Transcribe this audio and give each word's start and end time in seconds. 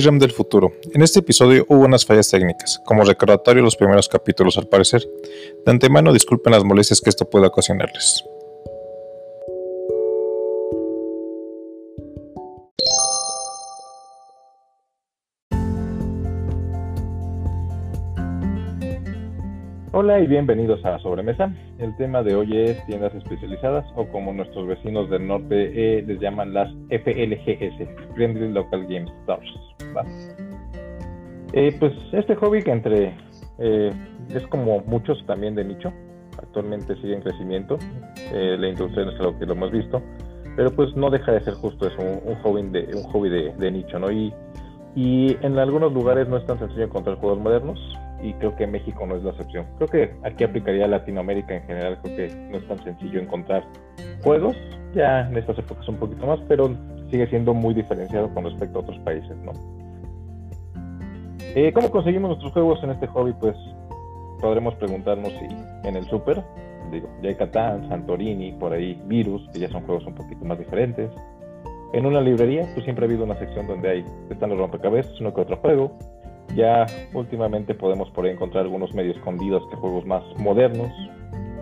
Rem 0.00 0.18
del 0.18 0.32
futuro. 0.32 0.72
En 0.92 1.02
este 1.02 1.20
episodio 1.20 1.64
hubo 1.68 1.84
unas 1.84 2.04
fallas 2.04 2.30
técnicas, 2.30 2.80
como 2.84 3.04
recordatorio 3.04 3.62
de 3.62 3.64
los 3.64 3.76
primeros 3.76 4.08
capítulos 4.08 4.58
al 4.58 4.68
parecer. 4.68 5.02
De 5.64 5.72
antemano 5.72 6.12
disculpen 6.12 6.52
las 6.52 6.64
molestias 6.64 7.00
que 7.00 7.10
esto 7.10 7.28
pueda 7.28 7.48
ocasionarles. 7.48 8.24
Hola 19.92 20.20
y 20.20 20.26
bienvenidos 20.26 20.84
a 20.84 20.98
Sobremesa. 20.98 21.50
El 21.78 21.96
tema 21.96 22.22
de 22.22 22.34
hoy 22.34 22.54
es 22.54 22.84
tiendas 22.86 23.14
especializadas 23.14 23.86
o 23.96 24.06
como 24.08 24.32
nuestros 24.34 24.66
vecinos 24.66 25.08
del 25.08 25.26
norte 25.26 25.72
eh, 25.74 26.02
les 26.02 26.20
llaman 26.20 26.52
las 26.52 26.70
FLGS, 26.90 28.14
Friendly 28.14 28.52
Local 28.52 28.86
Game 28.88 29.10
Stores. 29.22 29.75
Eh, 31.52 31.74
pues 31.78 31.92
este 32.12 32.34
hobby 32.36 32.62
que 32.62 32.70
entre 32.70 33.14
eh, 33.58 33.92
es 34.30 34.46
como 34.48 34.80
muchos 34.80 35.24
también 35.26 35.54
de 35.54 35.64
nicho, 35.64 35.92
actualmente 36.38 36.94
sigue 36.96 37.14
en 37.14 37.22
crecimiento, 37.22 37.78
la 38.32 38.68
introducción 38.68 39.08
es 39.08 39.20
algo 39.20 39.38
que 39.38 39.46
lo 39.46 39.54
hemos 39.54 39.70
visto, 39.70 40.02
pero 40.56 40.70
pues 40.70 40.94
no 40.96 41.10
deja 41.10 41.32
de 41.32 41.40
ser 41.40 41.54
justo 41.54 41.86
eso, 41.86 41.98
un, 42.00 42.34
hobby 42.42 42.62
de 42.62 42.90
un 42.94 43.02
hobby 43.04 43.30
de, 43.30 43.70
nicho, 43.70 43.98
¿no? 43.98 44.10
Y, 44.10 44.34
y 44.94 45.36
en 45.42 45.58
algunos 45.58 45.92
lugares 45.92 46.28
no 46.28 46.36
es 46.36 46.44
tan 46.46 46.58
sencillo 46.58 46.84
encontrar 46.84 47.16
juegos 47.16 47.38
modernos, 47.38 47.78
y 48.22 48.32
creo 48.34 48.56
que 48.56 48.66
México 48.66 49.06
no 49.06 49.16
es 49.16 49.22
la 49.22 49.30
excepción. 49.30 49.66
Creo 49.76 49.88
que 49.88 50.14
aquí 50.24 50.44
aplicaría 50.44 50.86
Latinoamérica 50.86 51.54
en 51.54 51.62
general, 51.64 51.98
creo 52.02 52.16
que 52.16 52.34
no 52.50 52.58
es 52.58 52.68
tan 52.68 52.82
sencillo 52.82 53.20
encontrar 53.20 53.64
juegos, 54.22 54.56
ya 54.94 55.28
en 55.28 55.36
estas 55.36 55.58
épocas 55.58 55.86
un 55.88 55.96
poquito 55.96 56.26
más, 56.26 56.40
pero 56.48 56.74
sigue 57.10 57.26
siendo 57.28 57.54
muy 57.54 57.74
diferenciado 57.74 58.32
con 58.32 58.44
respecto 58.44 58.78
a 58.78 58.82
otros 58.82 58.98
países, 59.00 59.36
¿no? 59.38 59.52
Eh, 61.58 61.72
¿Cómo 61.72 61.90
conseguimos 61.90 62.28
nuestros 62.28 62.52
juegos 62.52 62.84
en 62.84 62.90
este 62.90 63.06
hobby? 63.06 63.32
Pues 63.32 63.56
podremos 64.42 64.74
preguntarnos 64.74 65.32
si 65.32 65.88
en 65.88 65.96
el 65.96 66.04
Super, 66.04 66.44
digo, 66.92 67.08
ya 67.22 67.30
hay 67.30 67.34
Catán, 67.34 67.88
Santorini, 67.88 68.52
por 68.52 68.74
ahí 68.74 69.00
Virus, 69.06 69.48
que 69.54 69.60
ya 69.60 69.70
son 69.70 69.82
juegos 69.86 70.04
un 70.04 70.14
poquito 70.14 70.44
más 70.44 70.58
diferentes. 70.58 71.10
En 71.94 72.04
una 72.04 72.20
librería, 72.20 72.68
pues 72.74 72.84
siempre 72.84 73.06
ha 73.06 73.08
habido 73.08 73.24
una 73.24 73.38
sección 73.38 73.66
donde 73.66 73.88
hay, 73.88 74.04
están 74.28 74.50
los 74.50 74.58
rompecabezas, 74.58 75.18
uno 75.18 75.32
que 75.32 75.40
otro 75.40 75.56
juego, 75.56 75.92
ya 76.54 76.84
últimamente 77.14 77.72
podemos 77.72 78.10
por 78.10 78.26
ahí 78.26 78.32
encontrar 78.32 78.64
algunos 78.64 78.92
medios 78.92 79.16
escondidos 79.16 79.66
que 79.70 79.76
juegos 79.76 80.04
más 80.04 80.22
modernos, 80.36 80.92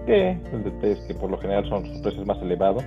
que 0.07 0.31
el 0.31 0.65
detalle 0.65 0.95
es 0.95 1.07
que 1.07 1.15
por 1.15 1.31
lo 1.31 1.39
general 1.39 1.69
son 1.69 1.87
sus 1.87 2.01
precios 2.01 2.27
más 2.27 2.43
elevados 2.43 2.85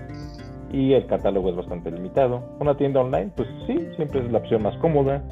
y 0.74 0.92
el 0.92 1.06
catálogo 1.08 1.52
es 1.52 1.56
bastante 1.56 1.90
limitado. 1.90 2.44
Una 2.60 2.76
tienda 2.76 3.00
online, 3.00 3.32
pues 3.34 3.48
sí, 3.66 3.88
siempre 3.96 4.20
es 4.20 4.30
la 4.30 4.40
opción 4.40 4.62
más 4.62 4.76
cómoda. 4.80 5.24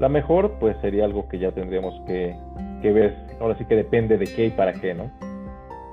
La 0.00 0.08
mejor, 0.08 0.52
pues 0.60 0.76
sería 0.80 1.04
algo 1.04 1.28
que 1.28 1.38
ya 1.38 1.50
tendríamos 1.52 2.00
que, 2.06 2.36
que 2.82 2.92
ver. 2.92 3.16
Ahora 3.40 3.56
sí 3.58 3.64
que 3.64 3.76
depende 3.76 4.16
de 4.16 4.26
qué 4.26 4.46
y 4.46 4.50
para 4.50 4.72
qué, 4.72 4.94
¿no? 4.94 5.10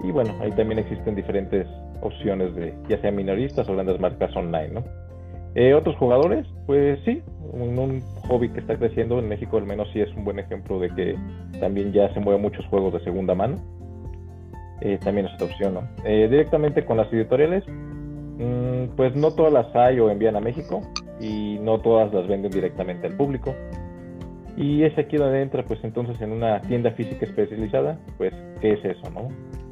Y 0.03 0.11
bueno, 0.11 0.33
ahí 0.41 0.51
también 0.51 0.79
existen 0.79 1.15
diferentes 1.15 1.67
opciones 2.01 2.53
de 2.55 2.73
ya 2.87 2.99
sea 3.01 3.11
minoristas 3.11 3.67
o 3.67 3.73
grandes 3.73 3.99
marcas 3.99 4.35
online, 4.35 4.69
¿no? 4.69 4.83
Eh, 5.55 5.73
otros 5.73 5.95
jugadores, 5.95 6.45
pues 6.65 6.99
sí, 7.05 7.23
un, 7.53 8.01
hobby 8.27 8.49
que 8.49 8.59
está 8.59 8.75
creciendo 8.75 9.19
en 9.19 9.29
México 9.29 9.57
al 9.57 9.65
menos 9.65 9.87
sí 9.93 10.01
es 10.01 10.13
un 10.13 10.25
buen 10.25 10.37
ejemplo 10.37 10.79
de 10.79 10.89
que 10.89 11.15
también 11.61 11.93
ya 11.93 12.13
se 12.13 12.19
mueven 12.19 12.41
muchos 12.41 12.65
juegos 12.65 12.93
de 12.93 12.99
segunda 12.99 13.35
mano. 13.35 13.55
Eh, 14.81 14.99
también 15.01 15.27
es 15.27 15.33
otra 15.35 15.47
opción, 15.47 15.75
¿no? 15.75 15.87
Eh, 16.03 16.27
directamente 16.29 16.83
con 16.83 16.97
las 16.97 17.11
editoriales, 17.13 17.63
mm, 17.67 18.95
pues 18.97 19.15
no 19.15 19.31
todas 19.31 19.53
las 19.53 19.73
hay 19.73 19.99
o 20.01 20.09
envían 20.09 20.35
a 20.35 20.41
México 20.41 20.81
y 21.21 21.57
no 21.61 21.79
todas 21.79 22.13
las 22.13 22.27
venden 22.27 22.51
directamente 22.51 23.07
al 23.07 23.15
público. 23.15 23.55
Y 24.57 24.83
es 24.83 24.97
aquí 24.97 25.17
donde 25.17 25.41
entra, 25.41 25.63
pues 25.63 25.83
entonces 25.83 26.19
en 26.21 26.31
una 26.31 26.61
tienda 26.61 26.91
física 26.91 27.25
especializada, 27.25 27.99
pues, 28.17 28.33
¿qué 28.61 28.73
es 28.73 28.85
eso, 28.85 29.09
no? 29.11 29.27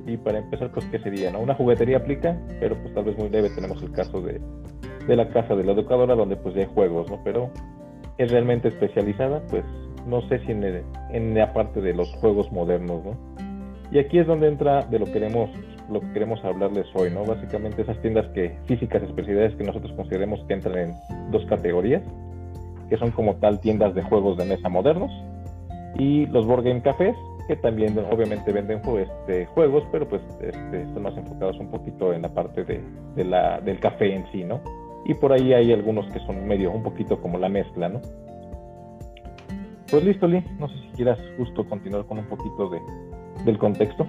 Y 0.05 0.17
para 0.17 0.39
empezar, 0.39 0.71
pues, 0.71 0.85
¿qué 0.87 0.99
sería, 0.99 1.31
no? 1.31 1.39
Una 1.39 1.55
juguetería 1.55 1.97
aplica, 1.97 2.37
pero 2.59 2.75
pues 2.75 2.93
tal 2.93 3.05
vez 3.05 3.17
muy 3.17 3.29
leve 3.29 3.49
tenemos 3.55 3.81
el 3.81 3.91
caso 3.91 4.21
de 4.21 4.41
de 5.07 5.15
la 5.15 5.29
casa 5.29 5.55
de 5.55 5.63
la 5.63 5.73
educadora 5.73 6.15
donde 6.15 6.35
pues 6.35 6.55
hay 6.55 6.65
juegos, 6.65 7.09
¿no? 7.09 7.19
Pero 7.23 7.49
es 8.17 8.31
realmente 8.31 8.69
especializada, 8.69 9.41
pues 9.49 9.63
no 10.07 10.21
sé 10.27 10.39
si 10.45 10.51
en, 10.51 10.83
en 11.11 11.35
la 11.35 11.53
parte 11.53 11.81
de 11.81 11.93
los 11.93 12.09
juegos 12.15 12.51
modernos, 12.51 13.03
¿no? 13.03 13.17
Y 13.91 13.99
aquí 13.99 14.19
es 14.19 14.27
donde 14.27 14.47
entra 14.47 14.81
de 14.83 14.99
lo 14.99 15.05
que 15.05 15.13
queremos, 15.13 15.49
lo 15.89 16.01
que 16.01 16.11
queremos 16.13 16.43
hablarles 16.43 16.87
hoy, 16.95 17.11
¿no? 17.11 17.25
Básicamente 17.25 17.81
esas 17.81 17.99
tiendas 18.01 18.27
que 18.29 18.57
físicas 18.65 19.03
especialidades 19.03 19.55
que 19.55 19.63
nosotros 19.63 19.91
consideremos 19.93 20.43
que 20.47 20.53
entran 20.53 20.77
en 20.77 21.31
dos 21.31 21.45
categorías, 21.45 22.01
que 22.93 22.99
son 22.99 23.11
como 23.11 23.35
tal 23.37 23.59
tiendas 23.59 23.95
de 23.95 24.03
juegos 24.03 24.37
de 24.37 24.45
mesa 24.45 24.69
modernos 24.69 25.11
y 25.97 26.27
los 26.27 26.45
board 26.45 26.63
game 26.63 26.81
cafés, 26.83 27.15
que 27.47 27.55
también 27.55 27.97
obviamente 28.11 28.51
venden 28.51 28.81
este, 28.99 29.47
juegos, 29.47 29.83
pero 29.91 30.07
pues 30.07 30.21
este, 30.41 30.83
están 30.83 31.01
más 31.01 31.17
enfocados 31.17 31.57
un 31.59 31.71
poquito 31.71 32.13
en 32.13 32.21
la 32.21 32.29
parte 32.29 32.63
de, 32.63 32.81
de 33.15 33.23
la, 33.25 33.59
del 33.61 33.79
café 33.79 34.13
en 34.13 34.25
sí, 34.31 34.43
¿no? 34.43 34.61
y 35.05 35.13
por 35.13 35.33
ahí 35.33 35.53
hay 35.53 35.73
algunos 35.73 36.05
que 36.13 36.19
son 36.19 36.45
medio, 36.45 36.71
un 36.71 36.83
poquito 36.83 37.19
como 37.21 37.37
la 37.37 37.49
mezcla, 37.49 37.89
¿no? 37.89 38.01
Pues 39.89 40.03
listo, 40.03 40.27
Lee, 40.27 40.43
no 40.59 40.67
sé 40.69 40.75
si 40.75 40.87
quieras 40.95 41.19
justo 41.37 41.67
continuar 41.67 42.05
con 42.05 42.19
un 42.19 42.25
poquito 42.25 42.69
de, 42.69 42.79
del 43.43 43.57
contexto. 43.57 44.07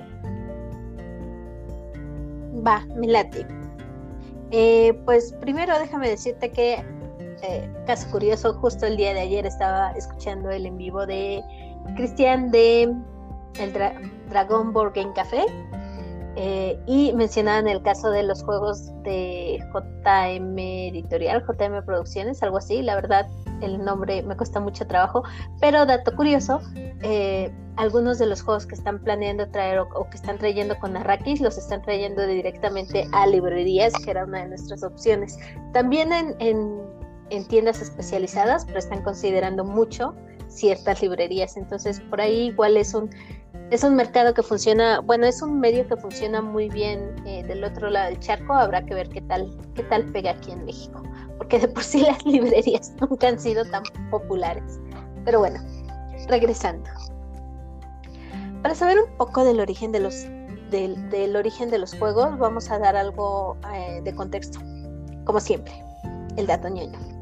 Va, 2.67 2.85
me 2.97 3.09
late. 3.09 3.47
Eh, 4.51 4.95
pues 5.05 5.35
primero 5.41 5.79
déjame 5.79 6.09
decirte 6.09 6.51
que, 6.51 6.77
eh, 7.43 7.69
caso 7.87 8.11
curioso, 8.11 8.55
justo 8.55 8.87
el 8.87 8.97
día 8.97 9.15
de 9.15 9.21
ayer 9.21 9.47
estaba 9.47 9.93
escuchando 9.93 10.51
el 10.51 10.67
en 10.67 10.77
vivo 10.77 11.07
de 11.07 11.43
Cristian 11.97 12.51
de 12.51 12.95
el 13.59 13.73
Dragon 14.29 14.73
Board 14.73 14.95
Game 14.95 15.13
Café 15.15 15.45
eh, 16.37 16.79
y 16.87 17.13
mencionaban 17.13 17.69
el 17.69 17.81
caso 17.83 18.11
de 18.11 18.25
los 18.25 18.43
juegos 18.43 18.91
de 19.03 19.61
JM 19.73 20.59
Editorial, 20.59 21.45
JM 21.47 21.85
Producciones, 21.85 22.43
algo 22.43 22.57
así. 22.57 22.83
La 22.83 22.97
verdad, 22.97 23.29
el 23.61 23.85
nombre 23.85 24.23
me 24.23 24.37
cuesta 24.37 24.59
mucho 24.59 24.87
trabajo. 24.87 25.23
Pero 25.61 25.87
dato 25.87 26.15
curioso, 26.17 26.61
eh, 27.03 27.53
algunos 27.77 28.19
de 28.19 28.27
los 28.27 28.43
juegos 28.43 28.67
que 28.67 28.75
están 28.75 28.99
planeando 28.99 29.49
traer 29.49 29.79
o, 29.79 30.11
que 30.11 30.17
están 30.17 30.39
trayendo 30.39 30.77
con 30.79 30.97
Arrakis 30.97 31.41
los 31.41 31.57
están 31.57 31.83
trayendo 31.83 32.27
directamente 32.27 33.07
a 33.13 33.27
librerías, 33.27 33.93
que 34.05 34.11
era 34.11 34.25
una 34.25 34.41
de 34.41 34.49
nuestras 34.49 34.83
opciones. 34.83 35.39
También 35.73 36.13
en, 36.13 36.35
en 36.41 36.81
tiendas 37.49 37.81
especializadas, 37.83 38.65
pero 38.65 38.79
están 38.79 39.03
considerando 39.03 39.65
mucho 39.65 40.15
ciertas 40.49 41.03
librerías. 41.03 41.57
Entonces, 41.57 42.01
por 42.01 42.21
ahí 42.21 42.49
igual 42.49 42.77
es 42.77 42.95
un 42.95 43.11
es 43.71 43.83
un 43.83 43.97
mercado 43.97 44.35
que 44.35 44.43
funciona, 44.43 45.01
bueno, 45.01 45.27
es 45.27 45.41
un 45.43 45.59
medio 45.59 45.87
que 45.89 45.97
funciona 45.97 46.43
muy 46.43 46.69
bien 46.69 47.15
eh, 47.27 47.43
del 47.45 47.65
otro 47.65 47.89
lado 47.91 48.11
del 48.11 48.21
charco, 48.21 48.53
habrá 48.53 48.85
que 48.85 48.95
ver 48.95 49.09
qué 49.09 49.23
tal, 49.23 49.51
qué 49.75 49.83
tal 49.85 50.05
pega 50.13 50.33
aquí 50.33 50.53
en 50.53 50.65
México, 50.65 51.03
porque 51.39 51.59
de 51.59 51.69
por 51.69 51.83
sí 51.83 52.01
las 52.01 52.25
librerías 52.27 52.93
nunca 53.01 53.29
han 53.29 53.39
sido 53.39 53.65
tan 53.65 53.83
populares. 54.11 54.79
Pero 55.25 55.39
bueno, 55.41 55.61
regresando. 56.29 56.89
Para 58.63 58.75
saber 58.75 58.99
un 58.99 59.17
poco 59.17 59.45
del 59.45 59.61
origen 59.61 59.93
de 59.93 60.01
los, 60.01 60.27
del, 60.71 61.37
origen 61.37 61.71
de 61.71 61.79
los 61.79 61.95
juegos, 61.95 62.39
vamos 62.39 62.71
a 62.71 62.79
dar 62.79 62.97
algo 62.97 63.57
eh, 63.75 64.01
de 64.03 64.15
contexto, 64.15 64.59
como 65.25 65.41
siempre, 65.41 65.73
el 66.37 66.47
dato 66.47 66.69
ñoño. 66.69 67.14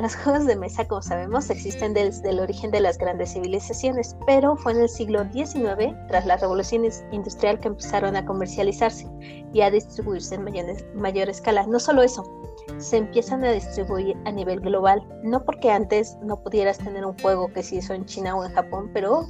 Los 0.00 0.16
juegos 0.16 0.46
de 0.46 0.56
mesa, 0.56 0.88
como 0.88 1.02
sabemos, 1.02 1.50
existen 1.50 1.92
desde 1.92 2.30
el 2.30 2.40
origen 2.40 2.70
de 2.70 2.80
las 2.80 2.96
grandes 2.96 3.34
civilizaciones, 3.34 4.16
pero 4.26 4.56
fue 4.56 4.72
en 4.72 4.80
el 4.80 4.88
siglo 4.88 5.26
XIX, 5.30 5.94
tras 6.08 6.24
la 6.24 6.38
revolución 6.38 6.86
industrial, 7.12 7.60
que 7.60 7.68
empezaron 7.68 8.16
a 8.16 8.24
comercializarse 8.24 9.06
y 9.52 9.60
a 9.60 9.70
distribuirse 9.70 10.36
en 10.36 10.44
mayor, 10.94 11.28
escala. 11.28 11.66
No 11.66 11.78
solo 11.78 12.02
eso, 12.02 12.24
se 12.78 12.96
empiezan 12.96 13.44
a 13.44 13.52
distribuir 13.52 14.16
a 14.24 14.32
nivel 14.32 14.60
global, 14.60 15.06
no 15.22 15.44
porque 15.44 15.70
antes 15.70 16.16
no 16.22 16.42
pudieras 16.42 16.78
tener 16.78 17.04
un 17.04 17.18
juego 17.18 17.52
que 17.52 17.62
se 17.62 17.76
hizo 17.76 17.92
en 17.92 18.06
China 18.06 18.34
o 18.36 18.44
en 18.46 18.54
Japón, 18.54 18.90
pero 18.94 19.26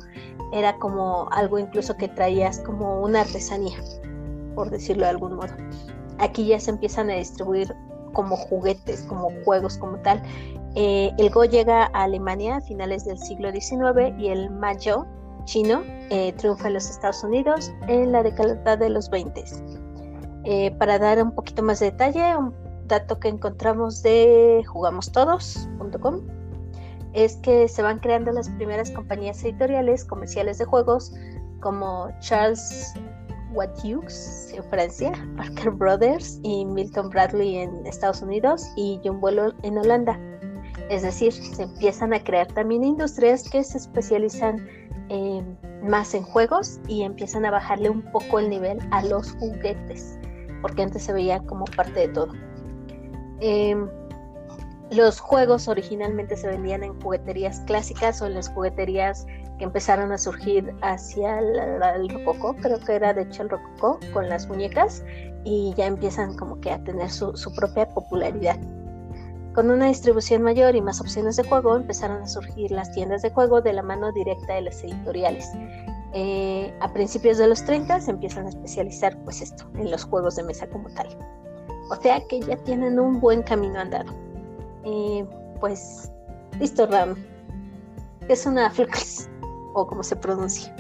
era 0.53 0.77
como 0.79 1.29
algo 1.33 1.59
incluso 1.59 1.97
que 1.97 2.07
traías 2.07 2.61
como 2.61 3.01
una 3.01 3.23
artesanía, 3.23 3.79
por 4.55 4.71
decirlo 4.71 5.03
de 5.03 5.11
algún 5.11 5.35
modo. 5.35 5.53
Aquí 6.19 6.47
ya 6.47 6.61
se 6.61 6.71
empiezan 6.71 7.11
a 7.11 7.15
distribuir 7.15 7.75
como 8.13 8.37
juguetes, 8.37 9.03
como 9.03 9.31
juegos 9.45 9.79
como 9.79 9.99
tal. 9.99 10.23
Eh, 10.75 11.13
el 11.19 11.31
Go 11.31 11.45
llega 11.45 11.85
a 11.93 12.05
Alemania 12.05 12.57
a 12.57 12.61
finales 12.61 13.05
del 13.05 13.19
siglo 13.19 13.51
XIX 13.51 14.17
y 14.19 14.29
el 14.29 14.51
Mayo 14.51 15.07
chino 15.45 15.83
eh, 16.11 16.33
triunfa 16.35 16.69
en 16.69 16.75
los 16.75 16.89
Estados 16.89 17.25
Unidos 17.25 17.73
en 17.89 18.13
la 18.13 18.23
década 18.23 18.77
de 18.77 18.91
los 18.91 19.11
20. 19.11 19.45
Eh, 20.45 20.71
para 20.79 20.99
dar 20.99 21.23
un 21.23 21.33
poquito 21.33 21.63
más 21.63 21.81
de 21.81 21.91
detalle, 21.91 22.37
un 22.37 22.55
dato 22.87 23.19
que 23.19 23.29
encontramos 23.29 24.03
de 24.03 24.63
jugamostodos.com 24.67 26.21
es 27.13 27.37
que 27.39 27.67
se 27.67 27.83
van 27.83 27.99
creando 27.99 28.31
las 28.31 28.49
primeras 28.51 28.91
compañías 28.91 29.43
editoriales 29.43 30.05
comerciales 30.05 30.59
de 30.59 30.65
juegos 30.65 31.13
como 31.61 32.09
Charles 32.21 32.95
Hughes 33.53 34.53
en 34.55 34.63
Francia, 34.65 35.13
Parker 35.37 35.71
Brothers 35.71 36.39
y 36.43 36.65
Milton 36.65 37.11
Bradley 37.11 37.59
en 37.59 37.85
Estados 37.85 38.23
Unidos 38.23 38.65
y 38.77 39.01
Buelo 39.09 39.53
en 39.63 39.79
Holanda. 39.79 40.19
Es 40.91 41.03
decir, 41.03 41.33
se 41.33 41.63
empiezan 41.63 42.13
a 42.13 42.23
crear 42.23 42.49
también 42.49 42.83
industrias 42.83 43.49
que 43.49 43.63
se 43.63 43.79
especializan 43.79 44.69
más 45.85 46.15
en 46.15 46.23
juegos 46.25 46.81
y 46.89 47.03
empiezan 47.03 47.45
a 47.45 47.53
bajarle 47.53 47.91
un 47.91 48.03
poco 48.11 48.41
el 48.41 48.51
nivel 48.51 48.79
a 48.91 49.03
los 49.05 49.33
juguetes, 49.35 50.19
porque 50.63 50.83
antes 50.83 51.05
se 51.05 51.13
veía 51.13 51.39
como 51.41 51.65
parte 51.65 52.01
de 52.01 52.09
todo. 52.09 52.33
Em, 53.41 53.89
los 54.91 55.21
juegos 55.21 55.69
originalmente 55.69 56.37
se 56.37 56.49
vendían 56.49 56.83
en 56.83 57.01
jugueterías 57.01 57.61
clásicas 57.67 58.21
o 58.21 58.27
en 58.27 58.35
las 58.35 58.49
jugueterías 58.49 59.27
que 59.59 59.65
empezaron 59.65 60.11
a 60.11 60.19
surgir 60.19 60.75
hacia 60.83 61.39
el, 61.39 62.09
rococó, 62.09 62.57
creo 62.57 62.81
que 62.81 62.97
era 62.97 63.15
de 63.15 63.23
hecho 63.23 63.45
el 63.45 63.51
rococó, 63.51 64.01
con 64.13 64.29
las 64.29 64.49
muñecas, 64.49 65.05
y 65.45 65.73
ya 65.77 65.87
empiezan 65.87 66.37
como 66.37 66.61
que 66.61 66.73
a 66.73 66.83
tener 66.83 67.11
su 67.11 67.55
propia 67.55 67.89
popularidad. 67.89 68.59
Con 69.55 69.69
una 69.69 69.87
distribución 69.87 70.43
mayor 70.43 70.77
y 70.77 70.81
más 70.81 71.01
opciones 71.01 71.37
de 71.37 71.43
juego, 71.43 71.75
empezaron 71.75 72.23
a 72.23 72.27
surgir 72.27 72.71
las 72.71 72.93
tiendas 72.93 73.23
de 73.23 73.31
juego 73.31 73.61
de 73.61 73.73
la 73.73 73.83
mano 73.83 74.13
directa 74.13 74.55
de 74.55 74.63
las 74.63 74.83
editoriales. 74.85 75.51
Eh, 76.13 76.73
a 76.81 76.93
principios 76.93 77.39
de 77.39 77.49
los 77.49 77.65
30 77.65 78.01
se 78.01 78.13
empiezan 78.13 78.47
a 78.47 78.51
especializar, 78.51 79.17
pues 79.25 79.43
esto, 79.43 79.65
en 79.75 79.91
los 79.91 80.05
juegos 80.05 80.37
de 80.37 80.45
mesa 80.45 80.69
como 80.69 80.89
tal. 80.91 81.09
O 81.91 81.97
sea 81.97 82.21
que 82.29 82.41
ya 82.41 82.57
tienen 82.59 83.01
un 83.01 83.21
buen 83.21 83.43
camino 83.43 83.81
andado. 83.81 84.13
Eh, 84.85 85.25
pues, 85.59 86.13
listo, 86.61 86.87
Ram. 86.87 87.17
Es 88.29 88.47
una 88.47 88.71
Flux, 88.71 89.29
o 89.75 89.85
como 89.85 90.05
se 90.05 90.15
pronuncia. 90.15 90.73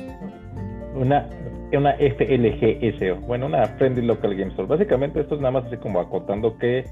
Una, 0.94 1.28
una 1.72 1.94
FLGSO, 1.94 3.20
bueno, 3.26 3.46
una 3.46 3.66
Friendly 3.78 4.02
Local 4.02 4.36
Game 4.36 4.50
Store. 4.50 4.68
Básicamente 4.68 5.20
esto 5.20 5.34
es 5.34 5.40
nada 5.40 5.52
más 5.52 5.66
así 5.66 5.76
como 5.76 5.98
acotando 5.98 6.56
que 6.58 6.84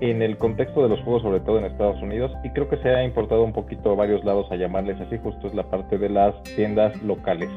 en 0.00 0.22
el 0.22 0.38
contexto 0.38 0.82
de 0.82 0.88
los 0.88 1.00
juegos, 1.00 1.22
sobre 1.22 1.40
todo 1.40 1.58
en 1.58 1.64
Estados 1.64 2.00
Unidos, 2.02 2.32
y 2.44 2.50
creo 2.50 2.68
que 2.68 2.76
se 2.78 2.88
ha 2.90 3.04
importado 3.04 3.42
un 3.42 3.52
poquito 3.52 3.92
a 3.92 3.94
varios 3.94 4.24
lados 4.24 4.50
a 4.50 4.56
llamarles 4.56 5.00
así, 5.00 5.18
justo 5.18 5.48
es 5.48 5.54
la 5.54 5.64
parte 5.64 5.98
de 5.98 6.08
las 6.08 6.40
tiendas 6.54 7.00
locales. 7.02 7.50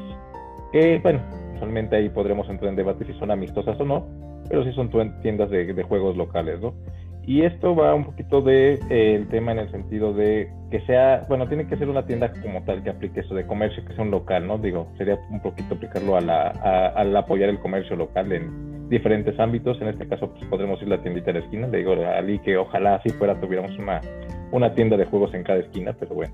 Que, 0.72 0.98
bueno, 1.02 1.20
usualmente 1.54 1.96
ahí 1.96 2.08
podremos 2.08 2.48
entrar 2.48 2.70
en 2.70 2.76
debate 2.76 3.04
si 3.04 3.12
son 3.14 3.30
amistosas 3.30 3.78
o 3.78 3.84
no, 3.84 4.06
pero 4.48 4.64
sí 4.64 4.72
son 4.72 4.90
tiendas 5.22 5.50
de, 5.50 5.82
juegos 5.82 6.16
locales, 6.16 6.60
¿no? 6.60 6.74
Y 7.24 7.42
esto 7.42 7.76
va 7.76 7.94
un 7.94 8.04
poquito 8.04 8.40
de 8.40 8.80
eh, 8.90 9.24
tema 9.30 9.52
en 9.52 9.60
el 9.60 9.70
sentido 9.70 10.12
de 10.12 10.50
que 10.72 10.80
sea, 10.86 11.24
bueno, 11.28 11.46
tiene 11.46 11.68
que 11.68 11.76
ser 11.76 11.88
una 11.88 12.04
tienda 12.04 12.32
como 12.42 12.64
tal 12.64 12.82
que 12.82 12.90
aplique 12.90 13.20
eso 13.20 13.34
de 13.34 13.46
comercio, 13.46 13.84
que 13.84 13.94
sea 13.94 14.02
un 14.02 14.10
local, 14.10 14.48
¿no? 14.48 14.58
Digo, 14.58 14.88
sería 14.98 15.20
un 15.30 15.40
poquito 15.40 15.76
aplicarlo 15.76 16.16
a 16.16 16.20
la, 16.20 16.48
al 16.96 17.16
apoyar 17.16 17.48
el 17.48 17.60
comercio 17.60 17.94
local 17.94 18.32
en 18.32 18.71
diferentes 18.92 19.38
ámbitos. 19.40 19.80
En 19.80 19.88
este 19.88 20.06
caso, 20.06 20.30
pues 20.30 20.44
podremos 20.44 20.80
ir 20.82 20.88
a 20.92 20.96
la 20.96 21.02
tiendita 21.02 21.32
de 21.32 21.40
la 21.40 21.44
esquina. 21.44 21.66
Le 21.66 21.78
digo 21.78 21.94
a 21.94 22.18
Ali 22.18 22.38
que 22.38 22.56
ojalá 22.56 22.96
así 22.96 23.08
fuera 23.08 23.40
tuviéramos 23.40 23.76
una, 23.78 24.00
una 24.52 24.74
tienda 24.74 24.96
de 24.96 25.06
juegos 25.06 25.34
en 25.34 25.42
cada 25.42 25.60
esquina, 25.60 25.94
pero 25.98 26.14
bueno. 26.14 26.32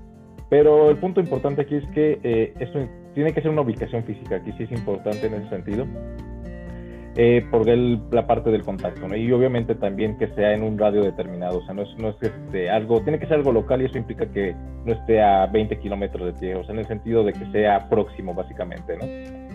Pero 0.49 0.89
el 0.89 0.97
punto 0.97 1.21
importante 1.21 1.61
aquí 1.61 1.75
es 1.75 1.87
que 1.93 2.19
eh, 2.23 2.53
esto 2.59 2.79
tiene 3.13 3.33
que 3.33 3.41
ser 3.41 3.51
una 3.51 3.61
ubicación 3.61 4.03
física. 4.03 4.35
Aquí 4.35 4.51
sí 4.57 4.63
es 4.63 4.71
importante 4.71 5.27
en 5.27 5.35
ese 5.35 5.49
sentido 5.49 5.87
eh, 7.15 7.45
por 7.49 7.67
la 7.67 8.27
parte 8.27 8.49
del 8.49 8.63
contacto, 8.63 9.07
¿no? 9.07 9.15
Y 9.15 9.31
obviamente 9.31 9.75
también 9.75 10.17
que 10.17 10.27
sea 10.35 10.53
en 10.53 10.63
un 10.63 10.77
radio 10.77 11.01
determinado, 11.03 11.59
o 11.59 11.65
sea, 11.65 11.73
no 11.73 11.83
es, 11.83 11.89
no 11.97 12.09
es 12.09 12.15
este, 12.21 12.69
algo, 12.69 13.01
tiene 13.01 13.19
que 13.19 13.25
ser 13.25 13.37
algo 13.37 13.51
local 13.51 13.81
y 13.81 13.85
eso 13.85 13.97
implica 13.97 14.25
que 14.31 14.55
no 14.85 14.93
esté 14.93 15.21
a 15.21 15.45
20 15.47 15.79
kilómetros 15.79 16.33
de 16.33 16.39
ti, 16.39 16.53
o 16.53 16.63
sea, 16.63 16.73
en 16.73 16.79
el 16.79 16.87
sentido 16.87 17.23
de 17.23 17.33
que 17.33 17.45
sea 17.51 17.89
próximo, 17.89 18.33
básicamente, 18.33 18.95
¿no? 18.97 19.48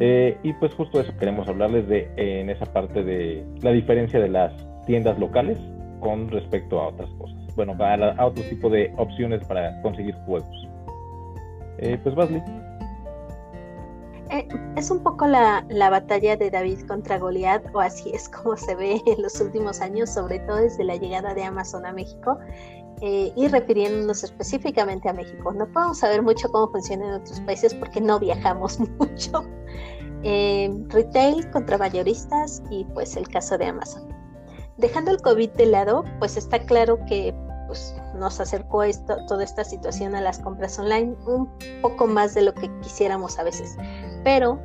Eh, 0.00 0.36
y 0.42 0.52
pues 0.54 0.74
justo 0.74 1.00
eso 1.00 1.12
queremos 1.18 1.46
hablarles 1.46 1.86
de 1.86 2.10
en 2.16 2.48
esa 2.48 2.64
parte 2.66 3.02
de 3.04 3.44
la 3.60 3.70
diferencia 3.70 4.18
de 4.18 4.28
las 4.28 4.52
tiendas 4.86 5.18
locales 5.18 5.58
con 6.00 6.28
respecto 6.30 6.80
a 6.80 6.88
otras 6.88 7.10
cosas. 7.10 7.36
Bueno, 7.54 7.76
a, 7.78 7.94
a 7.94 8.26
otro 8.26 8.42
tipo 8.44 8.70
de 8.70 8.92
opciones 8.96 9.44
para 9.44 9.80
conseguir 9.82 10.14
juegos. 10.26 10.68
Eh, 11.78 11.98
pues 12.02 12.14
Basley. 12.14 12.42
Eh, 14.30 14.46
es 14.76 14.90
un 14.90 15.02
poco 15.02 15.26
la, 15.26 15.64
batalla 15.90 16.36
de 16.36 16.50
David 16.50 16.86
contra 16.86 17.18
Goliat, 17.18 17.64
o 17.74 17.80
así 17.80 18.10
es 18.14 18.28
como 18.28 18.56
se 18.56 18.74
ve 18.76 19.02
en 19.06 19.22
los 19.22 19.40
últimos 19.40 19.80
años, 19.80 20.10
sobre 20.10 20.38
todo 20.40 20.56
desde 20.56 20.84
la 20.84 20.96
llegada 20.96 21.34
de 21.34 21.42
Amazon 21.42 21.84
a 21.84 21.92
México. 21.92 22.38
Eh, 23.02 23.32
y 23.34 23.48
refiriéndonos 23.48 24.22
específicamente 24.22 25.08
a 25.08 25.14
México. 25.14 25.52
No 25.52 25.66
podemos 25.72 25.98
saber 25.98 26.20
mucho 26.20 26.50
cómo 26.50 26.70
funciona 26.70 27.08
en 27.08 27.14
otros 27.14 27.40
países 27.40 27.72
porque 27.72 27.98
no 27.98 28.20
viajamos 28.20 28.78
mucho. 28.98 29.42
Eh, 30.22 30.70
retail 30.88 31.50
contra 31.50 31.78
mayoristas 31.78 32.62
y 32.70 32.84
pues 32.94 33.16
el 33.16 33.28
caso 33.28 33.56
de 33.56 33.66
Amazon. 33.66 34.08
Dejando 34.76 35.10
el 35.10 35.20
COVID 35.20 35.50
de 35.50 35.66
lado, 35.66 36.04
pues 36.18 36.36
está 36.36 36.58
claro 36.58 36.98
que 37.06 37.34
pues, 37.66 37.94
nos 38.16 38.40
acercó 38.40 38.82
toda 39.28 39.44
esta 39.44 39.64
situación 39.64 40.14
a 40.14 40.20
las 40.20 40.38
compras 40.38 40.78
online 40.78 41.14
un 41.26 41.48
poco 41.82 42.06
más 42.06 42.34
de 42.34 42.42
lo 42.42 42.54
que 42.54 42.70
quisiéramos 42.80 43.38
a 43.38 43.44
veces 43.44 43.76
pero 44.24 44.60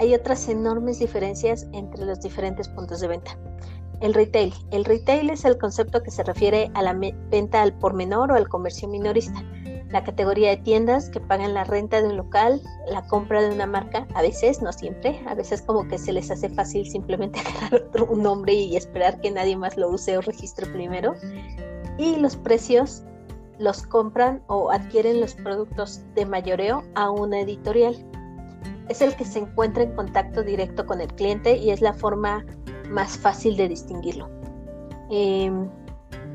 hay 0.00 0.14
otras 0.14 0.48
enormes 0.48 0.98
diferencias 0.98 1.66
entre 1.72 2.04
los 2.04 2.20
diferentes 2.20 2.68
puntos 2.68 3.00
de 3.00 3.08
venta. 3.08 3.38
El 4.00 4.12
retail. 4.12 4.52
El 4.70 4.84
retail 4.84 5.30
es 5.30 5.44
el 5.44 5.56
concepto 5.56 6.02
que 6.02 6.10
se 6.10 6.24
refiere 6.24 6.70
a 6.74 6.82
la 6.82 6.94
venta 6.94 7.62
al 7.62 7.72
por 7.78 7.94
menor 7.94 8.32
o 8.32 8.34
al 8.34 8.48
comercio 8.48 8.88
minorista. 8.88 9.40
La 9.94 10.02
categoría 10.02 10.50
de 10.50 10.56
tiendas 10.56 11.08
que 11.08 11.20
pagan 11.20 11.54
la 11.54 11.62
renta 11.62 12.02
de 12.02 12.08
un 12.08 12.16
local, 12.16 12.60
la 12.90 13.06
compra 13.06 13.40
de 13.40 13.54
una 13.54 13.64
marca, 13.64 14.08
a 14.16 14.22
veces, 14.22 14.60
no 14.60 14.72
siempre, 14.72 15.22
a 15.28 15.36
veces 15.36 15.62
como 15.62 15.86
que 15.86 15.98
se 15.98 16.12
les 16.12 16.32
hace 16.32 16.48
fácil 16.48 16.84
simplemente 16.84 17.38
agarrar 17.62 18.02
un 18.08 18.24
nombre 18.24 18.54
y 18.54 18.74
esperar 18.74 19.20
que 19.20 19.30
nadie 19.30 19.56
más 19.56 19.76
lo 19.76 19.88
use 19.88 20.18
o 20.18 20.20
registre 20.20 20.66
primero. 20.66 21.14
Y 21.96 22.16
los 22.16 22.34
precios 22.34 23.04
los 23.60 23.86
compran 23.86 24.42
o 24.48 24.72
adquieren 24.72 25.20
los 25.20 25.34
productos 25.36 26.00
de 26.16 26.26
mayoreo 26.26 26.82
a 26.96 27.12
una 27.12 27.38
editorial 27.38 27.94
es 28.88 29.00
el 29.00 29.14
que 29.14 29.24
se 29.24 29.38
encuentra 29.38 29.84
en 29.84 29.94
contacto 29.94 30.42
directo 30.42 30.86
con 30.86 31.00
el 31.02 31.14
cliente 31.14 31.56
y 31.56 31.70
es 31.70 31.80
la 31.80 31.92
forma 31.92 32.44
más 32.90 33.16
fácil 33.16 33.56
de 33.56 33.68
distinguirlo. 33.68 34.28
Em, 35.08 35.70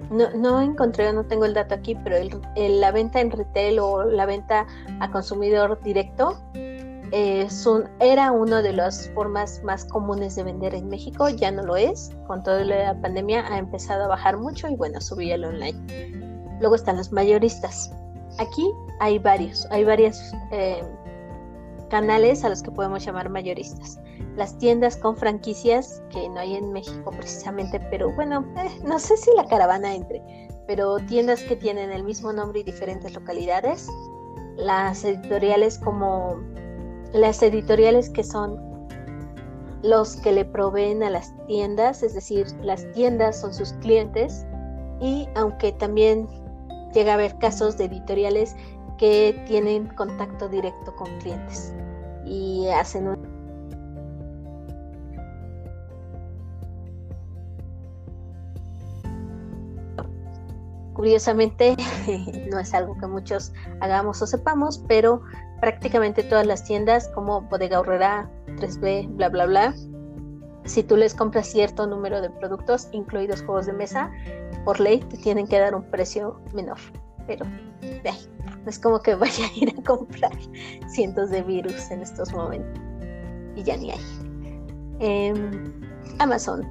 no, 0.09 0.29
no, 0.31 0.61
encontré, 0.61 1.11
no 1.13 1.25
tengo 1.25 1.45
el 1.45 1.53
dato 1.53 1.75
aquí, 1.75 1.95
pero 1.95 2.17
la 2.55 2.91
venta 2.91 3.21
en 3.21 3.31
retail 3.31 3.79
o 3.79 4.03
la 4.03 4.25
venta 4.25 4.65
a 4.99 5.11
consumidor 5.11 5.81
directo 5.83 6.37
era 7.11 8.31
una 8.31 8.61
de 8.61 8.73
las 8.73 9.09
formas 9.11 9.61
más 9.63 9.85
comunes 9.85 10.35
de 10.35 10.43
vender 10.43 10.75
en 10.75 10.89
México, 10.89 11.29
ya 11.29 11.51
no 11.51 11.63
lo 11.63 11.75
es, 11.75 12.11
con 12.27 12.43
toda 12.43 12.63
la 12.63 12.99
pandemia 13.01 13.45
ha 13.51 13.57
empezado 13.57 14.05
a 14.05 14.07
bajar 14.07 14.37
mucho 14.37 14.67
y 14.67 14.75
bueno, 14.75 15.01
subí 15.01 15.31
el 15.31 15.45
online. 15.45 15.77
Luego 16.59 16.75
están 16.75 16.97
los 16.97 17.11
mayoristas. 17.11 17.91
Aquí 18.37 18.71
hay 18.99 19.17
varios, 19.19 19.67
hay 19.71 19.83
varias 19.83 20.33
eh, 20.51 20.83
canales 21.89 22.43
a 22.43 22.49
los 22.49 22.63
que 22.63 22.71
podemos 22.71 23.03
llamar 23.03 23.29
mayoristas. 23.29 23.99
Las 24.35 24.57
tiendas 24.57 24.95
con 24.95 25.17
franquicias, 25.17 26.01
que 26.11 26.29
no 26.29 26.39
hay 26.39 26.55
en 26.55 26.71
México 26.71 27.11
precisamente, 27.11 27.79
pero 27.91 28.13
bueno, 28.15 28.45
eh, 28.57 28.79
no 28.83 28.99
sé 28.99 29.17
si 29.17 29.29
la 29.35 29.45
caravana 29.45 29.93
entre, 29.93 30.21
pero 30.67 30.97
tiendas 30.99 31.43
que 31.43 31.55
tienen 31.55 31.91
el 31.91 32.03
mismo 32.03 32.31
nombre 32.31 32.61
y 32.61 32.63
diferentes 32.63 33.13
localidades. 33.13 33.87
Las 34.55 35.03
editoriales 35.03 35.77
como 35.79 36.37
las 37.13 37.41
editoriales 37.41 38.09
que 38.09 38.23
son 38.23 38.59
los 39.81 40.17
que 40.17 40.31
le 40.31 40.45
proveen 40.45 41.03
a 41.03 41.09
las 41.09 41.33
tiendas, 41.47 42.03
es 42.03 42.13
decir, 42.13 42.47
las 42.61 42.89
tiendas 42.91 43.39
son 43.39 43.53
sus 43.53 43.73
clientes 43.73 44.45
y 44.99 45.27
aunque 45.35 45.71
también 45.71 46.27
llega 46.93 47.11
a 47.11 47.15
haber 47.15 47.37
casos 47.37 47.77
de 47.77 47.85
editoriales 47.85 48.55
que 48.99 49.41
tienen 49.47 49.87
contacto 49.87 50.49
directo 50.49 50.95
con 50.95 51.07
clientes 51.19 51.73
y 52.25 52.67
hacen 52.67 53.07
un 53.07 53.29
Curiosamente, 60.93 61.77
no 62.51 62.59
es 62.59 62.73
algo 62.73 62.97
que 62.97 63.07
muchos 63.07 63.53
hagamos 63.79 64.21
o 64.21 64.27
sepamos, 64.27 64.83
pero 64.85 65.21
prácticamente 65.61 66.23
todas 66.23 66.45
las 66.45 66.65
tiendas 66.65 67.07
como 67.15 67.39
Bodega 67.43 67.79
Horrera, 67.79 68.29
3B, 68.57 69.07
bla, 69.15 69.29
bla, 69.29 69.45
bla, 69.45 69.73
si 70.65 70.83
tú 70.83 70.97
les 70.97 71.15
compras 71.15 71.47
cierto 71.47 71.87
número 71.87 72.19
de 72.19 72.29
productos, 72.29 72.89
incluidos 72.91 73.41
juegos 73.43 73.65
de 73.65 73.73
mesa, 73.73 74.11
por 74.65 74.81
ley 74.81 74.99
te 74.99 75.15
tienen 75.15 75.47
que 75.47 75.57
dar 75.57 75.73
un 75.73 75.83
precio 75.83 76.41
menor. 76.53 76.77
Pero 77.29 77.45
no 77.45 78.69
es 78.69 78.79
como 78.79 78.99
que 78.99 79.13
vaya 79.23 79.45
a 79.45 79.51
ir 79.55 79.69
a 79.77 79.83
comprar 79.83 80.31
cientos 80.87 81.29
de 81.29 81.43
virus 81.43 81.91
en 81.91 82.01
estos 82.01 82.33
momentos. 82.33 82.81
Y 83.55 83.63
ya 83.63 83.77
ni 83.77 83.91
hay. 83.91 83.99
Em, 84.99 85.71
Amazon, 86.17 86.67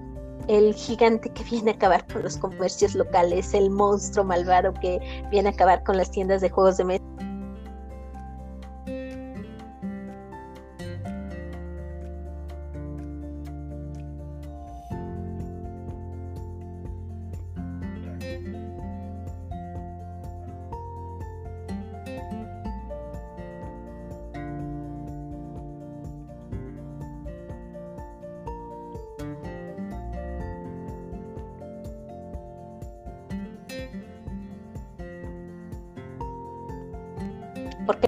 el 0.48 0.74
gigante 0.74 1.30
que 1.30 1.44
viene 1.44 1.70
a 1.70 1.74
acabar 1.74 2.04
con 2.12 2.24
los 2.24 2.36
comercios 2.36 2.96
locales, 2.96 3.54
el 3.54 3.70
monstruo 3.70 4.24
malvado 4.24 4.74
que 4.74 4.98
viene 5.30 5.50
a 5.50 5.52
acabar 5.52 5.84
con 5.84 5.96
las 5.96 6.10
tiendas 6.10 6.40
de 6.40 6.50
juegos 6.50 6.76
de 6.76 6.84
mesa 6.84 7.04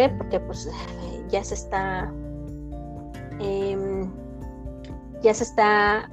Porque 0.09 0.41
pues 0.41 0.69
ya 1.29 1.45
se 1.45 1.55
está 1.55 2.13
em, 3.41 4.11
ya 5.23 5.35
se 5.35 5.45
está 5.45 6.11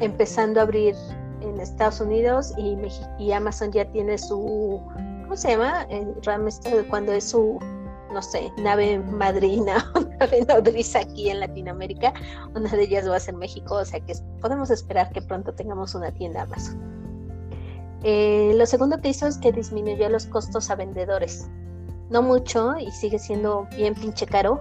empezando 0.00 0.60
a 0.60 0.62
abrir 0.64 0.94
en 1.40 1.60
Estados 1.60 2.00
Unidos 2.00 2.52
y, 2.56 3.32
Amazon 3.32 3.72
ya 3.72 3.84
tiene 3.92 4.18
su 4.18 4.80
¿cómo 5.22 5.36
se 5.36 5.50
llama? 5.50 5.82
El 5.90 6.14
RAM 6.24 6.48
cuando 6.88 7.12
es 7.12 7.24
su 7.24 7.58
no 8.12 8.22
sé, 8.22 8.50
nave 8.58 8.98
madrina 8.98 9.90
o 9.94 10.00
nave 10.00 10.44
nodriza 10.46 11.00
aquí 11.00 11.28
en 11.28 11.40
Latinoamérica, 11.40 12.14
una 12.54 12.70
de 12.70 12.84
ellas 12.84 13.08
va 13.08 13.16
a 13.16 13.20
ser 13.20 13.34
México, 13.34 13.76
o 13.76 13.84
sea 13.84 14.00
que 14.00 14.14
podemos 14.40 14.70
esperar 14.70 15.10
que 15.12 15.20
pronto 15.20 15.52
tengamos 15.52 15.94
una 15.94 16.10
tienda 16.10 16.42
Amazon. 16.42 16.80
Eh, 18.04 18.52
lo 18.54 18.64
segundo 18.64 19.00
que 19.00 19.08
hizo 19.08 19.26
es 19.26 19.38
que 19.38 19.52
disminuyó 19.52 20.08
los 20.08 20.26
costos 20.26 20.70
a 20.70 20.76
vendedores. 20.76 21.50
No 22.10 22.22
mucho 22.22 22.74
y 22.78 22.90
sigue 22.90 23.18
siendo 23.18 23.66
bien 23.76 23.94
pinche 23.94 24.26
caro, 24.26 24.60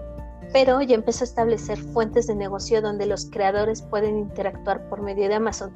pero 0.54 0.82
ya 0.82 0.96
empezó 0.96 1.24
a 1.24 1.28
establecer 1.28 1.78
fuentes 1.78 2.28
de 2.28 2.36
negocio 2.36 2.82
donde 2.82 3.06
los 3.06 3.30
creadores 3.30 3.82
pueden 3.82 4.18
interactuar 4.18 4.88
por 4.90 5.02
medio 5.02 5.28
de 5.28 5.36
Amazon. 5.36 5.72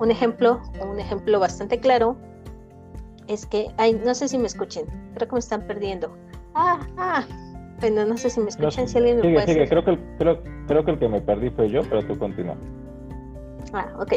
Un 0.00 0.10
ejemplo, 0.10 0.60
un 0.82 0.98
ejemplo 0.98 1.38
bastante 1.40 1.78
claro, 1.78 2.16
es 3.26 3.46
que, 3.46 3.68
ay, 3.76 4.00
no 4.04 4.14
sé 4.14 4.28
si 4.28 4.38
me 4.38 4.46
escuchen, 4.46 4.86
creo 5.14 5.28
que 5.28 5.34
me 5.34 5.40
están 5.40 5.66
perdiendo. 5.66 6.14
Ah, 6.54 6.80
ah, 6.96 7.24
bueno, 7.80 8.04
no 8.04 8.16
sé 8.16 8.30
si 8.30 8.40
me 8.40 8.48
escuchan, 8.48 8.88
si 8.88 8.98
alguien 8.98 9.16
me 9.16 9.22
puede 9.22 9.46
sigue. 9.46 9.68
Creo, 9.68 9.84
que 9.84 9.90
el, 9.92 9.98
creo, 10.18 10.42
creo 10.66 10.84
que 10.84 10.90
el 10.92 10.98
que 10.98 11.08
me 11.08 11.20
perdí 11.20 11.50
fue 11.50 11.70
yo, 11.70 11.82
pero 11.82 12.06
tú 12.06 12.18
continúa. 12.18 12.56
Ah, 13.72 13.92
ok. 13.98 14.14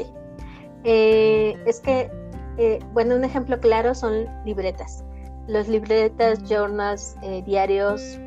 Eh, 0.84 1.58
es 1.66 1.80
que 1.80 2.10
eh, 2.58 2.80
bueno, 2.94 3.16
un 3.16 3.24
ejemplo 3.24 3.60
claro 3.60 3.94
son 3.94 4.26
libretas. 4.46 5.04
Los 5.48 5.68
libretas, 5.68 6.44
journals, 6.48 7.16
eh, 7.22 7.42
diarios, 7.44 8.20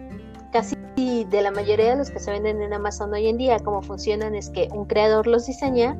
casi 0.52 0.76
de 0.96 1.42
la 1.42 1.50
mayoría 1.50 1.90
de 1.90 1.96
los 1.96 2.10
que 2.10 2.18
se 2.18 2.30
venden 2.30 2.62
en 2.62 2.72
Amazon 2.72 3.12
hoy 3.12 3.28
en 3.28 3.38
día, 3.38 3.58
cómo 3.58 3.82
funcionan 3.82 4.34
es 4.34 4.50
que 4.50 4.68
un 4.72 4.86
creador 4.86 5.26
los 5.26 5.46
diseña, 5.46 5.96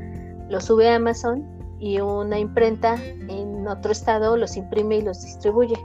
los 0.48 0.64
sube 0.64 0.88
a 0.88 0.96
Amazon 0.96 1.46
y 1.78 2.00
una 2.00 2.38
imprenta 2.38 2.96
en 3.28 3.66
otro 3.68 3.92
estado 3.92 4.36
los 4.36 4.56
imprime 4.56 4.96
y 4.96 5.02
los 5.02 5.22
distribuye. 5.22 5.76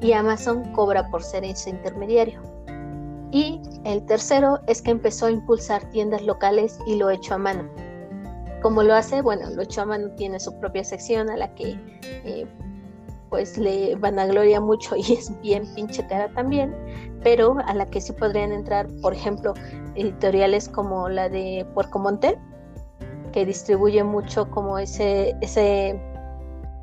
Y 0.00 0.12
Amazon 0.12 0.72
cobra 0.72 1.08
por 1.10 1.22
ser 1.22 1.44
ese 1.44 1.70
intermediario. 1.70 2.40
Y 3.30 3.60
el 3.84 4.04
tercero 4.06 4.60
es 4.66 4.80
que 4.80 4.90
empezó 4.90 5.26
a 5.26 5.30
impulsar 5.30 5.84
tiendas 5.90 6.22
locales 6.22 6.78
y 6.86 6.96
lo 6.96 7.10
hecho 7.10 7.34
a 7.34 7.38
mano 7.38 7.68
¿Cómo 8.62 8.82
lo 8.82 8.94
hace? 8.94 9.22
Bueno, 9.22 9.48
lo 9.50 9.62
hecho 9.62 9.82
a 9.82 9.86
mano 9.86 10.10
tiene 10.16 10.40
su 10.40 10.58
propia 10.58 10.82
sección 10.82 11.30
a 11.30 11.36
la 11.36 11.54
que 11.54 11.78
eh, 12.02 12.46
pues 13.30 13.58
le 13.58 13.94
van 13.96 14.18
a 14.18 14.26
gloria 14.26 14.60
mucho 14.60 14.96
y 14.96 15.12
es 15.18 15.38
bien 15.40 15.64
pinche 15.74 16.06
cara 16.06 16.28
también, 16.34 16.74
pero 17.22 17.56
a 17.66 17.74
la 17.74 17.86
que 17.86 18.00
sí 18.00 18.12
podrían 18.12 18.52
entrar, 18.52 18.88
por 19.02 19.14
ejemplo, 19.14 19.54
editoriales 19.94 20.68
como 20.68 21.08
la 21.08 21.28
de 21.28 21.66
Puerco 21.74 21.98
Monte, 21.98 22.38
que 23.32 23.44
distribuye 23.44 24.02
mucho 24.04 24.50
como 24.50 24.78
ese, 24.78 25.36
ese 25.40 26.00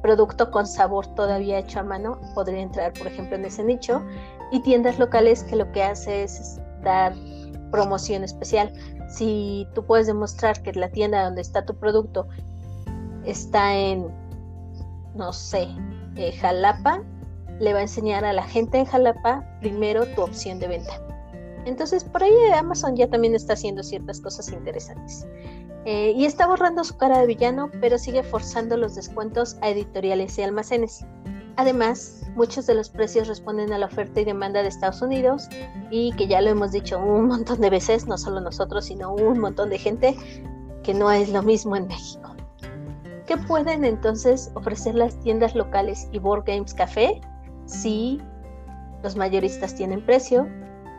producto 0.01 0.51
con 0.51 0.67
sabor 0.67 1.07
todavía 1.15 1.59
hecho 1.59 1.79
a 1.79 1.83
mano, 1.83 2.19
podría 2.35 2.61
entrar, 2.61 2.93
por 2.93 3.07
ejemplo, 3.07 3.35
en 3.35 3.45
ese 3.45 3.63
nicho, 3.63 4.03
y 4.51 4.59
tiendas 4.59 4.99
locales 4.99 5.43
que 5.43 5.55
lo 5.55 5.71
que 5.71 5.81
hace 5.81 6.23
es 6.23 6.59
dar 6.83 7.13
promoción 7.71 8.23
especial. 8.23 8.71
Si 9.09 9.67
tú 9.73 9.83
puedes 9.83 10.07
demostrar 10.07 10.61
que 10.61 10.73
la 10.73 10.89
tienda 10.89 11.23
donde 11.23 11.41
está 11.41 11.65
tu 11.65 11.75
producto 11.75 12.27
está 13.25 13.75
en, 13.75 14.07
no 15.15 15.33
sé, 15.33 15.67
Jalapa, 16.39 17.01
le 17.59 17.73
va 17.73 17.79
a 17.79 17.83
enseñar 17.83 18.25
a 18.25 18.33
la 18.33 18.43
gente 18.43 18.77
en 18.77 18.85
Jalapa 18.85 19.43
primero 19.61 20.05
tu 20.07 20.21
opción 20.21 20.59
de 20.59 20.67
venta. 20.67 21.01
Entonces, 21.65 22.03
por 22.03 22.23
ahí 22.23 22.33
Amazon 22.55 22.95
ya 22.95 23.09
también 23.09 23.33
está 23.33 23.53
haciendo 23.53 23.81
ciertas 23.83 24.21
cosas 24.21 24.49
interesantes. 24.51 25.25
Eh, 25.85 26.13
y 26.15 26.25
está 26.25 26.47
borrando 26.47 26.83
su 26.83 26.97
cara 26.97 27.19
de 27.19 27.27
villano, 27.27 27.69
pero 27.79 27.97
sigue 27.97 28.23
forzando 28.23 28.75
los 28.77 28.95
descuentos 28.95 29.57
a 29.61 29.69
editoriales 29.69 30.37
y 30.37 30.43
almacenes. 30.43 31.05
Además, 31.57 32.23
muchos 32.35 32.65
de 32.65 32.75
los 32.75 32.89
precios 32.89 33.27
responden 33.27 33.71
a 33.71 33.77
la 33.77 33.85
oferta 33.85 34.19
y 34.19 34.25
demanda 34.25 34.61
de 34.61 34.67
Estados 34.67 35.01
Unidos 35.01 35.47
y 35.89 36.11
que 36.13 36.27
ya 36.27 36.41
lo 36.41 36.49
hemos 36.49 36.71
dicho 36.71 36.99
un 36.99 37.27
montón 37.27 37.61
de 37.61 37.69
veces, 37.69 38.07
no 38.07 38.17
solo 38.17 38.41
nosotros, 38.41 38.85
sino 38.85 39.13
un 39.13 39.39
montón 39.39 39.69
de 39.69 39.77
gente, 39.77 40.15
que 40.83 40.93
no 40.93 41.11
es 41.11 41.29
lo 41.29 41.41
mismo 41.43 41.75
en 41.75 41.87
México. 41.87 42.34
¿Qué 43.27 43.37
pueden 43.37 43.85
entonces 43.85 44.51
ofrecer 44.55 44.95
las 44.95 45.19
tiendas 45.21 45.55
locales 45.55 46.07
y 46.11 46.19
Board 46.19 46.43
Games 46.45 46.73
Café 46.73 47.21
si 47.65 48.21
los 49.03 49.15
mayoristas 49.15 49.75
tienen 49.75 50.05
precio, 50.05 50.47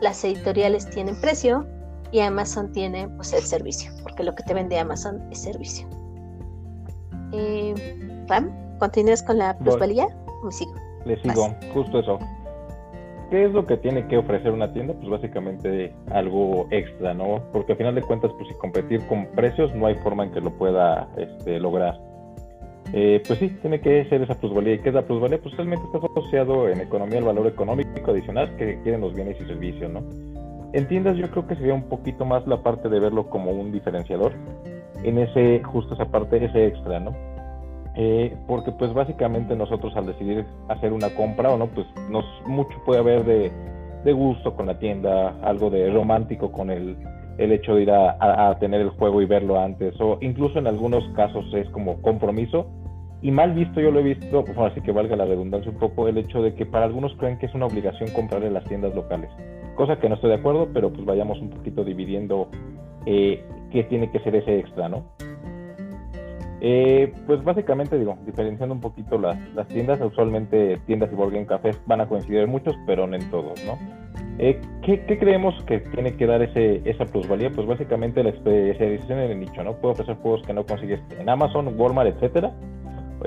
las 0.01 0.23
editoriales 0.23 0.89
tienen 0.89 1.19
precio 1.21 1.65
y 2.11 2.19
Amazon 2.19 2.71
tiene 2.71 3.07
pues 3.09 3.33
el 3.33 3.41
servicio, 3.41 3.91
porque 4.03 4.23
lo 4.23 4.35
que 4.35 4.43
te 4.43 4.53
vende 4.53 4.77
Amazon 4.77 5.21
es 5.31 5.39
servicio. 5.39 5.87
Eh, 7.33 7.73
Ram, 8.27 8.51
¿continúas 8.79 9.23
con 9.23 9.37
la 9.37 9.57
plusvalía? 9.57 10.07
sigo? 10.51 10.73
Le 11.05 11.21
sigo, 11.21 11.55
justo 11.73 11.99
eso. 11.99 12.19
¿Qué 13.29 13.45
es 13.45 13.51
lo 13.51 13.65
que 13.65 13.75
tiene 13.75 14.07
que 14.07 14.17
ofrecer 14.17 14.51
una 14.51 14.71
tienda? 14.71 14.93
Pues 14.93 15.09
básicamente 15.09 15.93
algo 16.11 16.67
extra, 16.71 17.13
¿no? 17.13 17.41
Porque 17.51 17.73
al 17.73 17.77
final 17.77 17.95
de 17.95 18.01
cuentas, 18.01 18.31
pues 18.37 18.47
si 18.47 18.53
competir 18.55 19.05
con 19.07 19.25
precios 19.27 19.73
no 19.75 19.87
hay 19.87 19.95
forma 19.95 20.23
en 20.23 20.31
que 20.31 20.39
lo 20.39 20.51
pueda 20.51 21.09
este, 21.17 21.59
lograr. 21.59 22.06
Eh, 22.93 23.21
pues 23.25 23.39
sí, 23.39 23.49
tiene 23.61 23.81
que 23.81 24.05
ser 24.05 24.21
esa 24.21 24.35
plusvalía. 24.35 24.75
¿Y 24.75 24.79
qué 24.79 24.89
es 24.89 24.95
la 24.95 25.05
plusvalía? 25.05 25.39
Pues 25.41 25.55
realmente 25.55 25.85
está 25.85 25.97
asociado 26.07 26.69
en 26.69 26.81
economía 26.81 27.19
al 27.19 27.25
valor 27.25 27.47
económico 27.47 28.11
adicional 28.11 28.55
que 28.57 28.79
quieren 28.81 29.01
los 29.01 29.13
bienes 29.13 29.39
y 29.41 29.45
servicios, 29.45 29.91
¿no? 29.91 30.03
En 30.73 30.87
tiendas 30.87 31.17
yo 31.17 31.29
creo 31.29 31.47
que 31.47 31.55
sería 31.55 31.73
un 31.73 31.89
poquito 31.89 32.25
más 32.25 32.45
la 32.47 32.61
parte 32.61 32.89
de 32.89 32.99
verlo 32.99 33.29
como 33.29 33.51
un 33.51 33.71
diferenciador, 33.71 34.33
en 35.03 35.17
ese, 35.17 35.61
justo 35.63 35.93
esa 35.93 36.05
parte, 36.05 36.43
ese 36.43 36.67
extra, 36.67 36.99
¿no? 36.99 37.15
Eh, 37.95 38.35
porque 38.45 38.71
pues 38.71 38.93
básicamente 38.93 39.55
nosotros 39.55 39.95
al 39.95 40.05
decidir 40.05 40.45
hacer 40.67 40.93
una 40.93 41.09
compra 41.15 41.49
o 41.49 41.57
no, 41.57 41.67
pues 41.67 41.87
nos 42.09 42.25
mucho 42.45 42.77
puede 42.85 42.99
haber 42.99 43.25
de, 43.25 43.51
gusto 44.13 44.55
con 44.55 44.67
la 44.67 44.79
tienda, 44.79 45.35
algo 45.41 45.69
de 45.69 45.89
romántico 45.91 46.51
con 46.51 46.69
el, 46.69 46.95
el 47.37 47.51
hecho 47.51 47.75
de 47.75 47.83
ir 47.83 47.91
a, 47.91 48.57
tener 48.59 48.81
el 48.81 48.89
juego 48.89 49.21
y 49.21 49.25
verlo 49.25 49.59
antes, 49.59 49.99
o 49.99 50.17
incluso 50.21 50.59
en 50.59 50.67
algunos 50.67 51.07
casos 51.15 51.45
es 51.53 51.69
como 51.69 52.01
compromiso, 52.01 52.67
y 53.21 53.31
mal 53.31 53.53
visto 53.53 53.81
yo 53.81 53.91
lo 53.91 53.99
he 53.99 54.03
visto, 54.03 54.43
así 54.57 54.81
que 54.81 54.91
valga 54.91 55.15
la 55.15 55.25
redundancia 55.25 55.71
un 55.71 55.77
poco, 55.77 56.07
el 56.07 56.17
hecho 56.17 56.41
de 56.41 56.53
que 56.53 56.65
para 56.65 56.85
algunos 56.85 57.15
creen 57.15 57.37
que 57.37 57.47
es 57.47 57.53
una 57.53 57.65
obligación 57.65 58.09
comprar 58.11 58.43
en 58.43 58.53
las 58.53 58.63
tiendas 58.65 58.93
locales, 58.93 59.29
cosa 59.75 59.99
que 59.99 60.09
no 60.09 60.15
estoy 60.15 60.29
de 60.29 60.37
acuerdo, 60.37 60.69
pero 60.73 60.91
pues 60.91 61.05
vayamos 61.05 61.39
un 61.39 61.49
poquito 61.49 61.83
dividiendo 61.83 62.49
eh, 63.05 63.43
qué 63.71 63.83
tiene 63.83 64.11
que 64.11 64.19
ser 64.19 64.35
ese 64.35 64.59
extra, 64.59 64.89
¿no? 64.89 65.03
Eh, 66.59 67.13
pues 67.27 67.43
básicamente 67.43 67.99
digo, 67.99 68.17
diferenciando 68.25 68.73
un 68.73 68.81
poquito 68.81 69.17
las, 69.17 69.37
las 69.53 69.67
tiendas, 69.67 70.01
usualmente 70.01 70.79
tiendas 70.85 71.11
y 71.11 71.15
board 71.15 71.45
cafés 71.45 71.79
van 71.85 72.01
a 72.01 72.07
coincidir 72.07 72.39
en 72.39 72.49
muchos, 72.49 72.75
pero 72.85 73.05
no 73.05 73.15
en 73.15 73.29
todos, 73.29 73.63
¿no? 73.65 73.77
Eh, 74.39 74.59
¿qué, 74.83 75.17
creemos 75.19 75.55
que 75.63 75.79
tiene 75.79 76.15
que 76.15 76.25
dar 76.27 76.41
ese, 76.41 76.81
esa 76.85 77.05
plusvalía? 77.05 77.51
Pues 77.51 77.67
básicamente 77.67 78.23
la 78.23 78.29
especialización 78.29 79.19
en 79.19 79.31
el 79.31 79.39
nicho, 79.39 79.63
¿no? 79.63 79.73
Puede 79.73 79.93
ofrecer 79.93 80.15
juegos 80.17 80.43
que 80.45 80.53
no 80.53 80.65
consigues 80.65 80.99
en 81.19 81.29
Amazon, 81.29 81.73
Walmart, 81.75 82.15
etcétera, 82.15 82.53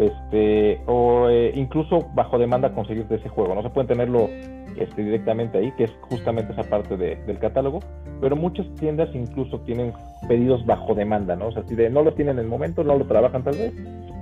este, 0.01 0.81
o 0.87 1.29
eh, 1.29 1.53
incluso 1.55 2.09
bajo 2.15 2.39
demanda 2.39 2.73
conseguirte 2.73 3.17
ese 3.17 3.29
juego, 3.29 3.55
no 3.55 3.63
se 3.63 3.71
pueden 3.71 3.89
tenerlo 3.89 4.29
este, 4.77 5.03
directamente 5.03 5.59
ahí, 5.59 5.73
que 5.73 5.85
es 5.85 5.93
justamente 6.03 6.53
esa 6.53 6.65
parte 6.65 6.97
del 6.97 7.39
catálogo, 7.39 7.81
pero 8.21 8.37
muchas 8.37 8.67
tiendas 8.77 9.15
incluso 9.15 9.61
tienen 9.61 9.93
pedidos 10.29 10.65
bajo 10.65 10.95
demanda, 10.95 11.37
¿no? 11.37 11.49
O 11.49 11.53
sea, 11.53 11.63
si 11.67 11.75
de 11.75 11.91
no 11.91 12.03
lo 12.03 12.15
tienen 12.15 12.39
en 12.39 12.45
el 12.45 12.49
momento, 12.49 12.85
no 12.85 12.97
lo 12.97 13.07
trabajan 13.07 13.43
tal 13.43 13.57
vez, 13.57 13.73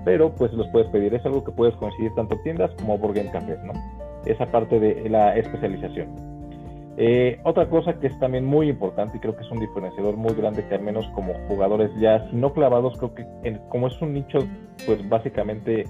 pero 0.04 0.34
pues 0.34 0.52
los 0.52 0.66
puedes 0.68 0.88
pedir, 0.88 1.14
es 1.14 1.24
algo 1.26 1.44
que 1.44 1.52
puedes 1.52 1.74
conseguir 1.76 2.12
tanto 2.14 2.36
tiendas 2.42 2.70
como 2.80 2.98
Burger 2.98 3.30
Café, 3.30 3.56
¿no? 3.64 3.72
Esa 4.26 4.46
parte 4.46 4.80
de 4.80 5.08
la 5.08 5.36
especialización. 5.36 6.37
Eh, 7.00 7.38
otra 7.44 7.68
cosa 7.68 8.00
que 8.00 8.08
es 8.08 8.18
también 8.18 8.44
muy 8.44 8.68
importante 8.68 9.16
y 9.16 9.20
creo 9.20 9.36
que 9.36 9.44
es 9.44 9.50
un 9.52 9.60
diferenciador 9.60 10.16
muy 10.16 10.34
grande 10.34 10.66
que 10.66 10.74
al 10.74 10.82
menos 10.82 11.06
como 11.14 11.32
jugadores 11.46 11.92
ya, 12.00 12.28
si 12.28 12.34
no 12.34 12.52
clavados, 12.52 12.98
creo 12.98 13.14
que 13.14 13.24
como 13.68 13.86
es 13.86 14.02
un 14.02 14.14
nicho, 14.14 14.40
pues 14.84 15.08
básicamente, 15.08 15.84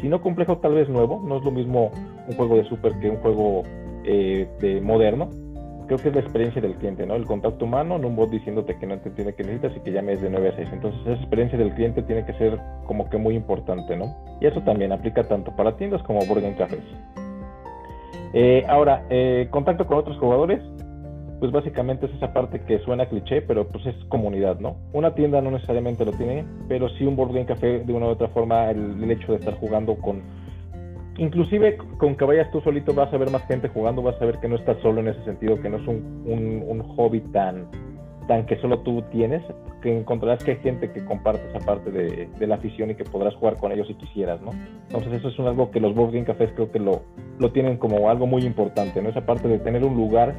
si 0.00 0.08
no 0.08 0.22
complejo, 0.22 0.56
tal 0.58 0.72
vez 0.72 0.88
nuevo, 0.88 1.22
no 1.22 1.36
es 1.36 1.44
lo 1.44 1.50
mismo 1.50 1.90
un 2.26 2.34
juego 2.34 2.56
de 2.56 2.64
super 2.64 2.98
que 2.98 3.10
un 3.10 3.18
juego 3.18 3.62
eh, 4.04 4.48
de 4.60 4.80
moderno, 4.80 5.28
creo 5.86 5.98
que 5.98 6.08
es 6.08 6.14
la 6.14 6.22
experiencia 6.22 6.62
del 6.62 6.76
cliente, 6.76 7.04
¿no? 7.04 7.14
El 7.14 7.26
contacto 7.26 7.66
humano, 7.66 7.98
no 7.98 8.08
un 8.08 8.16
bot 8.16 8.30
diciéndote 8.30 8.78
que 8.78 8.86
no 8.86 8.98
te 9.00 9.10
entiende 9.10 9.34
que 9.34 9.42
necesitas 9.42 9.76
y 9.76 9.80
que 9.80 9.92
llames 9.92 10.22
de 10.22 10.30
9 10.30 10.48
a 10.48 10.56
6. 10.56 10.68
Entonces, 10.72 11.00
esa 11.02 11.20
experiencia 11.20 11.58
del 11.58 11.74
cliente 11.74 12.02
tiene 12.04 12.24
que 12.24 12.32
ser 12.38 12.58
como 12.86 13.10
que 13.10 13.18
muy 13.18 13.34
importante, 13.34 13.98
¿no? 13.98 14.16
Y 14.40 14.46
eso 14.46 14.62
también 14.62 14.92
aplica 14.92 15.24
tanto 15.24 15.54
para 15.54 15.76
tiendas 15.76 16.02
como 16.04 16.24
Burger 16.24 16.56
Cafés. 16.56 16.80
Eh, 18.36 18.64
ahora, 18.68 19.06
eh, 19.10 19.46
contacto 19.50 19.86
con 19.86 19.98
otros 19.98 20.18
jugadores, 20.18 20.60
pues 21.38 21.52
básicamente 21.52 22.06
es 22.06 22.12
esa 22.14 22.32
parte 22.32 22.60
que 22.62 22.80
suena 22.80 23.06
cliché, 23.06 23.42
pero 23.42 23.68
pues 23.68 23.86
es 23.86 23.94
comunidad, 24.08 24.58
¿no? 24.58 24.76
Una 24.92 25.14
tienda 25.14 25.40
no 25.40 25.52
necesariamente 25.52 26.04
lo 26.04 26.10
tiene, 26.12 26.44
pero 26.68 26.88
sí 26.90 27.04
un 27.04 27.14
board 27.14 27.32
game 27.32 27.46
café 27.46 27.80
de 27.80 27.92
una 27.92 28.06
u 28.06 28.08
otra 28.08 28.28
forma, 28.28 28.70
el, 28.70 29.10
hecho 29.10 29.32
de 29.32 29.38
estar 29.38 29.54
jugando 29.54 29.94
con 29.96 30.22
inclusive 31.16 31.76
con 31.98 32.16
que 32.16 32.24
vayas 32.24 32.50
tú 32.50 32.60
solito 32.62 32.92
vas 32.92 33.12
a 33.14 33.18
ver 33.18 33.30
más 33.30 33.46
gente 33.46 33.68
jugando, 33.68 34.02
vas 34.02 34.20
a 34.20 34.24
ver 34.24 34.40
que 34.40 34.48
no 34.48 34.56
estás 34.56 34.78
solo 34.82 35.00
en 35.00 35.08
ese 35.08 35.22
sentido, 35.24 35.60
que 35.60 35.68
no 35.68 35.76
es 35.76 35.86
un, 35.86 36.82
hobby 36.96 37.20
tan, 37.32 37.68
tan 38.26 38.46
que 38.46 38.56
solo 38.60 38.80
tú 38.80 39.02
tienes, 39.10 39.42
que 39.82 39.98
encontrarás 39.98 40.42
que 40.42 40.52
hay 40.52 40.56
gente 40.58 40.90
que 40.92 41.04
comparte 41.04 41.46
esa 41.48 41.64
parte 41.64 41.90
de, 41.90 42.46
la 42.46 42.56
afición 42.56 42.90
y 42.90 42.94
que 42.94 43.04
podrás 43.04 43.34
jugar 43.34 43.56
con 43.56 43.72
ellos 43.72 43.86
si 43.86 43.94
quisieras, 43.94 44.40
¿no? 44.40 44.50
Entonces 44.88 45.12
eso 45.14 45.28
es 45.28 45.38
algo 45.40 45.70
que 45.70 45.80
los 45.80 45.94
Board 45.94 46.12
Game 46.12 46.24
Cafés 46.24 46.50
creo 46.54 46.70
que 46.70 46.78
lo, 46.78 47.02
lo 47.38 47.52
tienen 47.52 47.76
como 47.76 48.08
algo 48.08 48.26
muy 48.26 48.44
importante, 48.44 49.02
¿no? 49.02 49.10
Esa 49.10 49.26
parte 49.26 49.48
de 49.48 49.58
tener 49.58 49.84
un 49.84 49.96
lugar 49.96 50.34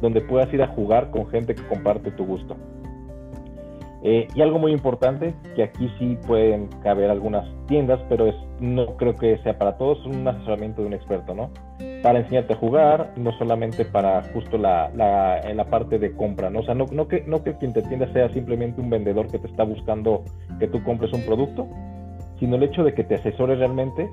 donde 0.00 0.20
puedas 0.20 0.52
ir 0.52 0.62
a 0.62 0.68
jugar 0.68 1.10
con 1.10 1.28
gente 1.28 1.54
que 1.54 1.62
comparte 1.66 2.10
tu 2.12 2.24
gusto. 2.24 2.56
Eh, 4.02 4.28
y 4.34 4.42
algo 4.42 4.58
muy 4.58 4.72
importante, 4.72 5.34
que 5.56 5.62
aquí 5.64 5.90
sí 5.98 6.16
pueden 6.26 6.68
caber 6.82 7.10
algunas 7.10 7.44
tiendas, 7.66 8.00
pero 8.08 8.26
es, 8.26 8.34
no 8.60 8.96
creo 8.96 9.14
que 9.16 9.38
sea 9.38 9.58
para 9.58 9.76
todos, 9.76 9.98
es 10.00 10.06
un 10.06 10.26
asesoramiento 10.26 10.82
de 10.82 10.88
un 10.88 10.94
experto, 10.94 11.34
¿no? 11.34 11.50
Para 12.02 12.20
enseñarte 12.20 12.52
a 12.52 12.56
jugar, 12.56 13.12
no 13.16 13.32
solamente 13.32 13.84
para 13.84 14.22
justo 14.32 14.56
la, 14.56 14.90
la, 14.94 15.40
la 15.52 15.64
parte 15.64 15.98
de 15.98 16.12
compra, 16.12 16.48
¿no? 16.48 16.60
O 16.60 16.62
sea, 16.62 16.74
no, 16.74 16.86
que, 16.86 17.24
no 17.26 17.42
que 17.42 17.56
quien 17.56 17.72
te 17.72 17.80
atienda 17.80 18.12
sea 18.12 18.28
simplemente 18.32 18.80
un 18.80 18.88
vendedor 18.88 19.26
que 19.28 19.38
te 19.38 19.48
está 19.48 19.64
buscando 19.64 20.22
que 20.60 20.68
tú 20.68 20.82
compres 20.84 21.12
un 21.12 21.22
producto, 21.22 21.66
sino 22.38 22.56
el 22.56 22.62
hecho 22.62 22.84
de 22.84 22.94
que 22.94 23.02
te 23.02 23.16
asesore 23.16 23.56
realmente 23.56 24.08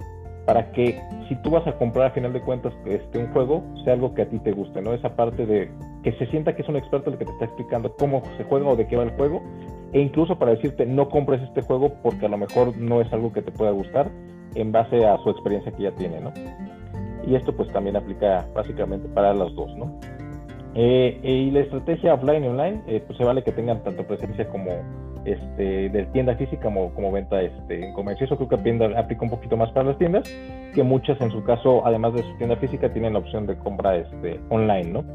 para 0.46 0.72
que 0.72 1.00
si 1.28 1.36
tú 1.38 1.50
vas 1.50 1.66
a 1.68 1.74
comprar 1.74 2.08
a 2.08 2.12
final 2.12 2.32
de 2.32 2.42
cuentas 2.42 2.74
este, 2.86 3.18
un 3.18 3.28
juego, 3.34 3.64
sea 3.84 3.94
algo 3.94 4.14
que 4.14 4.22
a 4.22 4.30
ti 4.30 4.40
te 4.40 4.52
guste, 4.52 4.82
¿no? 4.82 4.94
Esa 4.94 5.16
parte 5.16 5.46
de 5.46 5.72
que 6.04 6.12
se 6.14 6.28
sienta 6.28 6.56
que 6.56 6.62
es 6.62 6.70
un 6.70 6.76
experto 6.76 7.10
el 7.10 7.18
que 7.18 7.26
te 7.26 7.32
está 7.32 7.46
explicando 7.46 7.96
cómo 7.96 8.22
se 8.38 8.44
juega 8.44 8.70
o 8.70 8.76
de 8.76 8.88
qué 8.88 8.96
va 8.96 9.04
el 9.04 9.12
juego, 9.12 9.42
e 9.92 10.00
incluso 10.00 10.38
para 10.38 10.52
decirte 10.52 10.86
no 10.86 11.10
compres 11.10 11.42
este 11.42 11.62
juego 11.62 11.94
porque 12.04 12.28
a 12.28 12.30
lo 12.30 12.38
mejor 12.38 12.78
no 12.78 13.02
es 13.02 13.12
algo 13.12 13.34
que 13.34 13.42
te 13.42 13.52
pueda 13.52 13.72
gustar 13.72 14.12
en 14.54 14.72
base 14.72 15.06
a 15.06 15.18
su 15.18 15.32
experiencia 15.32 15.72
que 15.72 15.84
ya 15.84 15.92
tiene, 15.92 16.22
¿no? 16.22 16.32
Y 17.28 17.36
esto 17.36 17.56
pues 17.56 17.72
también 17.72 17.96
aplica 17.96 18.46
básicamente 18.54 19.08
para 19.10 19.34
los 19.34 19.56
dos, 19.56 19.76
¿no? 19.76 20.00
Eh, 20.78 21.20
y 21.24 21.52
la 21.52 21.62
estrategia 21.62 22.14
offline 22.14 22.44
y 22.44 22.48
online, 22.48 22.82
eh, 22.88 23.02
pues 23.06 23.18
se 23.18 23.24
vale 23.24 23.44
que 23.44 23.54
tengan 23.54 23.82
tanto 23.84 24.04
presencia 24.04 24.48
como 24.50 24.72
este, 25.24 25.90
de 25.90 26.06
tienda 26.12 26.36
física 26.36 26.64
como, 26.64 26.94
como 26.94 27.14
venta 27.14 27.42
este, 27.42 27.86
en 27.86 27.94
comercio. 27.94 28.26
Eso 28.26 28.36
creo 28.36 28.50
que 28.50 28.56
aplica 28.98 29.24
un 29.24 29.30
poquito 29.30 29.56
más 29.56 29.72
para 29.72 29.88
las 29.88 29.98
tiendas, 29.98 30.30
que 30.74 30.84
muchas 30.84 31.20
en 31.22 31.32
su 31.32 31.44
caso, 31.46 31.86
además 31.86 32.14
de 32.14 32.24
su 32.24 32.38
tienda 32.38 32.58
física, 32.58 32.92
tienen 32.92 33.14
la 33.14 33.20
opción 33.20 33.48
de 33.48 33.58
compra 33.58 33.96
este, 33.96 34.40
online, 34.50 34.92
¿no? 34.92 35.06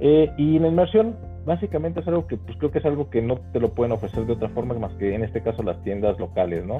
Eh, 0.00 0.32
y 0.38 0.58
la 0.58 0.68
inversión, 0.68 1.16
básicamente 1.44 2.00
es 2.00 2.08
algo 2.08 2.26
que 2.26 2.38
pues 2.38 2.56
creo 2.56 2.70
que 2.70 2.78
es 2.78 2.86
algo 2.86 3.10
que 3.10 3.20
no 3.20 3.36
te 3.52 3.60
lo 3.60 3.74
pueden 3.74 3.92
ofrecer 3.92 4.24
de 4.24 4.32
otra 4.32 4.48
forma 4.48 4.74
más 4.74 4.94
que 4.94 5.14
en 5.14 5.22
este 5.22 5.42
caso 5.42 5.62
las 5.62 5.80
tiendas 5.82 6.18
locales, 6.18 6.64
¿no? 6.64 6.78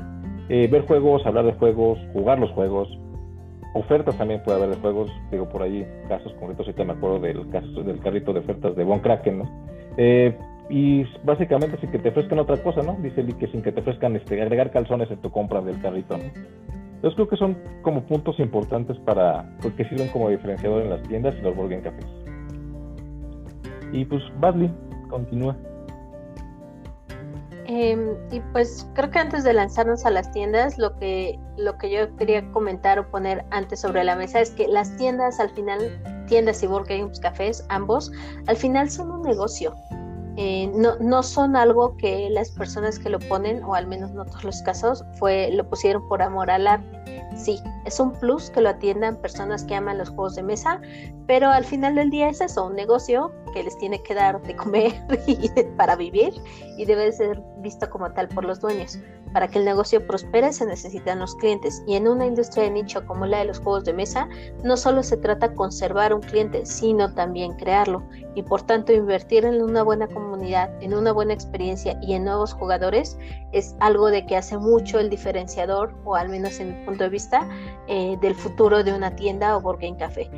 ver 0.49 0.83
juegos, 0.87 1.25
hablar 1.25 1.47
de 1.47 1.53
juegos, 1.55 1.99
jugar 2.13 2.39
los 2.39 2.51
juegos, 2.51 2.87
ofertas 3.75 4.17
también 4.17 4.43
puede 4.43 4.59
haber 4.59 4.77
de 4.77 4.81
juegos, 4.81 5.11
digo 5.31 5.49
por 5.49 5.63
ahí 5.63 5.87
casos 6.09 6.33
concretos, 6.35 6.67
ahorita 6.67 6.85
me 6.85 6.93
acuerdo 6.93 7.21
del 7.21 7.49
caso 7.51 7.83
del 7.83 8.01
carrito 8.01 8.33
de 8.33 8.41
ofertas 8.41 8.77
de 8.77 8.85
Von 8.85 9.01
Kraken, 9.01 9.39
¿no? 9.39 9.51
Eh, 9.97 10.37
y 10.69 11.05
básicamente 11.25 11.79
sin 11.79 11.91
que 11.91 11.99
te 11.99 12.11
ofrezcan 12.11 12.39
otra 12.39 12.57
cosa, 12.57 12.83
¿no? 12.83 12.97
Dice 13.01 13.25
que 13.39 13.47
sin 13.49 13.63
que 13.63 13.73
te 13.73 13.81
ofrezcan 13.81 14.17
este, 14.17 14.41
agregar 14.41 14.71
calzones 14.71 15.11
en 15.11 15.19
tu 15.19 15.31
compra 15.31 15.61
del 15.61 15.81
carrito, 15.81 16.17
¿no? 16.17 16.25
Entonces 16.25 17.17
creo 17.17 17.29
que 17.29 17.37
son 17.37 17.57
como 17.83 18.03
puntos 18.03 18.39
importantes 18.39 18.97
para, 19.01 19.57
porque 19.61 19.85
sirven 19.87 20.09
como 20.09 20.29
diferenciador 20.29 20.83
en 20.83 20.91
las 20.91 21.03
tiendas 21.03 21.35
y 21.37 21.43
los 21.43 21.57
Burger 21.57 21.83
Cafés. 21.83 22.07
Y 23.93 24.05
pues 24.05 24.23
Badly, 24.39 24.71
continúa. 25.11 25.57
Em, 27.83 28.15
y 28.31 28.39
pues 28.53 28.87
creo 28.95 29.11
que 29.11 29.19
antes 29.19 29.43
de 29.43 29.53
lanzarnos 29.53 30.07
a 30.07 30.11
las 30.11 30.31
tiendas, 30.31 30.79
lo 30.79 30.97
que, 31.01 31.37
lo 31.57 31.77
que 31.79 31.91
yo 31.91 32.15
quería 32.15 32.49
comentar 32.53 32.97
o 33.01 33.11
poner 33.11 33.45
antes 33.51 33.81
sobre 33.81 34.05
la 34.05 34.15
mesa 34.15 34.41
es 34.41 34.51
que 34.51 34.69
las 34.69 34.97
tiendas 34.99 35.41
al 35.41 35.51
final, 35.51 36.01
tiendas 36.29 36.63
y 36.63 36.69
board 36.69 36.87
games, 36.87 37.19
cafés, 37.19 37.67
ambos, 37.71 38.13
al 38.47 38.57
final 38.57 38.89
son 38.89 39.11
un 39.11 39.23
negocio. 39.23 39.75
Eh, 40.37 40.71
no, 40.73 40.95
no 41.01 41.25
son 41.25 41.57
algo 41.57 41.97
que 41.97 42.31
las 42.31 42.53
personas 42.53 43.01
que 43.01 43.11
lo 43.11 43.19
ponen, 43.19 43.65
o 43.65 43.75
al 43.75 43.89
menos 43.89 44.13
no 44.13 44.27
todos 44.27 44.45
los 44.45 44.63
casos, 44.63 45.05
fue, 45.19 45.51
lo 45.51 45.69
pusieron 45.69 46.07
por 46.09 46.23
amor 46.23 46.53
al 46.53 46.69
arte. 46.69 47.27
Sí, 47.35 47.61
es 47.85 47.99
un 47.99 48.13
plus 48.13 48.49
que 48.51 48.61
lo 48.61 48.69
atiendan 48.69 49.17
personas 49.17 49.65
que 49.65 49.75
aman 49.75 49.99
los 49.99 50.09
juegos 50.11 50.37
de 50.37 50.45
mesa, 50.45 50.81
pero 51.27 51.51
al 51.51 51.65
final 51.65 51.97
del 51.97 52.11
día 52.11 52.29
es 52.29 52.41
eso, 52.41 52.67
un 52.67 52.77
negocio 52.77 53.33
que 53.53 53.63
les 53.63 53.77
tiene 53.79 54.03
que 54.03 54.15
dar 54.15 54.41
de 54.43 54.57
comer 54.57 54.93
y 55.27 55.49
para 55.77 55.97
vivir 55.97 56.33
y 56.77 56.85
debe 56.85 57.13
ser 57.13 57.41
visto 57.59 57.89
como 57.91 58.11
tal 58.13 58.29
por 58.29 58.45
los 58.45 58.61
dueños. 58.61 58.99
Para 59.33 59.49
que 59.49 59.59
el 59.59 59.65
negocio 59.65 60.07
prospere 60.07 60.53
se 60.53 60.67
necesitan 60.67 61.21
los 61.21 61.35
clientes 61.37 61.83
y 61.87 61.95
en 61.95 62.07
una 62.07 62.27
industria 62.27 62.65
de 62.65 62.71
nicho 62.71 63.07
como 63.07 63.25
la 63.25 63.39
de 63.39 63.47
los 63.47 63.61
juegos 63.61 63.85
de 63.85 63.95
mesa 63.95 64.29
no 64.63 64.77
solo 64.77 65.03
se 65.03 65.17
trata 65.17 65.55
conservar 65.55 66.13
un 66.13 66.21
cliente, 66.21 66.67
sino 66.67 67.15
también 67.15 67.53
crearlo 67.55 68.03
y 68.35 68.43
por 68.43 68.63
tanto 68.63 68.93
invertir 68.93 69.45
en 69.45 69.63
una 69.63 69.83
buena 69.83 70.07
comunidad, 70.07 70.71
en 70.83 70.95
una 70.95 71.13
buena 71.13 71.33
experiencia 71.33 71.99
y 72.03 72.15
en 72.15 72.25
nuevos 72.25 72.53
jugadores 72.53 73.17
es 73.53 73.75
algo 73.81 74.11
de 74.11 74.27
que 74.27 74.37
hace 74.37 74.59
mucho 74.59 74.99
el 74.99 75.09
diferenciador 75.09 75.95
o 76.05 76.15
al 76.15 76.29
menos 76.29 76.61
en 76.61 76.79
mi 76.79 76.85
punto 76.85 77.05
de 77.05 77.11
vista 77.11 77.49
eh, 77.89 78.17
del 78.21 78.35
futuro 78.35 78.85
de 78.85 78.93
una 78.93 79.15
tienda 79.17 79.57
o 79.57 79.61
board 79.61 79.81
game 79.81 79.97
café. 79.97 80.31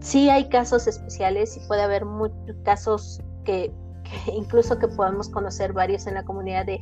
Sí 0.00 0.30
hay 0.30 0.48
casos 0.48 0.86
especiales 0.86 1.56
y 1.56 1.60
puede 1.66 1.82
haber 1.82 2.04
muchos 2.04 2.56
casos 2.64 3.20
que 3.44 3.72
incluso 4.32 4.78
que 4.78 4.88
podemos 4.88 5.28
conocer 5.28 5.72
varios 5.72 6.06
en 6.06 6.14
la 6.14 6.24
comunidad 6.24 6.66
de, 6.66 6.80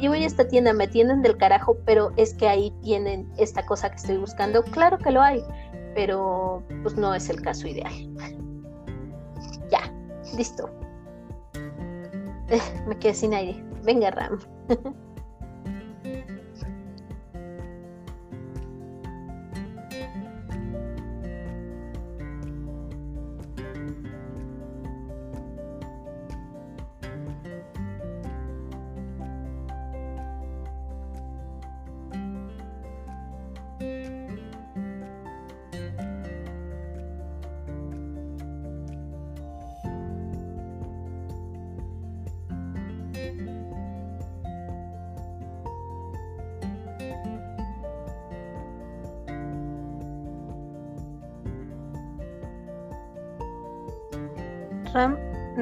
yo 0.00 0.10
voy 0.10 0.24
a 0.24 0.26
esta 0.26 0.46
tienda, 0.46 0.72
me 0.72 0.88
tienen 0.88 1.22
del 1.22 1.36
carajo, 1.36 1.76
pero 1.84 2.12
es 2.16 2.34
que 2.34 2.48
ahí 2.48 2.72
tienen 2.82 3.30
esta 3.36 3.64
cosa 3.66 3.90
que 3.90 3.96
estoy 3.96 4.16
buscando. 4.18 4.62
Claro 4.62 4.98
que 4.98 5.10
lo 5.10 5.22
hay, 5.22 5.42
pero 5.94 6.62
pues 6.82 6.96
no 6.96 7.14
es 7.14 7.28
el 7.28 7.40
caso 7.42 7.66
ideal. 7.66 7.92
ya, 9.70 9.92
listo. 10.36 10.70
me 12.86 12.98
quedé 12.98 13.14
sin 13.14 13.34
aire. 13.34 13.64
Venga, 13.84 14.10
Ram. 14.10 14.38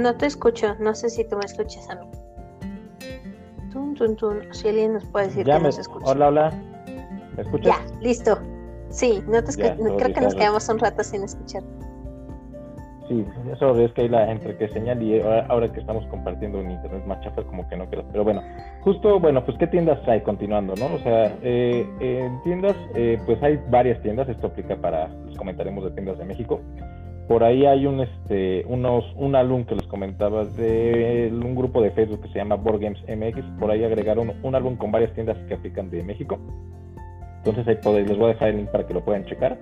No 0.00 0.16
te 0.16 0.26
escucho. 0.26 0.74
No 0.80 0.94
sé 0.94 1.10
si 1.10 1.24
tú 1.24 1.36
me 1.36 1.44
escuchas 1.44 1.88
a 1.90 1.96
mí. 1.96 2.06
Tun, 3.72 3.94
tun, 3.94 4.16
tun. 4.16 4.40
Si 4.52 4.68
alguien 4.68 4.94
nos 4.94 5.04
puede 5.06 5.26
decir 5.26 5.46
ya 5.46 5.58
que 5.58 5.64
nos 5.64 5.78
escucha. 5.78 6.10
Hola, 6.10 6.28
hola. 6.28 6.52
¿Me 7.36 7.42
escuchas? 7.42 7.78
Ya, 7.78 8.00
listo. 8.00 8.38
Sí, 8.88 9.22
no 9.28 9.42
te 9.42 9.52
creo 9.54 10.12
que 10.12 10.20
nos 10.20 10.34
quedamos 10.34 10.68
un 10.68 10.78
rato 10.78 11.04
sin 11.04 11.22
escuchar. 11.22 11.62
Sí, 13.10 13.26
eso 13.52 13.76
es 13.76 13.92
que 13.92 14.02
hay 14.02 14.08
la 14.08 14.30
entre 14.30 14.56
que 14.56 14.68
señal 14.68 15.02
y 15.02 15.20
ahora, 15.20 15.72
que 15.72 15.80
estamos 15.80 16.06
compartiendo 16.06 16.60
un 16.60 16.70
internet 16.70 17.04
más 17.06 17.20
chafa, 17.22 17.42
como 17.42 17.68
que 17.68 17.76
no 17.76 17.86
quiero. 17.86 18.04
Pero 18.12 18.22
bueno, 18.22 18.40
justo, 18.82 19.18
bueno, 19.18 19.44
pues 19.44 19.58
qué 19.58 19.66
tiendas 19.66 19.98
hay 20.06 20.20
continuando, 20.20 20.74
¿no? 20.76 20.94
O 20.94 20.98
sea, 21.00 21.36
eh, 21.42 21.84
en 21.98 22.40
tiendas, 22.42 22.76
eh, 22.94 23.18
pues 23.26 23.42
hay 23.42 23.60
varias 23.68 24.00
tiendas, 24.02 24.28
esto 24.28 24.46
aplica 24.46 24.76
para, 24.76 25.08
les 25.26 25.36
comentaremos 25.36 25.82
de 25.82 25.90
tiendas 25.90 26.18
de 26.18 26.24
México. 26.24 26.60
Por 27.30 27.44
ahí 27.44 27.64
hay 27.64 27.86
un 27.86 28.00
este 28.00 28.64
unos 28.66 29.04
un 29.14 29.36
álbum 29.36 29.64
que 29.64 29.76
les 29.76 29.86
comentaba 29.86 30.44
de 30.44 31.30
un 31.32 31.54
grupo 31.54 31.80
de 31.80 31.92
Facebook 31.92 32.22
que 32.22 32.28
se 32.30 32.40
llama 32.40 32.56
Board 32.56 32.80
Games 32.80 33.00
MX. 33.06 33.44
Por 33.60 33.70
ahí 33.70 33.84
agregaron 33.84 34.32
un 34.42 34.54
álbum 34.56 34.74
con 34.74 34.90
varias 34.90 35.14
tiendas 35.14 35.38
que 35.46 35.54
aplican 35.54 35.90
de 35.90 36.02
México. 36.02 36.40
Entonces 37.36 37.68
ahí 37.68 38.04
les 38.04 38.18
voy 38.18 38.30
a 38.30 38.32
dejar 38.32 38.48
el 38.48 38.56
link 38.56 38.70
para 38.70 38.84
que 38.84 38.94
lo 38.94 39.04
puedan 39.04 39.24
checar. 39.26 39.56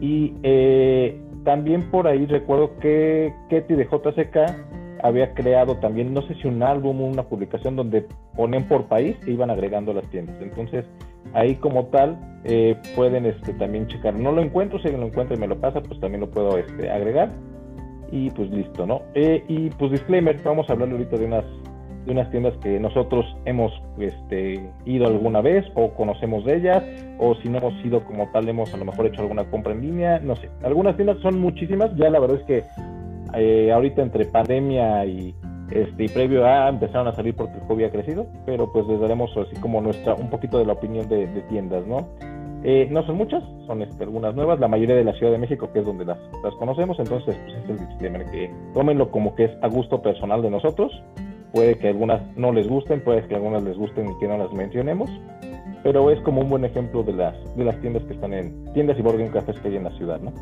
Y 0.00 0.34
eh, 0.42 1.20
también 1.44 1.88
por 1.88 2.08
ahí 2.08 2.26
recuerdo 2.26 2.76
que 2.80 3.32
Ketty 3.48 3.74
de 3.74 3.84
JCK 3.84 4.81
había 5.02 5.34
creado 5.34 5.76
también, 5.76 6.14
no 6.14 6.22
sé 6.22 6.34
si 6.36 6.48
un 6.48 6.62
álbum 6.62 7.00
o 7.00 7.06
una 7.06 7.24
publicación 7.24 7.76
donde 7.76 8.06
ponen 8.36 8.66
por 8.68 8.86
país 8.86 9.16
e 9.26 9.32
iban 9.32 9.50
agregando 9.50 9.92
las 9.92 10.08
tiendas. 10.10 10.36
Entonces 10.40 10.84
ahí 11.34 11.56
como 11.56 11.86
tal 11.86 12.18
eh, 12.44 12.76
pueden 12.94 13.26
este, 13.26 13.52
también 13.54 13.86
checar. 13.88 14.14
No 14.14 14.32
lo 14.32 14.42
encuentro, 14.42 14.78
si 14.80 14.90
lo 14.90 15.06
encuentro 15.06 15.36
y 15.36 15.40
me 15.40 15.46
lo 15.46 15.58
pasa, 15.60 15.80
pues 15.80 15.98
también 16.00 16.20
lo 16.20 16.30
puedo 16.30 16.56
este, 16.58 16.90
agregar. 16.90 17.30
Y 18.10 18.30
pues 18.30 18.50
listo, 18.50 18.86
¿no? 18.86 19.02
Eh, 19.14 19.42
y 19.48 19.70
pues 19.70 19.90
disclaimer, 19.90 20.40
vamos 20.44 20.68
a 20.68 20.74
hablar 20.74 20.90
ahorita 20.90 21.16
de 21.16 21.26
unas 21.26 21.44
de 22.04 22.12
unas 22.12 22.28
tiendas 22.30 22.54
que 22.58 22.80
nosotros 22.80 23.24
hemos 23.44 23.72
este, 23.98 24.68
ido 24.84 25.06
alguna 25.06 25.40
vez 25.40 25.64
o 25.74 25.90
conocemos 25.94 26.44
de 26.44 26.56
ellas, 26.56 26.82
o 27.18 27.34
si 27.36 27.48
no 27.48 27.58
hemos 27.58 27.74
ido 27.84 28.04
como 28.04 28.28
tal, 28.32 28.48
hemos 28.48 28.74
a 28.74 28.76
lo 28.76 28.84
mejor 28.84 29.06
hecho 29.06 29.22
alguna 29.22 29.44
compra 29.44 29.72
en 29.72 29.82
línea, 29.82 30.18
no 30.18 30.34
sé. 30.36 30.50
Algunas 30.64 30.96
tiendas 30.96 31.18
son 31.22 31.40
muchísimas, 31.40 31.94
ya 31.96 32.10
la 32.10 32.18
verdad 32.18 32.40
es 32.40 32.44
que 32.44 32.64
eh, 33.34 33.72
ahorita 33.72 34.02
entre 34.02 34.26
pandemia 34.26 35.04
y, 35.06 35.34
este, 35.70 36.04
y 36.04 36.08
previo 36.08 36.44
a 36.44 36.68
empezaron 36.68 37.08
a 37.08 37.12
salir 37.12 37.34
porque 37.34 37.58
el 37.58 37.66
COVID 37.66 37.84
ha 37.84 37.90
crecido, 37.90 38.26
pero 38.44 38.70
pues 38.72 38.86
les 38.86 39.00
daremos 39.00 39.34
así 39.36 39.56
como 39.60 39.80
nuestra, 39.80 40.14
un 40.14 40.28
poquito 40.28 40.58
de 40.58 40.66
la 40.66 40.74
opinión 40.74 41.08
de, 41.08 41.26
tiendas, 41.48 41.86
¿no? 41.86 42.08
Eh, 42.64 42.86
no 42.90 43.02
son 43.04 43.16
muchas, 43.16 43.42
son 43.66 43.82
este, 43.82 44.04
algunas 44.04 44.34
nuevas, 44.34 44.60
la 44.60 44.68
mayoría 44.68 44.94
de 44.94 45.04
la 45.04 45.14
Ciudad 45.14 45.32
de 45.32 45.38
México, 45.38 45.70
que 45.72 45.80
es 45.80 45.86
donde 45.86 46.04
las, 46.04 46.18
conocemos, 46.58 46.98
entonces 46.98 47.36
pues 47.44 47.56
es 47.56 47.70
el 47.70 47.78
disclaimer 47.88 48.24
que 48.26 48.54
tómenlo 48.72 49.10
como 49.10 49.34
que 49.34 49.44
es 49.44 49.50
a 49.62 49.68
gusto 49.68 50.00
personal 50.02 50.42
de 50.42 50.50
nosotros, 50.50 50.92
puede 51.52 51.76
que 51.78 51.88
algunas 51.88 52.20
no 52.36 52.52
les 52.52 52.68
gusten, 52.68 53.02
puede 53.02 53.26
que 53.26 53.34
algunas 53.34 53.62
les 53.64 53.76
gusten 53.76 54.10
y 54.10 54.18
que 54.20 54.28
no 54.28 54.38
las 54.38 54.52
mencionemos, 54.52 55.10
pero 55.82 56.10
es 56.10 56.20
como 56.20 56.42
un 56.42 56.50
buen 56.50 56.64
ejemplo 56.64 57.02
de 57.02 57.14
las, 57.14 57.34
de 57.56 57.64
las 57.64 57.80
tiendas 57.80 58.04
que 58.04 58.12
están 58.12 58.32
en, 58.32 58.72
tiendas 58.74 58.98
y 58.98 59.02
boarding 59.02 59.28
cafés 59.28 59.58
que 59.60 59.68
hay 59.68 59.76
en 59.76 59.84
la 59.84 59.90
ciudad, 59.92 60.20
¿no? 60.20 60.32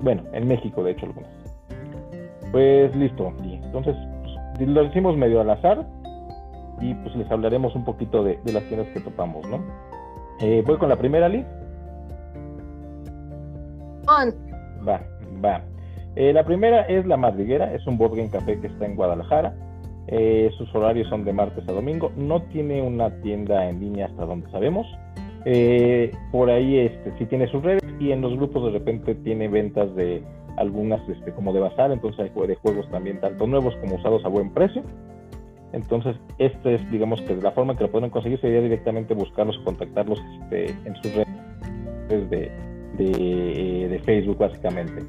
Bueno, 0.00 0.22
en 0.32 0.48
México 0.48 0.82
de 0.82 0.92
hecho 0.92 1.06
algunas. 1.06 1.47
Pues 2.52 2.94
listo, 2.96 3.32
y 3.44 3.54
entonces 3.54 3.94
pues, 4.56 4.68
lo 4.68 4.84
hicimos 4.84 5.16
medio 5.16 5.40
al 5.40 5.50
azar 5.50 5.86
y 6.80 6.94
pues 6.94 7.14
les 7.16 7.30
hablaremos 7.30 7.74
un 7.74 7.84
poquito 7.84 8.22
de, 8.22 8.38
las 8.52 8.64
tiendas 8.64 8.88
que 8.88 9.00
topamos, 9.00 9.46
¿no? 9.48 9.60
Eh, 10.40 10.62
voy 10.66 10.78
con 10.78 10.88
la 10.88 10.96
primera, 10.96 11.28
Liz. 11.28 11.44
Va, 14.86 15.02
va. 15.44 15.62
Eh, 16.16 16.32
la 16.32 16.44
primera 16.44 16.82
es 16.82 17.06
La 17.06 17.16
Madriguera, 17.16 17.74
es 17.74 17.86
un 17.86 17.98
board 17.98 18.30
café 18.30 18.58
que 18.60 18.68
está 18.68 18.86
en 18.86 18.96
Guadalajara. 18.96 19.54
Eh, 20.06 20.50
sus 20.56 20.74
horarios 20.74 21.08
son 21.08 21.24
de 21.24 21.32
martes 21.32 21.68
a 21.68 21.72
domingo. 21.72 22.12
No 22.16 22.42
tiene 22.44 22.80
una 22.80 23.10
tienda 23.20 23.68
en 23.68 23.80
línea 23.80 24.06
hasta 24.06 24.24
donde 24.24 24.50
sabemos. 24.50 24.86
por 26.32 26.50
ahí 26.50 26.78
este, 26.78 27.12
sí 27.18 27.26
tiene 27.26 27.48
sus 27.48 27.62
redes 27.62 27.82
y 27.98 28.12
en 28.12 28.20
los 28.20 28.34
grupos 28.36 28.64
de 28.64 28.78
repente 28.78 29.14
tiene 29.16 29.48
ventas 29.48 29.94
de 29.94 30.22
algunas 30.58 31.06
este, 31.08 31.32
como 31.32 31.52
de 31.52 31.60
bazar, 31.60 31.92
entonces 31.92 32.20
hay 32.20 32.46
de 32.46 32.54
juegos 32.56 32.88
también 32.90 33.20
tanto 33.20 33.46
nuevos 33.46 33.74
como 33.76 33.96
usados 33.96 34.24
a 34.24 34.28
buen 34.28 34.50
precio. 34.50 34.82
Entonces, 35.72 36.16
este 36.38 36.76
es, 36.76 36.90
digamos 36.90 37.20
que 37.22 37.36
la 37.36 37.50
forma 37.52 37.76
que 37.76 37.84
lo 37.84 37.90
pueden 37.90 38.10
conseguir 38.10 38.40
sería 38.40 38.60
directamente 38.60 39.14
buscarlos 39.14 39.58
contactarlos 39.64 40.18
este, 40.42 40.70
en 40.84 40.96
sus 41.02 41.14
redes 41.14 42.30
de, 42.30 42.50
de, 42.96 44.00
Facebook, 44.04 44.38
básicamente. 44.38 45.02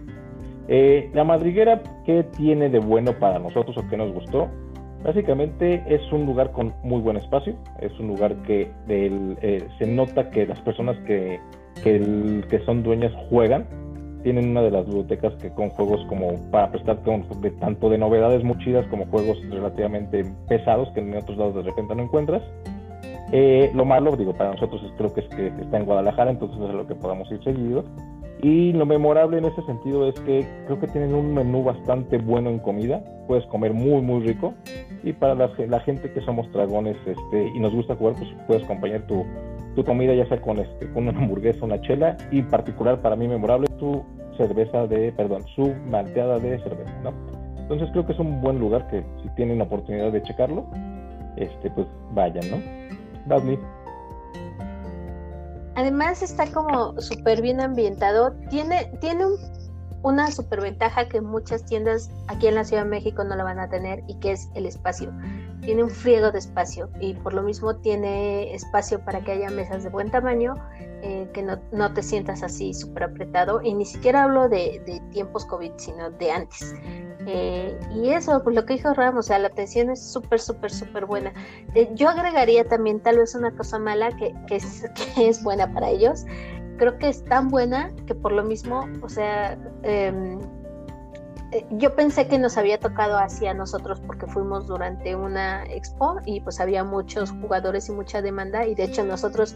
Eh, 0.68 1.10
la 1.14 1.24
madriguera, 1.24 1.82
¿qué 2.06 2.24
tiene 2.36 2.70
de 2.70 2.80
bueno 2.80 3.14
para 3.14 3.40
nosotros 3.40 3.78
o 3.78 3.88
qué 3.90 3.98
nos 3.98 4.12
gustó? 4.14 4.50
Básicamente 5.04 5.82
es 5.88 6.12
un 6.12 6.26
lugar 6.26 6.52
con 6.52 6.74
muy 6.84 7.00
buen 7.00 7.16
espacio, 7.16 7.56
es 7.80 7.98
un 8.00 8.08
lugar 8.08 8.36
que 8.44 8.70
eh, 8.90 9.68
se 9.78 9.88
nota 9.88 10.30
que 10.30 10.46
las 10.46 10.60
personas 10.60 10.98
que, 11.08 11.40
que, 11.84 12.44
que 12.50 12.60
son 12.66 12.84
dueñas 12.84 13.14
juegan, 13.30 13.66
tienen 14.24 14.50
una 14.50 14.62
de 14.62 14.72
las 14.72 14.86
bibliotecas 14.86 15.34
que 15.36 15.50
con 15.50 15.70
juegos 15.70 16.06
como 16.08 16.36
para 16.52 16.72
prestar 16.72 17.00
de, 17.04 17.52
tanto 17.52 17.90
de 17.90 17.98
novedades 17.98 18.44
muy 18.44 18.58
chidas 18.60 18.86
como 18.88 19.06
juegos 19.08 19.38
relativamente 19.50 20.26
pesados 20.48 20.90
que 20.94 21.00
en 21.02 21.16
otros 21.16 21.38
lados 21.38 21.56
de 21.56 21.64
repente 21.64 21.96
no 21.96 22.04
encuentras. 22.04 22.42
Eh, 23.32 23.72
lo 23.76 23.86
malo, 23.86 24.16
digo, 24.16 24.34
para 24.34 24.52
nosotros 24.52 24.82
es, 24.84 24.92
creo 24.98 25.14
que 25.14 25.22
es 25.22 25.28
que 25.30 25.48
está 25.48 25.78
en 25.78 25.86
Guadalajara, 25.86 26.32
entonces 26.32 26.60
es 26.60 26.74
lo 26.74 26.88
que 26.88 26.96
podamos 26.96 27.32
ir 27.32 27.44
seguido. 27.44 27.84
Y 28.42 28.72
lo 28.72 28.86
memorable 28.86 29.38
en 29.38 29.46
ese 29.46 29.62
sentido 29.64 30.08
es 30.08 30.18
que 30.22 30.48
creo 30.66 30.80
que 30.80 30.88
tienen 30.88 31.14
un 31.14 31.34
menú 31.34 31.64
bastante 31.64 32.18
bueno 32.18 32.50
en 32.50 32.60
comida, 32.60 33.04
puedes 33.28 33.46
comer 33.48 33.74
muy, 33.74 34.02
muy 34.02 34.26
rico. 34.26 34.54
Y 35.04 35.14
para 35.14 35.36
la, 35.36 35.52
la 35.68 35.80
gente 35.82 36.12
que 36.12 36.22
somos 36.22 36.52
dragones 36.52 36.96
este, 37.06 37.48
y 37.54 37.60
nos 37.60 37.74
gusta 37.74 37.96
jugar, 37.96 38.16
pues 38.16 38.30
puedes 38.48 38.64
acompañar 38.64 39.02
tu, 39.08 39.26
tu 39.76 39.84
comida 39.84 40.14
ya 40.14 40.28
sea 40.28 40.42
con, 40.42 40.60
este, 40.60 40.92
con 40.92 41.08
una 41.08 41.18
hamburguesa, 41.20 41.66
una 41.66 41.82
chela 41.82 42.18
y 42.32 42.40
en 42.40 42.50
particular 42.50 43.02
para 43.02 43.16
mí 43.16 43.28
memorable 43.28 43.68
tu 43.80 44.04
cerveza 44.38 44.88
de, 44.88 45.12
perdón, 45.12 45.44
su 45.56 45.74
malteada 45.90 46.40
de 46.40 46.60
cerveza, 46.60 46.94
¿no? 47.04 47.14
Entonces 47.58 47.90
creo 47.92 48.06
que 48.06 48.14
es 48.14 48.20
un 48.20 48.42
buen 48.42 48.60
lugar 48.60 48.88
que 48.90 49.04
si 49.22 49.30
tienen 49.36 49.60
la 49.60 49.66
oportunidad 49.66 50.12
de 50.12 50.24
checarlo, 50.24 50.66
este, 51.38 51.70
pues 51.72 51.88
vayan, 52.14 52.50
¿no? 52.50 52.58
Dadley. 53.28 53.60
Además 55.76 56.24
está 56.24 56.46
como 56.52 57.00
súper 57.00 57.42
bien 57.42 57.62
ambientado, 57.62 58.34
tiene, 58.50 58.92
tiene 59.00 59.26
un 59.26 59.38
una 60.02 60.32
superventaja 60.32 61.10
que 61.10 61.22
muchas 61.22 61.66
tiendas 61.66 62.10
aquí 62.28 62.48
en 62.48 62.56
la 62.56 62.64
Ciudad 62.64 62.84
de 62.84 62.90
México 62.90 63.24
no 63.24 63.36
la 63.36 63.44
van 63.44 63.60
a 63.60 63.70
tener 63.70 64.04
y 64.08 64.16
que 64.20 64.32
es 64.32 64.50
el 64.56 64.66
espacio. 64.66 65.12
Tiene 65.62 65.84
un 65.84 65.90
friego 65.90 66.32
de 66.32 66.40
espacio 66.40 66.90
y 67.02 67.14
por 67.16 67.34
lo 67.34 67.44
mismo 67.44 67.76
tiene 67.76 68.54
espacio 68.54 69.04
para 69.04 69.22
que 69.22 69.34
haya 69.34 69.50
mesas 69.50 69.84
de 69.84 69.90
buen 69.90 70.10
tamaño, 70.10 70.56
eh, 71.02 71.30
que 71.34 71.44
no, 71.44 71.94
te 71.94 72.02
sientas 72.02 72.44
así 72.44 72.74
súper 72.74 73.04
apretado. 73.04 73.62
Y 73.62 73.74
ni 73.74 73.86
siquiera 73.86 74.24
hablo 74.24 74.48
de, 74.48 75.02
tiempos 75.12 75.46
COVID, 75.46 75.74
sino 75.76 76.12
de 76.12 76.32
antes. 76.32 76.74
Eh, 77.28 77.78
y 77.94 78.10
eso, 78.10 78.42
pues 78.42 78.56
lo 78.56 78.66
que 78.66 78.76
dijo 78.76 78.94
Ramos, 78.94 79.26
o 79.26 79.28
sea, 79.28 79.38
la 79.38 79.50
atención 79.50 79.90
es 79.90 80.02
súper, 80.02 80.40
súper, 80.40 80.72
súper 80.72 81.06
buena. 81.06 81.34
Eh, 81.76 81.90
yo 81.94 82.08
agregaría 82.08 82.64
también 82.64 83.02
tal 83.02 83.18
vez 83.18 83.36
una 83.36 83.52
cosa 83.56 83.78
mala 83.78 84.16
que, 84.16 84.34
que 84.48 84.56
es 85.18 85.44
buena 85.44 85.72
para 85.74 85.90
ellos, 85.90 86.26
creo 86.80 86.98
que 86.98 87.10
es 87.10 87.24
tan 87.26 87.50
buena 87.50 87.92
que 88.08 88.16
por 88.16 88.32
lo 88.32 88.44
mismo, 88.44 88.88
o 89.04 89.10
sea, 89.10 89.58
em, 89.84 90.40
eh, 91.52 91.66
yo 91.72 91.96
pensé 91.96 92.28
que 92.28 92.40
nos 92.40 92.58
había 92.58 92.80
tocado 92.80 93.18
así 93.18 93.46
a 93.46 93.54
nosotros 93.54 94.00
porque 94.00 94.26
fuimos 94.26 94.68
durante 94.68 95.16
una 95.16 95.66
expo 95.66 96.18
y 96.26 96.42
pues 96.42 96.60
había 96.60 96.84
muchos 96.84 97.32
jugadores 97.32 97.90
y 97.90 97.92
mucha 97.92 98.22
demanda 98.22 98.66
y 98.66 98.76
de 98.76 98.86
hecho 98.86 99.04
nosotros, 99.04 99.56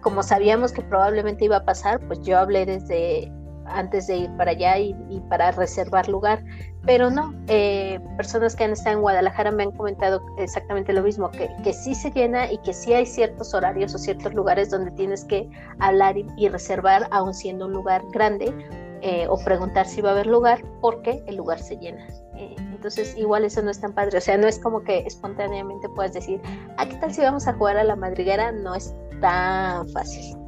como 0.00 0.22
sabíamos 0.22 0.72
que 0.72 0.82
probablemente 0.82 1.44
iba 1.44 1.56
a 1.56 1.64
pasar, 1.64 2.00
pues 2.06 2.22
yo 2.22 2.38
hablé 2.38 2.64
desde 2.66 3.32
antes 3.68 4.06
de 4.06 4.16
ir 4.16 4.36
para 4.36 4.52
allá 4.52 4.78
y, 4.78 4.94
para 5.28 5.50
reservar 5.50 6.08
lugar. 6.08 6.42
Pero 6.84 7.10
no, 7.10 7.34
eh, 7.48 7.98
personas 8.16 8.54
que 8.54 8.64
han 8.64 8.72
estado 8.72 8.96
en 8.96 9.02
Guadalajara 9.02 9.50
me 9.50 9.64
han 9.64 9.72
comentado 9.72 10.22
exactamente 10.38 10.92
lo 10.92 11.02
mismo, 11.02 11.30
que, 11.30 11.50
que 11.64 11.72
sí 11.72 11.94
se 11.94 12.10
llena 12.10 12.50
y 12.50 12.58
que 12.58 12.72
sí 12.72 12.92
hay 12.92 13.06
ciertos 13.06 13.54
horarios 13.54 13.94
o 13.94 13.98
ciertos 13.98 14.34
lugares 14.34 14.70
donde 14.70 14.90
tienes 14.92 15.24
que 15.24 15.48
hablar 15.80 16.16
y, 16.16 16.48
reservar, 16.48 17.08
aun 17.10 17.34
siendo 17.34 17.66
un 17.66 17.72
lugar 17.72 18.02
grande, 18.12 18.54
eh, 19.02 19.26
o 19.28 19.36
preguntar 19.38 19.86
si 19.86 20.00
va 20.00 20.10
a 20.10 20.12
haber 20.12 20.26
lugar, 20.26 20.62
porque 20.80 21.22
el 21.26 21.36
lugar 21.36 21.58
se 21.58 21.76
llena. 21.76 22.06
Eh, 22.36 22.54
entonces, 22.58 23.16
igual 23.16 23.44
eso 23.44 23.62
no 23.62 23.70
es 23.70 23.80
tan 23.80 23.92
padre. 23.92 24.18
O 24.18 24.20
sea, 24.20 24.36
no 24.36 24.46
es 24.46 24.58
como 24.58 24.82
que 24.82 24.98
espontáneamente 25.00 25.88
puedas 25.88 26.12
decir, 26.12 26.40
ah, 26.76 26.86
¿qué 26.86 26.96
tal 26.96 27.12
si 27.12 27.20
vamos 27.20 27.46
a 27.46 27.52
jugar 27.54 27.76
a 27.76 27.84
la 27.84 27.96
madriguera? 27.96 28.52
No 28.52 28.74
es 28.74 28.94
tan 29.20 29.88
fácil. 29.88 30.45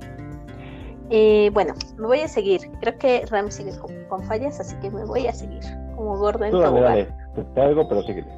Eh, 1.11 1.51
bueno, 1.53 1.75
me 1.97 2.07
voy 2.07 2.21
a 2.21 2.29
seguir. 2.29 2.71
Creo 2.81 2.99
que 2.99 3.25
Ram 3.27 3.51
sigue 3.51 3.73
con, 4.09 4.23
fallas, 4.25 4.61
así 4.61 4.77
que 4.77 4.90
me 4.90 5.05
voy 5.05 5.27
a 5.27 5.33
seguir 5.33 5.62
como 5.97 6.16
gordo 6.18 6.44
en 6.44 6.53
todo 6.53 6.81
dale, 6.81 7.09
Te 7.55 7.61
algo, 7.61 7.88
pero 7.88 8.03
síguele. 8.03 8.29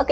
Ok. 0.00 0.10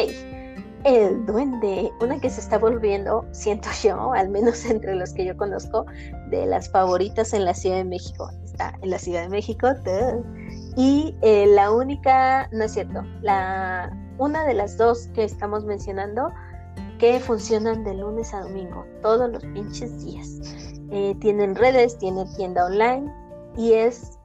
El 0.85 1.25
duende, 1.27 1.93
una 2.01 2.19
que 2.19 2.29
se 2.29 2.41
está 2.41 2.59
volviendo, 2.59 3.25
siento 3.31 3.69
yo, 3.83 4.13
al 4.13 4.29
menos 4.29 4.65
entre 4.71 4.95
los 4.97 5.13
que 5.13 5.25
yo 5.25 5.37
conozco, 5.37 5.87
de 6.29 6.45
las 6.47 6.69
favoritas 6.71 7.33
en 7.33 7.45
la 7.45 7.55
Ciudad 7.55 7.77
de 7.77 7.85
México. 7.85 8.31
Está 8.45 8.75
en 8.83 8.91
la 8.91 8.99
Ciudad 8.99 9.23
de 9.23 9.29
México. 9.29 9.69
Y 10.77 11.15
eh, 11.23 11.47
la 11.47 11.71
única, 11.71 12.49
no 12.53 12.65
es 12.65 12.73
cierto, 12.73 13.03
la, 13.21 13.97
una 14.19 14.45
de 14.45 14.55
las 14.55 14.77
dos 14.77 15.09
que 15.15 15.25
estamos 15.25 15.65
mencionando 15.65 16.31
que 16.99 17.19
funcionan 17.21 17.85
de 17.85 17.95
lunes 17.95 18.33
a 18.33 18.43
domingo, 18.43 18.87
todos 19.03 19.31
los 19.31 19.43
pinches 19.47 20.05
días. 20.05 20.72
Eh, 20.95 21.17
tienen 21.21 21.55
redes, 21.55 21.97
tiene 21.97 22.27
tienda 22.37 22.67
online 22.67 23.11
y 23.57 23.73
es 23.73 24.19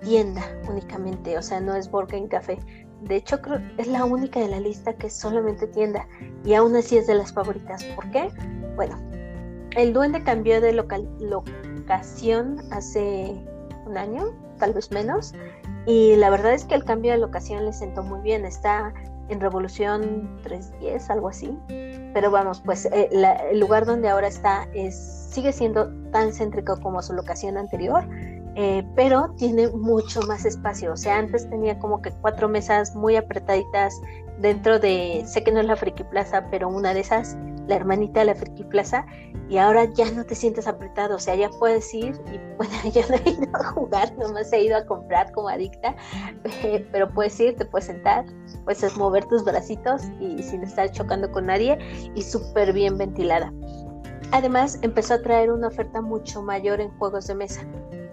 tienda 0.00 0.42
únicamente, 0.66 1.36
o 1.36 1.42
sea, 1.42 1.60
no 1.60 1.74
es 1.74 1.90
en 2.12 2.28
Café. 2.28 2.58
De 3.02 3.16
hecho, 3.16 3.38
es 3.76 3.86
la 3.86 4.06
única 4.06 4.40
de 4.40 4.48
la 4.48 4.58
lista 4.58 4.94
que 4.94 5.08
es 5.08 5.12
solamente 5.12 5.66
tienda 5.66 6.08
y 6.44 6.54
aún 6.54 6.74
así 6.74 6.96
es 6.96 7.06
de 7.06 7.14
las 7.14 7.32
favoritas. 7.32 7.84
¿Por 7.94 8.10
qué? 8.10 8.30
Bueno, 8.74 8.98
el 9.76 9.92
duende 9.92 10.24
cambió 10.24 10.62
de 10.62 10.72
locación 10.72 12.56
hace 12.70 13.46
un 13.86 13.98
año, 13.98 14.32
tal 14.58 14.72
vez 14.72 14.90
menos, 14.90 15.34
y 15.86 16.16
la 16.16 16.30
verdad 16.30 16.54
es 16.54 16.64
que 16.64 16.74
el 16.74 16.84
cambio 16.84 17.12
de 17.12 17.18
locación 17.18 17.66
le 17.66 17.72
sentó 17.72 18.02
muy 18.02 18.20
bien. 18.20 18.44
Está 18.44 18.92
en 19.28 19.40
Revolución 19.40 20.38
310, 20.42 21.10
algo 21.10 21.28
así. 21.28 21.56
Pero 22.14 22.30
vamos, 22.30 22.60
pues 22.64 22.86
eh, 22.86 23.08
el 23.50 23.60
lugar 23.60 23.86
donde 23.86 24.08
ahora 24.08 24.28
está 24.28 24.68
es 24.74 25.18
sigue 25.30 25.52
siendo 25.52 25.88
tan 26.10 26.32
céntrico 26.32 26.80
como 26.80 27.02
su 27.02 27.12
locación 27.12 27.56
anterior, 27.56 28.04
eh, 28.54 28.84
pero 28.96 29.34
tiene 29.36 29.68
mucho 29.68 30.20
más 30.22 30.44
espacio. 30.44 30.92
O 30.92 30.96
sea, 30.96 31.18
antes 31.18 31.48
tenía 31.48 31.78
como 31.78 32.02
que 32.02 32.10
cuatro 32.10 32.48
mesas 32.48 32.94
muy 32.96 33.16
apretaditas 33.16 33.94
dentro 34.40 34.78
de, 34.78 35.22
sé 35.26 35.44
que 35.44 35.52
no 35.52 35.60
es 35.60 35.66
la 35.66 35.76
Friki 35.76 36.04
Plaza, 36.04 36.46
pero 36.50 36.68
una 36.68 36.94
de 36.94 37.00
esas, 37.00 37.36
la 37.68 37.76
hermanita 37.76 38.20
de 38.20 38.26
la 38.26 38.34
Friki 38.34 38.64
Plaza, 38.64 39.06
y 39.48 39.58
ahora 39.58 39.84
ya 39.84 40.10
no 40.10 40.24
te 40.24 40.34
sientes 40.34 40.66
apretado, 40.66 41.16
o 41.16 41.18
sea, 41.18 41.36
ya 41.36 41.48
puedes 41.50 41.92
ir, 41.94 42.20
y 42.32 42.38
bueno, 42.56 42.74
yo 42.92 43.02
no 43.08 43.16
he 43.16 43.30
ido 43.30 43.48
a 43.54 43.64
jugar, 43.64 44.16
nomás 44.18 44.52
he 44.52 44.64
ido 44.64 44.76
a 44.76 44.84
comprar 44.84 45.30
como 45.32 45.48
adicta, 45.48 45.94
pero 46.90 47.08
puedes 47.10 47.38
ir, 47.38 47.56
te 47.56 47.64
puedes 47.64 47.86
sentar, 47.86 48.24
puedes 48.64 48.96
mover 48.96 49.24
tus 49.26 49.44
bracitos 49.44 50.02
y 50.20 50.42
sin 50.42 50.64
estar 50.64 50.90
chocando 50.90 51.30
con 51.30 51.46
nadie, 51.46 51.78
y 52.14 52.22
súper 52.22 52.72
bien 52.72 52.98
ventilada. 52.98 53.52
Además, 54.30 54.78
empezó 54.82 55.14
a 55.14 55.22
traer 55.22 55.50
una 55.50 55.68
oferta 55.68 56.00
mucho 56.00 56.42
mayor 56.42 56.80
en 56.80 56.90
juegos 56.98 57.26
de 57.28 57.34
mesa. 57.34 57.62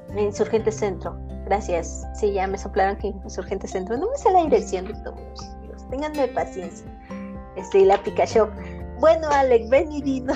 En 0.09 0.19
Insurgente 0.19 0.71
Centro. 0.71 1.17
Gracias. 1.45 2.07
Sí, 2.13 2.31
ya 2.31 2.47
me 2.47 2.57
soplaron 2.57 2.95
que 2.95 3.07
Insurgente 3.07 3.67
Centro. 3.67 3.97
No 3.97 4.09
me 4.09 4.17
sé 4.17 4.31
la 4.31 4.43
dirección 4.43 4.85
de 4.85 4.93
todos. 5.03 5.57
Ténganme 5.89 6.29
paciencia. 6.29 6.85
Este, 7.57 7.85
la 7.85 8.01
Pika 8.01 8.25
Shop. 8.25 8.49
Bueno, 9.05 9.29
Alec, 9.29 9.69
ven 9.69 9.91
y 9.91 10.01
dinos. 10.01 10.35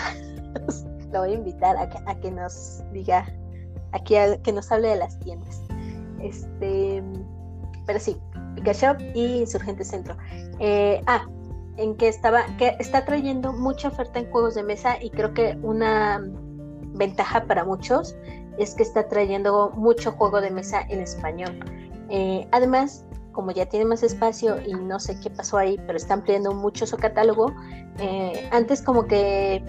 Lo 1.12 1.22
voy 1.22 1.32
a 1.32 1.34
invitar 1.34 1.76
a 1.76 1.90
que, 2.20 2.30
nos 2.30 2.84
diga, 2.94 3.26
a, 3.94 4.04
que 4.04 4.54
nos 4.54 4.72
hable 4.72 4.90
de 4.90 4.96
las 4.98 5.18
tiendas. 5.22 5.64
Este, 6.22 7.02
pero 7.88 8.00
sí, 8.00 8.16
Pika 8.54 8.74
Shop 8.74 8.98
y 9.16 9.40
Insurgente 9.40 9.84
Centro. 9.84 10.16
Eh, 10.60 11.02
ah, 11.08 11.26
en 11.78 11.98
que 11.98 12.10
estaba, 12.10 12.46
que 12.58 12.76
está 12.78 13.06
trayendo 13.06 13.54
mucha 13.54 13.88
oferta 13.88 14.20
en 14.20 14.30
juegos 14.30 14.54
de 14.54 14.62
mesa 14.62 15.02
y 15.02 15.10
creo 15.10 15.34
que 15.34 15.58
una 15.64 16.24
ventaja 16.94 17.46
para 17.46 17.66
muchos 17.66 18.16
es 18.60 18.76
que 18.76 18.84
está 18.84 19.08
trayendo 19.08 19.72
mucho 19.72 20.12
juego 20.12 20.42
de 20.42 20.52
mesa 20.52 20.82
en 20.90 21.00
español. 21.00 21.60
Eh, 22.12 22.48
además, 22.52 23.04
como 23.40 23.52
ya 23.52 23.66
tiene 23.66 23.86
más 23.86 24.04
espacio 24.04 24.58
y 24.68 24.74
no 24.74 25.00
sé 25.00 25.18
qué 25.22 25.30
pasó 25.30 25.58
ahí, 25.58 25.80
pero 25.88 25.96
está 25.96 26.16
ampliando 26.16 26.54
mucho 26.54 26.86
su 26.86 26.98
catálogo, 26.98 27.54
eh, 27.98 28.50
antes 28.52 28.82
como 28.82 29.08
que 29.08 29.64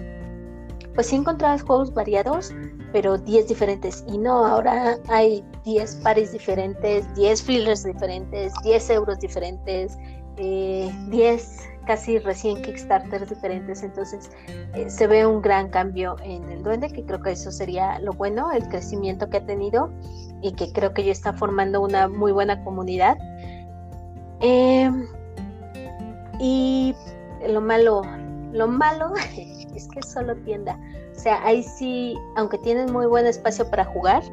pues 0.93 1.07
sí 1.07 1.15
encontrabas 1.15 1.63
juegos 1.63 1.93
variados, 1.93 2.53
pero 2.91 3.17
10 3.17 3.47
diferentes. 3.47 4.03
Y 4.09 4.17
no, 4.17 4.45
ahora 4.45 4.97
hay 5.07 5.41
10 5.63 5.95
pares 6.03 6.33
diferentes, 6.33 7.07
10 7.15 7.43
fillers 7.43 7.85
diferentes, 7.85 8.51
10 8.65 8.89
euros 8.89 9.21
diferentes, 9.21 9.97
10 10.35 10.37
eh, 10.37 11.39
casi 11.85 12.19
recién 12.19 12.61
Kickstarters 12.61 13.29
diferentes, 13.29 13.83
entonces 13.83 14.29
eh, 14.75 14.89
se 14.89 15.07
ve 15.07 15.25
un 15.25 15.41
gran 15.41 15.69
cambio 15.69 16.17
en 16.25 16.43
el 16.49 16.61
duende, 16.61 16.89
que 16.89 17.05
creo 17.05 17.21
que 17.21 17.31
eso 17.31 17.51
sería 17.51 17.99
lo 17.99 18.11
bueno, 18.11 18.51
el 18.51 18.67
crecimiento 18.67 19.29
que 19.29 19.37
ha 19.37 19.45
tenido 19.45 19.91
y 20.41 20.53
que 20.53 20.71
creo 20.73 20.93
que 20.93 21.03
ya 21.03 21.11
está 21.11 21.33
formando 21.33 21.81
una 21.81 22.07
muy 22.07 22.31
buena 22.31 22.63
comunidad. 22.63 23.17
Em, 24.41 25.07
y 26.39 26.95
lo 27.47 27.61
malo, 27.61 28.01
lo 28.51 28.67
malo 28.67 29.13
es 29.75 29.87
que 29.87 29.99
es 29.99 30.11
solo 30.11 30.35
tienda. 30.37 30.79
O 31.15 31.19
sea, 31.19 31.43
ahí 31.45 31.63
sí, 31.63 32.17
aunque 32.35 32.57
tienes 32.59 32.91
muy 32.91 33.05
buen 33.05 33.25
espacio 33.27 33.69
para 33.69 33.85
jugar, 33.85 34.23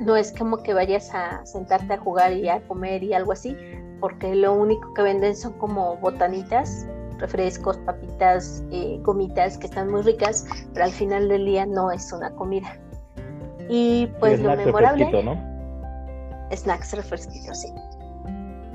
no 0.00 0.16
es 0.16 0.32
como 0.36 0.58
que 0.58 0.74
vayas 0.74 1.14
a 1.14 1.44
sentarte 1.46 1.94
a 1.94 1.98
jugar 1.98 2.32
y 2.32 2.48
a 2.48 2.60
comer 2.66 3.02
y 3.04 3.14
algo 3.14 3.32
así, 3.32 3.56
porque 4.00 4.34
lo 4.34 4.52
único 4.52 4.92
que 4.94 5.02
venden 5.02 5.36
son 5.36 5.52
como 5.54 5.96
botanitas, 5.98 6.86
refrescos, 7.18 7.76
papitas, 7.78 8.64
eh, 8.72 8.98
gomitas 9.02 9.58
que 9.58 9.66
están 9.66 9.90
muy 9.90 10.02
ricas, 10.02 10.44
pero 10.72 10.86
al 10.86 10.90
final 10.90 11.28
del 11.28 11.44
día 11.44 11.66
no 11.66 11.92
es 11.92 12.12
una 12.12 12.30
comida. 12.32 12.76
Y 13.68 14.08
pues 14.18 14.40
lo 14.40 14.56
memorable. 14.56 15.22
¿no? 15.22 15.52
Snacks 16.54 16.92
refresquitos, 16.94 17.60
sí. 17.60 17.72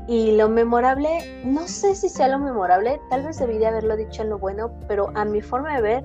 Y 0.08 0.32
lo 0.38 0.48
memorable, 0.48 1.44
no 1.44 1.68
sé 1.68 1.94
si 1.94 2.08
sea 2.08 2.30
lo 2.30 2.40
memorable, 2.40 3.00
tal 3.10 3.26
vez 3.26 3.40
debí 3.40 3.58
de 3.58 3.68
haberlo 3.68 3.98
dicho 3.98 4.22
en 4.22 4.30
lo 4.30 4.40
bueno, 4.40 4.72
pero 4.88 5.12
a 5.16 5.26
mi 5.26 5.42
forma 5.42 5.76
de 5.76 5.82
ver, 5.82 6.04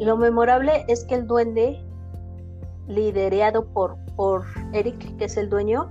lo 0.00 0.16
memorable 0.16 0.84
es 0.88 1.04
que 1.04 1.16
el 1.16 1.26
duende, 1.26 1.84
liderado 2.88 3.66
por, 3.66 3.96
por 4.16 4.44
Eric, 4.72 5.16
que 5.18 5.26
es 5.26 5.36
el 5.36 5.50
dueño, 5.50 5.90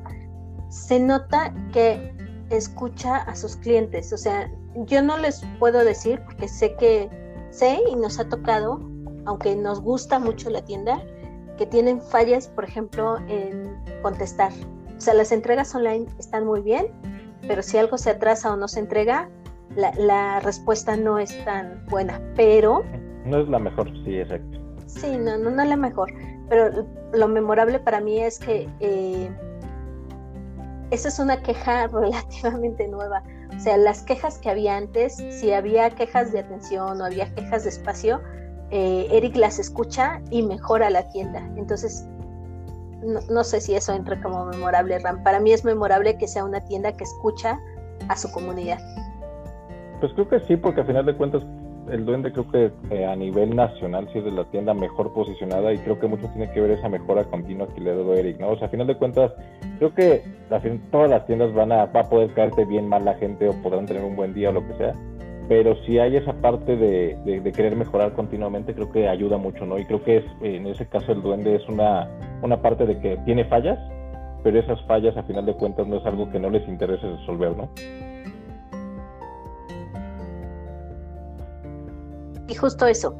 se 0.70 1.00
nota 1.00 1.54
que 1.72 2.14
escucha 2.50 3.18
a 3.18 3.36
sus 3.36 3.56
clientes. 3.58 4.12
O 4.12 4.18
sea, 4.18 4.52
yo 4.88 5.02
no 5.02 5.18
les 5.18 5.44
puedo 5.60 5.84
decir 5.84 6.22
porque 6.26 6.48
sé 6.48 6.76
que 6.76 7.10
sé 7.52 7.80
y 7.90 7.96
nos 7.96 8.20
ha 8.20 8.28
tocado, 8.28 8.80
aunque 9.26 9.56
nos 9.56 9.82
gusta 9.82 10.20
mucho 10.20 10.50
la 10.50 10.64
tienda, 10.64 11.04
que 11.58 11.66
tienen 11.66 12.02
fallas, 12.02 12.48
por 12.48 12.64
ejemplo, 12.64 13.18
en 13.28 13.76
contestar. 14.02 14.52
O 14.98 15.02
sea, 15.02 15.14
las 15.14 15.32
entregas 15.32 15.74
online 15.76 16.08
están 16.20 16.46
muy 16.46 16.62
bien, 16.62 16.88
pero 17.48 17.62
si 17.62 17.78
algo 17.78 17.98
se 17.98 18.12
atrasa 18.12 18.54
o 18.54 18.56
no 18.56 18.68
se 18.68 18.80
entrega, 18.80 19.30
la, 19.76 20.40
respuesta 20.42 20.98
no 20.98 21.18
es 21.18 21.44
tan 21.46 21.86
buena. 21.88 22.20
Pero... 22.36 22.84
No 23.26 23.40
es 23.40 23.50
la 23.50 23.60
mejor, 23.60 23.90
sí, 24.04 24.20
exacto. 24.20 24.60
Sí, 24.88 25.18
no, 25.18 25.38
no, 25.38 25.50
no 25.50 25.64
es 25.64 25.70
la 25.70 25.78
mejor. 25.78 26.12
Pero 26.50 26.86
lo 27.14 27.28
memorable 27.28 27.80
para 27.80 28.02
mí 28.02 28.20
es 28.20 28.40
que... 28.40 28.70
Eh, 28.80 29.30
esa 30.92 31.08
es 31.08 31.20
una 31.20 31.42
queja 31.42 31.88
relativamente 31.92 32.88
nueva. 32.88 33.24
O 33.56 33.60
sea, 33.60 33.78
las 33.78 34.04
quejas 34.04 34.38
que 34.38 34.50
había 34.50 34.78
antes, 34.78 35.16
si 35.30 35.52
había 35.54 35.90
quejas 35.90 36.32
de 36.32 36.40
atención 36.40 37.02
o 37.02 37.06
había 37.06 37.34
quejas 37.34 37.64
de 37.64 37.70
espacio, 37.70 38.22
eh, 38.72 39.08
Eric 39.12 39.36
las 39.36 39.60
escucha 39.60 40.22
y 40.30 40.44
mejora 40.44 40.90
la 40.90 41.08
tienda. 41.10 41.40
Entonces, 41.58 42.06
no, 43.02 43.44
sé 43.44 43.62
si 43.62 43.76
eso 43.76 43.94
entra 43.94 44.22
como 44.22 44.46
memorable, 44.46 45.00
Ram. 45.00 45.24
Para 45.24 45.40
mí 45.40 45.52
es 45.52 45.64
memorable 45.66 46.18
que 46.18 46.28
sea 46.28 46.44
una 46.44 46.62
tienda 46.62 46.92
que 46.94 47.04
escucha 47.04 47.60
a 48.08 48.16
su 48.16 48.32
comunidad. 48.32 48.80
Pues 50.00 50.14
creo 50.14 50.28
que 50.28 50.40
sí, 50.42 50.58
porque 50.58 50.82
al 50.82 50.88
final 50.88 51.06
de 51.06 51.16
cuentas 51.16 51.44
el 51.90 52.06
Duende 52.06 52.32
creo 52.32 52.50
que 52.50 52.72
eh, 52.90 53.06
a 53.06 53.16
nivel 53.16 53.56
nacional 53.56 54.08
sí 54.14 54.20
es 54.20 54.34
la 54.34 54.46
tienda 54.46 54.74
mejor 54.74 55.14
posicionada 55.14 55.74
y 55.74 55.78
creo 55.80 56.00
que 56.00 56.08
mucho 56.08 56.28
tiene 56.30 56.52
que 56.52 56.62
ver 56.62 56.72
esa 56.72 56.90
mejora 56.90 57.24
continua 57.26 57.68
que 57.68 57.82
le 57.82 57.92
ha 57.92 57.96
dado 57.96 58.14
Eric, 58.14 58.40
¿no? 58.40 58.50
O 58.50 58.58
sea, 58.58 58.68
a 58.68 58.70
final 58.70 58.88
de 58.88 58.98
cuentas, 58.98 59.32
creo 59.78 59.94
que 59.94 60.24
todas 60.92 61.10
las 61.10 61.26
tiendas 61.26 61.54
van 61.54 61.72
a, 61.72 61.86
va 61.86 62.02
a 62.02 62.10
poder 62.10 62.34
caerte 62.34 62.66
bien 62.66 62.88
mal 62.88 63.06
la 63.06 63.16
gente 63.16 63.50
o 63.50 63.54
podrán 63.62 63.86
tener 63.86 64.04
un 64.04 64.16
buen 64.16 64.34
día 64.34 64.50
o 64.50 64.54
lo 64.54 64.66
que 64.68 64.76
sea, 64.76 64.94
pero 65.52 65.76
si 65.86 66.00
hay 66.00 66.16
esa 66.16 66.32
parte 66.32 66.78
de, 66.78 67.18
de, 67.26 67.52
querer 67.52 67.76
mejorar 67.76 68.14
continuamente, 68.14 68.74
creo 68.74 68.90
que 68.90 69.10
ayuda 69.10 69.36
mucho, 69.36 69.66
¿no? 69.66 69.78
Y 69.78 69.86
creo 69.86 70.02
que 70.02 70.20
es, 70.20 70.26
en 70.40 70.66
ese 70.66 70.88
caso 70.88 71.12
el 71.12 71.22
Duende 71.22 71.58
es 71.58 71.68
una, 71.68 72.08
una 72.42 72.62
parte 72.62 72.86
de 72.86 72.98
que 72.98 73.18
tiene 73.26 73.44
fallas, 73.44 73.78
pero 74.44 74.58
esas 74.58 74.82
fallas 74.86 75.18
a 75.18 75.24
final 75.24 75.46
de 75.46 75.54
cuentas 75.54 75.86
no 75.88 75.98
es 75.98 76.06
algo 76.06 76.32
que 76.32 76.40
no 76.40 76.50
les 76.50 76.66
interese 76.70 77.06
resolver, 77.06 77.58
¿no? 77.58 77.70
Y 82.48 82.56
justo 82.56 82.88
eso. 82.88 83.14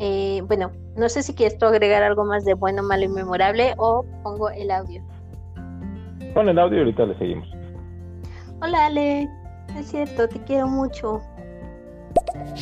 Eh, 0.00 0.42
bueno, 0.48 0.72
no 0.96 1.08
sé 1.08 1.22
si 1.22 1.36
quieres 1.36 1.56
tú 1.56 1.66
agregar 1.66 2.02
algo 2.02 2.24
más 2.24 2.44
de 2.44 2.54
bueno, 2.54 2.82
malo 2.82 3.04
y 3.04 3.08
memorable 3.10 3.74
o 3.76 4.04
pongo 4.24 4.50
el 4.50 4.72
audio. 4.72 5.00
Pon 6.34 6.48
el 6.48 6.58
audio 6.58 6.78
y 6.78 6.80
ahorita 6.80 7.06
le 7.06 7.18
seguimos. 7.18 7.48
Hola 8.60 8.86
Ale, 8.86 9.28
es 9.76 9.86
cierto, 9.86 10.28
te 10.28 10.40
quiero 10.44 10.68
mucho. 10.68 11.22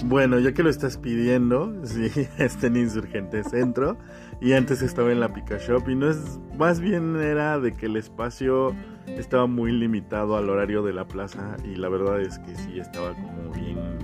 Bueno, 0.04 0.38
ya 0.38 0.52
que 0.52 0.62
lo 0.62 0.70
estás 0.70 0.96
pidiendo, 0.96 1.72
sí, 1.84 2.10
está 2.38 2.66
en 2.66 2.76
Insurgente 2.76 3.44
Centro 3.44 3.96
y 4.40 4.52
antes 4.52 4.82
estaba 4.82 5.12
en 5.12 5.20
la 5.20 5.32
Pica 5.32 5.58
Shop 5.58 5.88
y 5.88 5.94
no 5.94 6.10
es, 6.10 6.40
más 6.56 6.80
bien 6.80 7.16
era 7.16 7.58
de 7.58 7.72
que 7.72 7.86
el 7.86 7.96
espacio 7.96 8.74
estaba 9.06 9.46
muy 9.46 9.72
limitado 9.72 10.36
al 10.36 10.48
horario 10.48 10.82
de 10.82 10.92
la 10.92 11.06
plaza 11.06 11.56
y 11.64 11.76
la 11.76 11.88
verdad 11.88 12.20
es 12.20 12.38
que 12.40 12.54
sí 12.56 12.78
estaba 12.78 13.14
como 13.14 13.52
bien 13.52 13.98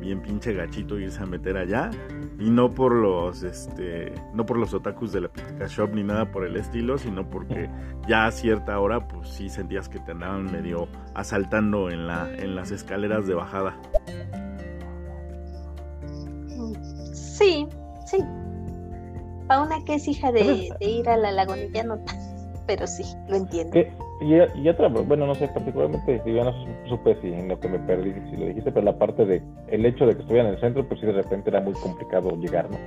bien 0.00 0.20
pinche 0.20 0.52
gachito 0.52 0.98
irse 0.98 1.22
a 1.22 1.26
meter 1.26 1.56
allá 1.56 1.90
y 2.38 2.50
no 2.50 2.74
por 2.74 2.92
los 2.92 3.42
este 3.42 4.12
no 4.32 4.44
por 4.44 4.58
los 4.58 4.74
otakus 4.74 5.12
de 5.12 5.22
la 5.22 5.28
Pizza 5.28 5.66
Shop 5.66 5.90
ni 5.94 6.02
nada 6.02 6.30
por 6.30 6.44
el 6.44 6.56
estilo, 6.56 6.98
sino 6.98 7.28
porque 7.28 7.70
ya 8.08 8.26
a 8.26 8.32
cierta 8.32 8.78
hora 8.78 9.06
pues 9.06 9.28
sí 9.28 9.48
sentías 9.48 9.88
que 9.88 10.00
te 10.00 10.12
andaban 10.12 10.50
medio 10.50 10.88
asaltando 11.14 11.90
en 11.90 12.06
la 12.06 12.32
en 12.32 12.54
las 12.54 12.70
escaleras 12.70 13.26
de 13.26 13.34
bajada. 13.34 13.76
Sí, 17.12 17.68
sí. 18.06 18.18
Para 19.46 19.62
una 19.62 19.84
que 19.84 19.96
es 19.96 20.08
hija 20.08 20.32
de, 20.32 20.70
ir 20.80 21.08
a 21.08 21.16
la 21.16 21.30
lagunilla 21.32 21.84
no 21.84 21.98
pero 22.66 22.86
sí, 22.86 23.04
lo 23.28 23.36
entiendo. 23.36 23.78
Y, 24.20 24.68
otra, 24.68 24.88
bueno, 24.88 25.26
no 25.26 25.34
sé, 25.34 25.48
particularmente, 25.48 26.22
si 26.24 26.32
ya 26.32 26.44
no 26.44 26.52
supe 26.88 27.18
si 27.20 27.32
en 27.32 27.48
lo 27.48 27.58
que 27.58 27.68
me 27.68 27.78
perdí, 27.80 28.14
si 28.30 28.36
lo 28.36 28.46
dijiste, 28.46 28.70
pero 28.70 28.86
la 28.86 28.96
parte 28.96 29.26
de 29.26 29.42
el 29.68 29.84
hecho 29.84 30.06
de 30.06 30.14
que 30.14 30.22
estuviera 30.22 30.48
en 30.48 30.54
el 30.54 30.60
centro, 30.60 30.86
pues 30.86 31.00
sí, 31.00 31.06
de 31.06 31.12
repente 31.12 31.50
era 31.50 31.60
muy 31.60 31.74
complicado 31.74 32.30
llegar, 32.36 32.70
¿no? 32.70 32.78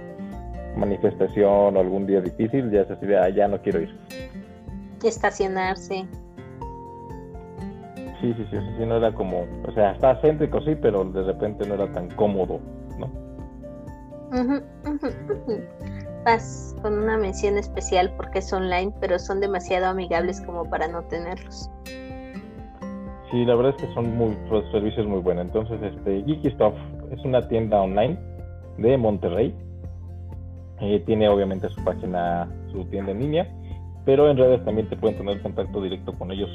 Manifestación 0.78 1.76
o 1.76 1.80
algún 1.80 2.08
día 2.08 2.22
difícil, 2.22 2.72
ya 2.72 2.86
se 2.86 2.94
así 2.94 3.06
de, 3.06 3.18
ah, 3.18 3.30
ya 3.30 3.48
no 3.48 3.62
quiero 3.62 3.82
ir. 3.82 4.00
Estacionarse. 5.04 6.08
Sí, 8.22 8.34
sí, 8.34 8.48
sí, 8.50 8.58
sí, 8.78 8.86
no 8.86 8.98
era 8.98 9.14
como, 9.14 9.46
o 9.68 9.72
sea, 9.74 9.92
está 9.92 10.20
céntrico, 10.22 10.62
sí, 10.62 10.76
pero 10.82 11.04
de 11.04 11.24
repente 11.24 11.68
no 11.68 11.76
era 11.76 11.92
tan 11.92 12.10
cómodo, 12.12 12.60
¿no? 12.98 13.12
Con 16.82 16.98
una 16.98 17.18
mención 17.18 17.58
especial 17.58 18.12
porque 18.18 18.40
es 18.40 18.52
online, 18.52 18.92
pero 19.00 19.18
son 19.18 19.40
demasiado 19.40 19.86
amigables 19.86 20.42
como 20.42 20.70
para 20.70 20.88
no 20.88 21.02
tenerlos. 21.04 21.70
sí, 23.32 23.46
la 23.46 23.56
verdad 23.56 23.74
es 23.78 23.88
que 23.88 23.94
son 23.94 24.16
muy 24.18 24.36
los 24.52 24.70
servicios 24.72 25.08
muy 25.08 25.20
buenos. 25.20 25.46
Entonces, 25.46 25.82
este 25.82 26.24
Geeky 26.26 26.52
Stuff 26.52 26.74
es 27.12 27.24
una 27.24 27.48
tienda 27.48 27.82
online 27.82 28.18
de 28.78 28.98
Monterrey. 28.98 29.56
Eh, 30.82 31.02
tiene 31.06 31.30
obviamente 31.30 31.70
su 31.70 31.82
página, 31.84 32.48
su 32.72 32.84
tienda 32.86 33.12
en 33.14 33.20
línea, 33.20 33.48
pero 34.06 34.30
en 34.30 34.38
redes 34.38 34.64
también 34.66 34.90
te 34.90 34.98
pueden 34.98 35.18
tener 35.18 35.42
contacto 35.42 35.82
directo 35.82 36.14
con 36.14 36.32
ellos. 36.32 36.50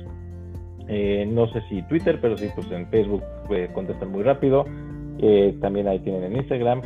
Eh, 0.87 1.24
no 1.26 1.46
sé 1.48 1.62
si 1.70 1.82
Twitter, 1.85 2.18
pero 2.20 2.37
sí, 2.37 2.48
pues 2.54 2.70
en 2.70 2.87
Facebook 2.88 3.22
eh, 3.50 3.70
contestan 3.72 4.11
muy 4.12 4.22
rápido. 4.22 4.64
también 5.61 5.88
ahí 5.88 5.98
tienen 6.00 6.24
en 6.24 6.37
Instagram 6.37 6.82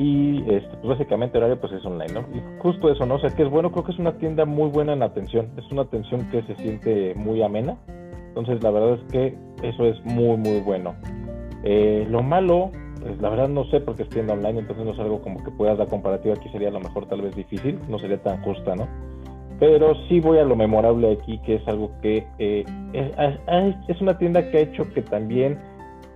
y 0.00 0.38
este, 0.48 0.76
pues 0.78 0.98
básicamente 0.98 1.36
horario 1.36 1.60
pues 1.60 1.74
es 1.74 1.84
online, 1.84 2.14
¿no? 2.14 2.20
Y 2.34 2.40
justo 2.60 2.90
eso, 2.90 3.04
¿no? 3.04 3.16
O 3.16 3.18
sea, 3.18 3.28
que 3.30 3.42
es 3.42 3.50
bueno, 3.50 3.70
creo 3.70 3.84
que 3.84 3.92
es 3.92 3.98
una 3.98 4.12
tienda 4.12 4.46
muy 4.46 4.70
buena 4.70 4.94
en 4.94 5.02
atención, 5.02 5.48
es 5.58 5.70
una 5.70 5.82
atención 5.82 6.26
que 6.30 6.42
se 6.44 6.56
siente 6.56 7.14
muy 7.14 7.42
amena, 7.42 7.76
entonces 8.28 8.62
la 8.62 8.70
verdad 8.70 8.94
es 8.94 9.12
que 9.12 9.36
eso 9.62 9.84
es 9.84 10.02
muy, 10.04 10.38
muy 10.38 10.60
bueno. 10.60 10.94
Eh, 11.64 12.06
lo 12.08 12.22
malo, 12.22 12.70
pues 13.02 13.20
la 13.20 13.28
verdad 13.28 13.48
no 13.48 13.64
sé 13.66 13.80
porque 13.80 14.04
es 14.04 14.08
tienda 14.08 14.32
online, 14.32 14.60
entonces 14.60 14.86
no 14.86 14.92
es 14.92 14.98
algo 14.98 15.20
como 15.20 15.44
que 15.44 15.50
puedas 15.50 15.76
dar 15.76 15.88
comparativa, 15.88 16.34
aquí 16.34 16.48
sería 16.48 16.68
a 16.68 16.72
lo 16.72 16.80
mejor 16.80 17.06
tal 17.06 17.20
vez 17.20 17.36
difícil, 17.36 17.78
no 17.88 17.98
sería 17.98 18.22
tan 18.22 18.40
justa, 18.42 18.74
¿no? 18.74 18.88
Pero 19.58 19.94
sí 20.08 20.20
voy 20.20 20.38
a 20.38 20.44
lo 20.44 20.56
memorable 20.56 21.12
aquí, 21.12 21.38
que 21.44 21.56
es 21.56 21.68
algo 21.68 21.90
que 22.00 22.26
eh, 22.38 22.64
es, 22.94 24.00
una 24.00 24.16
tienda 24.16 24.50
que 24.50 24.56
ha 24.56 24.60
hecho 24.62 24.88
que 24.94 25.02
también 25.02 25.58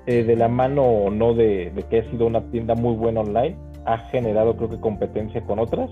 eh, 0.06 0.24
de 0.24 0.36
la 0.36 0.48
mano 0.48 0.82
o 0.82 1.10
no 1.10 1.34
de, 1.34 1.70
que 1.90 1.98
ha 1.98 2.10
sido 2.10 2.26
una 2.26 2.40
tienda 2.50 2.74
muy 2.74 2.94
buena 2.94 3.20
online, 3.20 3.56
ha 3.86 3.98
generado 4.10 4.56
creo 4.56 4.70
que 4.70 4.80
competencia 4.80 5.40
con 5.42 5.58
otras 5.58 5.90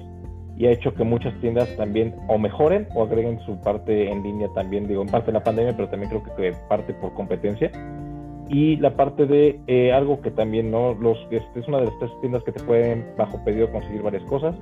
y 0.57 0.66
ha 0.66 0.70
hecho 0.70 0.94
que 0.94 1.05
muchas 1.05 1.35
tiendas 1.40 1.74
también 1.76 2.14
o 2.28 2.38
mejoren 2.38 2.87
o 2.94 3.02
agreguen 3.02 3.40
su 3.40 3.59
parte 3.61 4.11
en 4.11 4.22
línea 4.22 4.48
también, 4.55 4.87
digo, 4.87 5.02
en 5.02 5.09
parte 5.09 5.26
de 5.26 5.33
la 5.33 5.44
pandemia, 5.44 5.74
pero 5.76 5.88
también 5.88 6.11
creo 6.11 6.22
que, 6.37 6.52
parte 6.68 6.94
por 6.94 7.12
competencia. 7.14 7.70
Y 8.48 8.76
la 8.76 8.94
parte 8.94 9.24
de 9.24 9.61
eh, 9.66 9.92
algo 9.92 10.20
que 10.20 10.31
también 10.31 10.70
no, 10.70 10.94
los, 10.94 11.18
este, 11.31 11.61
es 11.61 11.68
una 11.68 11.78
de 11.78 11.87
las 11.87 11.98
tres 11.98 12.11
tiendas 12.20 12.44
que 12.44 12.52
te 12.52 12.62
pueden 12.62 13.07
bajo 13.16 13.42
pedido 13.44 13.70
conseguir 13.72 14.02
varias 14.02 14.22
cosas. 14.24 14.55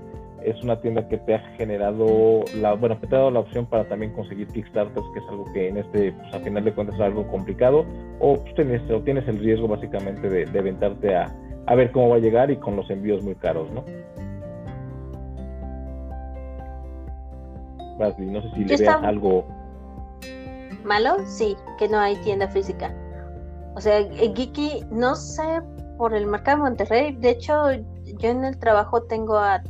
Es 0.45 0.63
una 0.63 0.81
tienda 0.81 1.07
que 1.09 1.19
te 1.19 1.35
ha 1.35 1.41
generado, 1.57 2.45
la, 2.57 2.75
bueno, 2.75 2.99
que 3.01 3.07
te 3.07 3.17
ha 3.17 3.19
dado 3.19 3.31
la 3.33 3.41
opción 3.41 3.67
para 3.67 3.85
también 3.85 4.13
conseguir 4.13 4.47
Kickstarters, 4.47 5.05
que 5.13 5.19
es 5.19 5.29
algo 5.29 5.45
que 5.53 5.69
en 5.69 5.79
este, 5.79 6.13
pues 6.13 6.33
a 6.33 6.39
final 6.39 6.65
de 6.65 6.73
cuentas 6.73 6.95
es 6.95 7.03
algo 7.03 7.27
complicado, 7.27 7.85
o, 8.21 8.37
pues, 8.37 8.55
tienes, 8.55 8.89
o 8.91 9.01
tienes 9.01 9.27
el 9.29 9.39
riesgo 9.39 9.69
básicamente 9.69 10.31
de, 10.31 10.47
de 10.47 10.59
aventarte 10.59 11.15
a, 11.15 11.27
a 11.71 11.75
ver 11.77 11.93
cómo 11.93 12.09
va 12.09 12.17
a 12.17 12.19
llegar 12.19 12.51
y 12.51 12.57
con 12.57 12.75
los 12.75 12.91
envíos 12.91 13.23
muy 13.23 13.37
caros, 13.37 13.71
¿no? 13.71 13.85
no 18.19 18.43
sé 18.43 18.51
si 18.55 18.65
le 18.65 18.77
veas 18.77 19.03
algo 19.05 19.47
malo, 20.85 21.19
sí, 21.27 21.57
que 21.79 21.87
no 21.87 21.99
hay 21.99 22.17
tienda 22.23 22.49
física. 22.49 22.93
O 23.77 23.81
sea, 23.81 24.03
Geeky, 24.03 24.87
no 24.91 25.15
sé 25.15 25.63
por 25.97 26.13
el 26.13 26.27
mercado 26.27 26.57
de 26.57 26.63
Monterrey, 26.65 27.13
de 27.17 27.31
hecho, 27.31 27.73
yo 27.73 28.31
en 28.31 28.45
el 28.45 28.59
trabajo 28.59 29.03
tengo 29.03 29.39
a, 29.39 29.63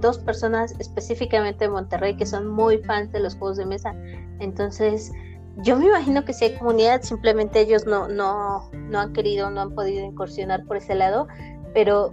dos 0.00 0.18
personas 0.18 0.78
específicamente 0.78 1.64
de 1.64 1.70
Monterrey 1.70 2.14
que 2.14 2.26
son 2.26 2.46
muy 2.46 2.78
fans 2.78 3.10
de 3.10 3.20
los 3.20 3.34
juegos 3.36 3.56
de 3.56 3.64
mesa. 3.64 3.94
Entonces, 4.38 5.10
yo 5.56 5.76
me 5.76 5.86
imagino 5.86 6.24
que 6.24 6.32
si 6.32 6.46
hay 6.46 6.54
comunidad, 6.56 7.02
simplemente 7.02 7.60
ellos 7.60 7.86
no, 7.86 8.08
no, 8.08 8.70
no 8.72 9.00
han 9.00 9.12
querido, 9.12 9.50
no 9.50 9.62
han 9.62 9.74
podido 9.74 10.04
incursionar 10.04 10.64
por 10.64 10.76
ese 10.76 10.94
lado, 10.94 11.28
pero 11.72 12.12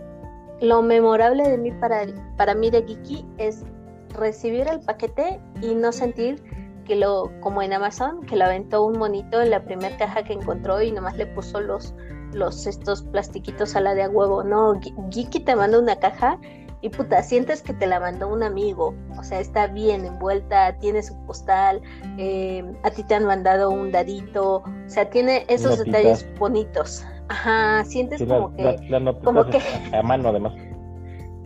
lo 0.61 0.81
memorable 0.81 1.49
de 1.49 1.57
mí 1.57 1.71
para, 1.71 2.05
para 2.37 2.55
mí 2.55 2.69
de 2.69 2.83
Geeky 2.83 3.25
es 3.37 3.63
recibir 4.09 4.67
el 4.67 4.79
paquete 4.79 5.41
y 5.61 5.75
no 5.75 5.91
sentir 5.91 6.41
que 6.85 6.95
lo, 6.95 7.31
como 7.41 7.61
en 7.61 7.73
Amazon, 7.73 8.21
que 8.21 8.35
lo 8.35 8.45
aventó 8.45 8.85
un 8.85 8.97
monito 8.97 9.41
en 9.41 9.49
la 9.49 9.63
primera 9.63 9.97
caja 9.97 10.23
que 10.23 10.33
encontró 10.33 10.81
y 10.81 10.91
nomás 10.91 11.17
le 11.17 11.25
puso 11.27 11.59
los, 11.59 11.93
los 12.33 12.65
estos 12.65 13.03
plastiquitos 13.03 13.75
a 13.75 13.81
la 13.81 13.93
de 13.93 14.03
a 14.03 14.09
huevo. 14.09 14.43
No, 14.43 14.79
Geeky 15.11 15.41
te 15.41 15.55
manda 15.55 15.79
una 15.79 15.97
caja 15.97 16.39
y 16.83 16.89
puta, 16.89 17.23
sientes 17.23 17.63
que 17.63 17.73
te 17.73 17.87
la 17.87 18.01
mandó 18.01 18.27
un 18.27 18.43
amigo, 18.43 18.93
o 19.17 19.23
sea, 19.23 19.39
está 19.39 19.67
bien 19.67 20.05
envuelta, 20.05 20.77
tiene 20.79 21.01
su 21.01 21.17
postal, 21.25 21.81
eh, 22.17 22.61
a 22.83 22.91
ti 22.91 23.03
te 23.03 23.15
han 23.15 23.25
mandado 23.25 23.69
un 23.69 23.89
dadito, 23.89 24.57
o 24.57 24.63
sea, 24.89 25.09
tiene 25.09 25.45
esos 25.47 25.79
detalles 25.79 26.27
bonitos. 26.37 27.05
Ajá, 27.29 27.85
sientes 27.85 28.21
como 28.21 28.53
que... 28.53 28.77
como 29.23 29.45
que... 29.45 29.59
A 29.93 30.03
mano 30.03 30.29
además. 30.29 30.53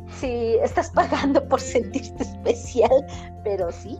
Sí, 0.09 0.55
estás 0.63 0.89
pagando 0.89 1.47
por 1.47 1.59
sentirte 1.59 2.23
especial, 2.23 3.05
pero 3.43 3.71
sí. 3.71 3.99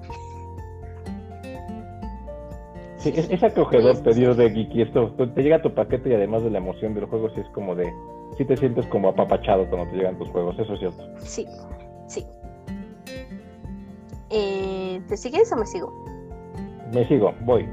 Sí, 2.96 3.14
es, 3.16 3.44
acogedor 3.44 4.02
pedido 4.02 4.34
de 4.34 4.50
Geeky. 4.50 4.84
Esto, 4.84 5.14
te 5.16 5.44
llega 5.44 5.62
tu 5.62 5.76
paquete 5.76 6.10
y 6.10 6.14
además 6.14 6.44
de 6.44 6.50
la 6.50 6.58
emoción 6.58 6.96
del 6.96 7.06
juego, 7.06 7.30
sí 7.36 7.42
es 7.42 7.50
como 7.50 7.76
de. 7.76 7.94
Sí 8.38 8.46
te 8.46 8.56
sientes 8.56 8.86
como 8.88 9.10
apapachado 9.10 9.68
cuando 9.70 9.90
te 9.92 9.98
llegan 9.98 10.18
tus 10.18 10.30
juegos, 10.30 10.58
eso 10.60 10.74
es 10.74 10.80
cierto. 10.80 11.04
Sí, 11.20 11.46
sí. 12.08 12.26
Eh, 14.30 15.02
¿Te 15.08 15.18
sigues 15.18 15.52
o 15.52 15.56
me 15.56 15.66
sigo? 15.66 15.92
Me 16.94 17.06
sigo, 17.08 17.34
voy. 17.42 17.68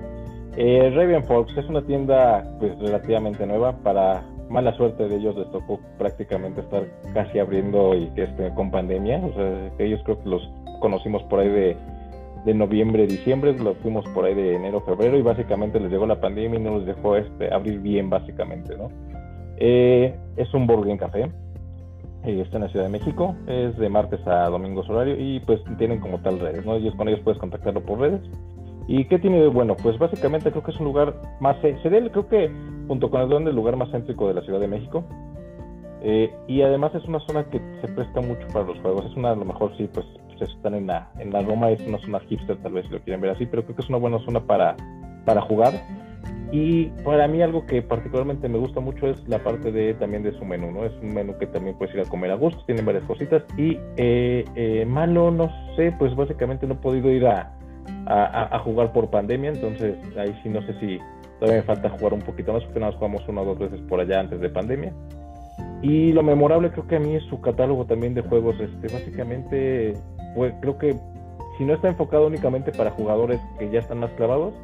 Eh, 0.56 0.92
Raven 0.94 1.24
Fox 1.24 1.56
es 1.56 1.66
una 1.68 1.82
tienda 1.82 2.44
pues 2.60 2.78
relativamente 2.78 3.44
nueva 3.44 3.72
para 3.82 4.22
mala 4.48 4.74
suerte 4.76 5.08
de 5.08 5.16
ellos 5.16 5.34
les 5.36 5.50
tocó 5.50 5.80
prácticamente 5.98 6.60
estar 6.60 6.84
casi 7.12 7.38
abriendo 7.38 7.94
y 7.94 8.06
que 8.10 8.24
este, 8.24 8.54
con 8.54 8.70
pandemia. 8.70 9.18
O 9.18 9.34
sea, 9.34 9.72
ellos 9.78 10.00
creo 10.04 10.22
que 10.22 10.28
los 10.28 10.48
conocimos 10.80 11.22
por 11.24 11.40
ahí 11.40 11.48
de, 11.48 11.76
de 12.44 12.54
noviembre, 12.54 13.06
diciembre, 13.06 13.52
los 13.58 13.76
fuimos 13.78 14.06
por 14.10 14.24
ahí 14.24 14.34
de 14.34 14.54
enero, 14.54 14.80
febrero 14.82 15.16
y 15.16 15.22
básicamente 15.22 15.80
les 15.80 15.90
llegó 15.90 16.06
la 16.06 16.20
pandemia 16.20 16.58
y 16.58 16.62
no 16.62 16.78
les 16.78 16.86
dejó 16.86 17.16
este, 17.16 17.52
abrir 17.52 17.80
bien 17.80 18.08
básicamente, 18.10 18.76
¿no? 18.76 18.88
Eh, 19.58 20.14
es 20.36 20.52
un 20.54 20.66
Burger 20.66 20.98
Café. 20.98 21.30
Eh, 22.24 22.40
está 22.40 22.56
en 22.56 22.62
la 22.62 22.68
Ciudad 22.70 22.86
de 22.86 22.90
México, 22.90 23.36
es 23.46 23.76
de 23.76 23.88
martes 23.90 24.26
a 24.26 24.48
domingo 24.48 24.80
horario 24.88 25.14
y 25.18 25.40
pues 25.40 25.60
tienen 25.76 26.00
como 26.00 26.20
tal 26.20 26.40
redes, 26.40 26.64
¿no? 26.64 26.72
Con 26.96 27.08
ellos 27.08 27.20
puedes 27.22 27.38
contactarlo 27.38 27.82
por 27.82 27.98
redes 28.00 28.22
¿Y 28.86 29.04
qué 29.06 29.18
tiene 29.18 29.40
de 29.40 29.48
bueno? 29.48 29.76
Pues 29.76 29.98
básicamente 29.98 30.50
creo 30.50 30.62
que 30.62 30.70
es 30.70 30.78
un 30.78 30.84
lugar 30.84 31.14
más, 31.40 31.56
se 31.60 31.74
creo 31.80 32.28
que 32.28 32.50
junto 32.86 33.10
con 33.10 33.22
el 33.22 33.28
donde 33.28 33.50
el 33.50 33.56
lugar 33.56 33.76
más 33.76 33.90
céntrico 33.90 34.28
de 34.28 34.34
la 34.34 34.42
Ciudad 34.42 34.60
de 34.60 34.68
México. 34.68 35.04
Eh, 36.02 36.30
y 36.46 36.60
además 36.60 36.94
es 36.94 37.04
una 37.04 37.18
zona 37.20 37.44
que 37.44 37.58
se 37.80 37.88
presta 37.88 38.20
mucho 38.20 38.46
para 38.52 38.66
los 38.66 38.78
juegos. 38.80 39.06
Es 39.06 39.16
una, 39.16 39.30
a 39.30 39.36
lo 39.36 39.46
mejor 39.46 39.74
sí, 39.78 39.88
pues, 39.92 40.04
pues 40.26 40.50
están 40.50 40.74
en 40.74 40.86
la, 40.86 41.10
en 41.18 41.32
la 41.32 41.40
Roma, 41.40 41.70
es 41.70 41.80
una 41.86 41.98
zona 41.98 42.20
hipster 42.20 42.58
tal 42.58 42.72
vez 42.72 42.84
si 42.86 42.92
lo 42.92 43.00
quieren 43.00 43.22
ver 43.22 43.30
así, 43.30 43.46
pero 43.46 43.64
creo 43.64 43.74
que 43.74 43.82
es 43.82 43.88
una 43.88 43.98
buena 43.98 44.18
zona 44.18 44.40
para, 44.40 44.76
para 45.24 45.40
jugar. 45.40 45.72
Y 46.56 46.84
para 47.02 47.26
mí 47.26 47.42
algo 47.42 47.66
que 47.66 47.82
particularmente 47.82 48.48
me 48.48 48.58
gusta 48.58 48.78
mucho 48.78 49.08
es 49.08 49.26
la 49.26 49.40
parte 49.40 49.72
de 49.72 49.92
también 49.94 50.22
de 50.22 50.30
su 50.38 50.44
menú, 50.44 50.70
¿no? 50.70 50.84
Es 50.84 50.92
un 51.02 51.12
menú 51.12 51.36
que 51.36 51.48
también 51.48 51.76
puedes 51.76 51.92
ir 51.96 52.02
a 52.02 52.04
comer 52.04 52.30
a 52.30 52.36
gusto, 52.36 52.62
tienen 52.64 52.86
varias 52.86 53.02
cositas. 53.06 53.42
Y 53.58 53.76
eh, 53.96 54.44
eh, 54.54 54.86
malo, 54.86 55.32
no 55.32 55.50
sé, 55.74 55.92
pues 55.98 56.14
básicamente 56.14 56.68
no 56.68 56.74
he 56.74 56.76
podido 56.76 57.10
ir 57.10 57.26
a, 57.26 57.52
a, 58.06 58.56
jugar 58.60 58.92
por 58.92 59.10
pandemia, 59.10 59.50
entonces 59.50 59.96
ahí 60.16 60.32
sí 60.44 60.48
no 60.48 60.62
sé 60.62 60.78
si 60.78 61.00
todavía 61.40 61.62
me 61.62 61.66
falta 61.66 61.90
jugar 61.90 62.14
un 62.14 62.22
poquito 62.22 62.52
más, 62.52 62.62
porque 62.62 62.78
nada 62.78 62.92
más 62.92 62.98
jugamos 63.00 63.28
una 63.28 63.40
o 63.40 63.46
dos 63.46 63.58
veces 63.58 63.80
por 63.88 63.98
allá 63.98 64.20
antes 64.20 64.38
de 64.38 64.48
pandemia. 64.48 64.92
Y 65.82 66.12
lo 66.12 66.22
memorable 66.22 66.70
creo 66.70 66.86
que 66.86 66.94
a 66.94 67.00
mí 67.00 67.16
es 67.16 67.24
su 67.24 67.40
catálogo 67.40 67.84
también 67.86 68.14
de 68.14 68.22
juegos, 68.22 68.54
este, 68.60 68.94
básicamente, 68.94 69.94
pues 70.36 70.54
creo 70.60 70.78
que 70.78 70.94
si 71.58 71.64
no 71.64 71.74
está 71.74 71.88
enfocado 71.88 72.28
únicamente 72.28 72.70
para 72.70 72.92
jugadores 72.92 73.40
que 73.58 73.68
ya 73.70 73.80
están 73.80 73.98
más 73.98 74.12
clavados, 74.12 74.54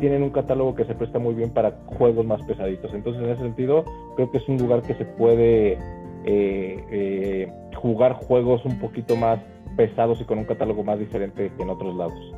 tienen 0.00 0.22
un 0.22 0.30
catálogo 0.30 0.74
que 0.74 0.84
se 0.84 0.94
presta 0.94 1.18
muy 1.18 1.34
bien 1.34 1.50
para 1.50 1.72
juegos 1.86 2.26
más 2.26 2.42
pesaditos. 2.42 2.92
Entonces, 2.94 3.22
en 3.22 3.30
ese 3.30 3.42
sentido, 3.42 3.84
creo 4.16 4.30
que 4.30 4.38
es 4.38 4.48
un 4.48 4.58
lugar 4.58 4.82
que 4.82 4.94
se 4.94 5.04
puede 5.04 5.78
eh, 6.24 6.84
eh, 6.90 7.52
jugar 7.76 8.14
juegos 8.14 8.64
un 8.64 8.78
poquito 8.78 9.16
más 9.16 9.38
pesados 9.76 10.20
y 10.20 10.24
con 10.24 10.38
un 10.38 10.44
catálogo 10.44 10.82
más 10.82 10.98
diferente 10.98 11.52
que 11.56 11.62
en 11.62 11.70
otros 11.70 11.94
lados. 11.94 12.34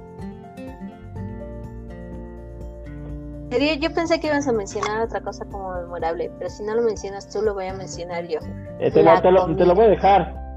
Yo 3.80 3.92
pensé 3.94 4.20
que 4.20 4.26
ibas 4.26 4.46
a 4.46 4.52
mencionar 4.52 5.00
otra 5.00 5.20
cosa 5.20 5.44
como 5.46 5.72
memorable, 5.72 6.30
pero 6.38 6.50
si 6.50 6.62
no 6.62 6.74
lo 6.74 6.82
mencionas 6.82 7.28
tú, 7.28 7.40
lo 7.42 7.54
voy 7.54 7.66
a 7.66 7.74
mencionar 7.74 8.26
yo. 8.28 8.38
Eh, 8.78 8.90
te, 8.90 9.02
lo, 9.02 9.74
voy 9.74 9.84
a 9.86 9.88
dejar. 9.88 10.47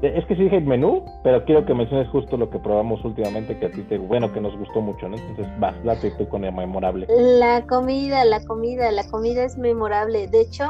Es 0.00 0.24
que 0.26 0.36
sí 0.36 0.44
dije 0.44 0.60
menú, 0.60 1.04
pero 1.22 1.44
quiero 1.44 1.66
que 1.66 1.74
menciones 1.74 2.08
justo 2.08 2.36
lo 2.36 2.48
que 2.48 2.58
probamos 2.58 3.04
últimamente, 3.04 3.58
que 3.58 3.66
a 3.66 3.70
ti 3.70 3.82
te, 3.82 3.98
bueno, 3.98 4.32
que 4.32 4.40
nos 4.40 4.56
gustó 4.58 4.80
mucho, 4.80 5.08
¿no? 5.08 5.16
Entonces, 5.16 5.46
vas, 5.60 5.76
date 5.84 6.10
tú 6.12 6.28
con 6.28 6.44
el 6.44 6.52
memorable. 6.54 7.06
La 7.08 7.66
comida, 7.66 8.24
la 8.24 8.42
comida, 8.44 8.90
la 8.90 9.06
comida 9.08 9.44
es 9.44 9.58
memorable. 9.58 10.28
De 10.28 10.40
hecho, 10.40 10.64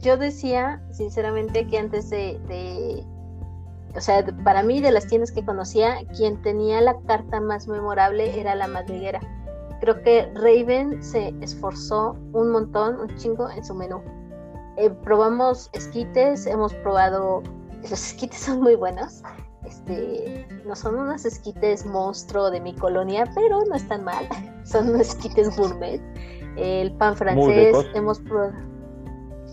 yo 0.00 0.16
decía, 0.16 0.82
sinceramente, 0.90 1.66
que 1.66 1.78
antes 1.78 2.08
de, 2.08 3.04
o 3.94 4.00
sea, 4.00 4.24
para 4.42 4.62
mí 4.62 4.80
de 4.80 4.90
las 4.90 5.06
tiendas 5.06 5.30
que 5.30 5.44
conocía, 5.44 5.96
quien 6.16 6.40
tenía 6.40 6.80
la 6.80 6.96
carta 7.06 7.40
más 7.40 7.68
memorable 7.68 8.40
era 8.40 8.54
la 8.54 8.68
madriguera 8.68 9.20
Creo 9.80 10.02
que 10.02 10.28
Raven 10.34 11.02
se 11.02 11.34
esforzó 11.40 12.16
un 12.32 12.50
montón, 12.50 12.98
un 13.00 13.16
chingo 13.16 13.48
en 13.48 13.64
su 13.64 13.74
menú. 13.74 14.02
Eh, 14.76 14.90
probamos 14.90 15.70
esquites, 15.72 16.46
hemos 16.46 16.74
probado, 16.74 17.42
los 17.82 17.92
esquites 17.92 18.40
son 18.40 18.60
muy 18.60 18.74
buenos. 18.74 19.22
este, 19.64 20.46
no 20.64 20.74
son 20.74 20.96
unos 20.96 21.24
esquites 21.24 21.84
monstruo 21.84 22.50
de 22.50 22.60
mi 22.60 22.74
colonia, 22.74 23.24
pero 23.34 23.64
no 23.64 23.74
están 23.74 24.04
mal. 24.04 24.28
Son 24.64 24.90
unos 24.90 25.08
esquites 25.08 25.56
gourmet. 25.56 26.00
El 26.56 26.92
pan 26.92 27.16
francés, 27.16 27.74
hemos 27.94 28.18
probado. 28.20 28.52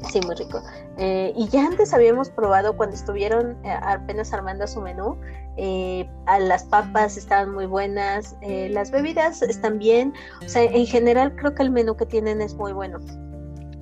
Sí, 0.10 0.20
muy 0.26 0.36
rico. 0.36 0.62
Eh, 0.98 1.34
y 1.36 1.48
ya 1.48 1.66
antes 1.66 1.94
habíamos 1.94 2.30
probado 2.30 2.76
cuando 2.76 2.96
estuvieron 2.96 3.58
eh, 3.64 3.72
apenas 3.82 4.34
armando 4.34 4.68
su 4.68 4.82
menú. 4.82 5.18
Eh, 5.58 6.10
a 6.26 6.40
las 6.40 6.64
papas 6.66 7.16
estaban 7.18 7.54
muy 7.54 7.66
buenas, 7.66 8.36
las 8.42 8.92
bebidas 8.92 9.42
están 9.42 9.80
bien. 9.80 10.14
O 10.46 10.50
sea, 10.50 10.64
en 10.64 10.86
general 10.86 11.36
creo 11.36 11.56
que 11.56 11.64
el 11.64 11.72
menú 11.72 11.96
que 11.96 12.06
tienen 12.06 12.42
es 12.42 12.56
muy 12.56 12.74
bueno. 12.74 13.00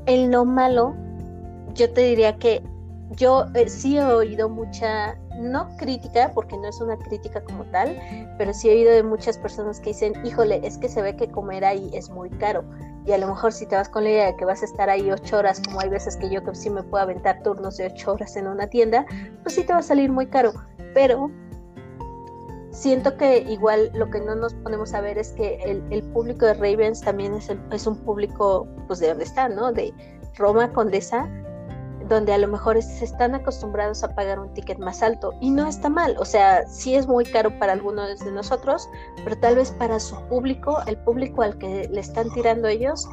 El 0.06 0.30
no 0.30 0.46
malo, 0.46 0.96
yo 1.74 1.92
te 1.92 2.02
diría 2.02 2.38
que 2.38 2.62
yo 3.16 3.46
sí 3.68 3.98
he 3.98 4.04
oído 4.04 4.50
mucha 4.50 5.18
no 5.40 5.76
crítica, 5.78 6.32
porque 6.34 6.58
no 6.58 6.68
es 6.68 6.80
una 6.80 6.98
crítica 6.98 7.44
como 7.44 7.64
tal, 7.66 8.00
pero 8.38 8.54
sí 8.54 8.70
he 8.70 8.74
oído 8.74 8.92
de 8.92 9.04
muchas 9.04 9.38
personas 9.38 9.80
que 9.80 9.90
dicen, 9.90 10.14
híjole, 10.26 10.62
es 10.64 10.78
que 10.78 10.90
se 10.90 11.02
ve 11.02 11.16
que 11.16 11.30
comer 11.30 11.66
ahí 11.66 11.90
es 11.94 12.10
muy 12.10 12.30
caro. 12.30 12.64
Y 13.06 13.12
a 13.12 13.18
lo 13.18 13.28
mejor 13.28 13.52
si 13.52 13.66
te 13.66 13.76
vas 13.76 13.90
con 13.90 14.04
la 14.04 14.12
idea 14.12 14.26
de 14.28 14.36
que 14.36 14.46
vas 14.46 14.62
a 14.62 14.66
estar 14.66 14.90
ahí 14.90 15.12
ocho 15.12 15.38
horas, 15.38 15.62
como 15.66 15.80
hay 15.82 15.90
veces 15.90 16.16
que 16.16 16.30
yo 16.30 16.44
que 16.44 16.56
sí 16.56 16.70
me 16.70 16.84
puedo 16.84 17.04
aventar 17.04 17.42
turnos 17.44 17.78
de 17.78 17.88
ocho 17.88 18.14
horas 18.14 18.36
en 18.36 18.48
una 18.48 18.68
tienda, 18.68 19.06
pues 19.42 19.56
sí 19.56 19.64
te 19.64 19.74
va 19.74 19.80
a 19.80 19.84
salir 19.84 20.12
muy 20.12 20.28
caro. 20.28 20.54
Pero 20.94 21.32
siento 22.72 23.18
que 23.18 23.40
igual 23.40 23.92
lo 23.94 24.10
que 24.10 24.22
no 24.22 24.36
nos 24.36 24.54
ponemos 24.54 24.94
a 24.94 25.02
ver 25.02 25.18
es 25.18 25.34
que 25.34 25.82
el, 25.90 26.04
público 26.14 26.46
de 26.46 26.54
Ravens 26.54 27.02
también 27.02 27.34
es, 27.34 27.52
es 27.72 27.88
un 27.88 27.98
público, 27.98 28.68
pues 28.88 29.00
de 29.00 29.10
donde 29.10 29.26
está, 29.26 29.50
¿no? 29.50 29.74
De 29.74 29.94
Roma 30.36 30.72
Condesa 30.72 31.28
donde 32.14 32.34
a 32.34 32.38
lo 32.38 32.48
mejor 32.48 32.82
se 32.82 33.04
están 33.04 33.36
acostumbrados 33.36 34.04
a 34.04 34.16
pagar 34.16 34.40
un 34.40 34.54
ticket 34.54 34.80
más 34.80 35.02
alto 35.02 35.34
y 35.42 35.52
no 35.52 35.68
está 35.68 35.90
mal, 35.90 36.16
o 36.20 36.26
sea, 36.26 36.66
sí 36.68 36.96
es 36.96 37.08
muy 37.08 37.26
caro 37.26 37.58
para 37.60 37.74
algunos 37.74 38.20
de 38.20 38.32
nosotros, 38.32 38.88
pero 39.24 39.36
tal 39.38 39.56
vez 39.56 39.72
para 39.72 40.00
su 40.00 40.16
público, 40.28 40.78
el 40.88 40.98
público 40.98 41.42
al 41.42 41.58
que 41.58 41.90
le 41.92 42.00
están 42.00 42.30
tirando 42.34 42.68
ellos, 42.68 43.08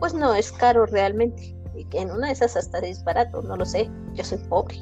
pues 0.00 0.14
no 0.14 0.34
es 0.34 0.50
caro 0.52 0.86
realmente. 0.86 1.54
Y 1.74 1.86
en 1.96 2.10
una 2.10 2.28
de 2.28 2.32
esas 2.32 2.56
hasta 2.56 2.78
es 2.78 3.04
barato, 3.04 3.42
no 3.42 3.56
lo 3.56 3.64
sé, 3.64 3.90
yo 4.14 4.24
soy 4.24 4.38
pobre. 4.48 4.76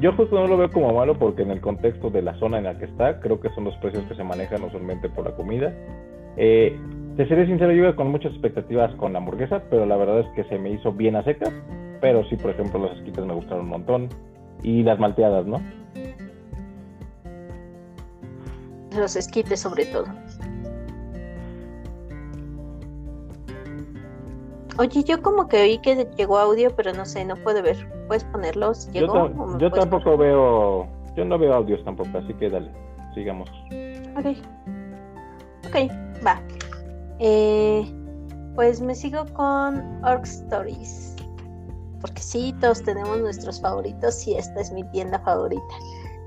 Yo 0.00 0.12
justo 0.14 0.36
no 0.36 0.46
lo 0.46 0.56
veo 0.56 0.70
como 0.70 0.92
malo 0.92 1.18
porque 1.18 1.42
en 1.42 1.50
el 1.50 1.60
contexto 1.60 2.10
de 2.10 2.22
la 2.22 2.38
zona 2.38 2.58
en 2.58 2.64
la 2.64 2.78
que 2.78 2.84
está, 2.84 3.20
creo 3.20 3.40
que 3.40 3.50
son 3.50 3.64
los 3.64 3.76
precios 3.76 4.04
que 4.08 4.14
se 4.14 4.24
manejan 4.24 4.62
usualmente 4.62 5.08
por 5.08 5.24
la 5.24 5.36
comida. 5.36 5.72
Eh, 6.36 6.76
te 7.16 7.28
seré 7.28 7.46
sincero, 7.46 7.70
yo 7.72 7.84
iba 7.84 7.96
con 7.96 8.10
muchas 8.10 8.32
expectativas 8.32 8.92
con 8.96 9.12
la 9.12 9.18
hamburguesa, 9.18 9.62
pero 9.70 9.86
la 9.86 9.96
verdad 9.96 10.20
es 10.20 10.26
que 10.34 10.44
se 10.44 10.58
me 10.58 10.70
hizo 10.70 10.92
bien 10.92 11.14
a 11.14 11.22
secas 11.22 11.52
pero 12.04 12.22
sí, 12.24 12.36
por 12.36 12.50
ejemplo, 12.50 12.80
los 12.80 12.92
esquites 12.98 13.24
me 13.24 13.32
gustaron 13.32 13.64
un 13.64 13.70
montón. 13.70 14.08
Y 14.62 14.82
las 14.82 14.98
malteadas, 14.98 15.46
¿no? 15.46 15.58
Los 18.94 19.16
esquites 19.16 19.60
sobre 19.60 19.86
todo. 19.86 20.04
Oye, 24.76 25.02
yo 25.02 25.22
como 25.22 25.48
que 25.48 25.62
oí 25.62 25.78
que 25.78 26.06
llegó 26.14 26.38
audio, 26.38 26.76
pero 26.76 26.92
no 26.92 27.06
sé, 27.06 27.24
no 27.24 27.36
puedo 27.36 27.62
ver. 27.62 27.88
¿Puedes 28.06 28.24
ponerlos? 28.24 28.86
¿Llegó, 28.92 29.58
yo, 29.58 29.70
tampoco 29.70 30.18
veo, 30.18 30.86
yo 31.16 31.24
no 31.24 31.38
veo 31.38 31.54
audios 31.54 31.82
tampoco, 31.84 32.18
así 32.18 32.34
que 32.34 32.50
dale, 32.50 32.70
sigamos. 33.14 33.48
Ok. 34.18 34.36
Ok, 35.68 35.90
va. 36.26 36.38
Eh, 37.18 37.90
pues 38.54 38.82
me 38.82 38.94
sigo 38.94 39.24
con 39.32 40.04
Orc 40.04 40.24
Stories 40.24 41.13
porque 42.04 42.20
sí, 42.20 42.54
todos 42.60 42.82
tenemos 42.82 43.18
nuestros 43.18 43.62
favoritos 43.62 44.28
y 44.28 44.34
esta 44.34 44.60
es 44.60 44.70
mi 44.70 44.84
tienda 44.90 45.18
favorita. 45.20 45.74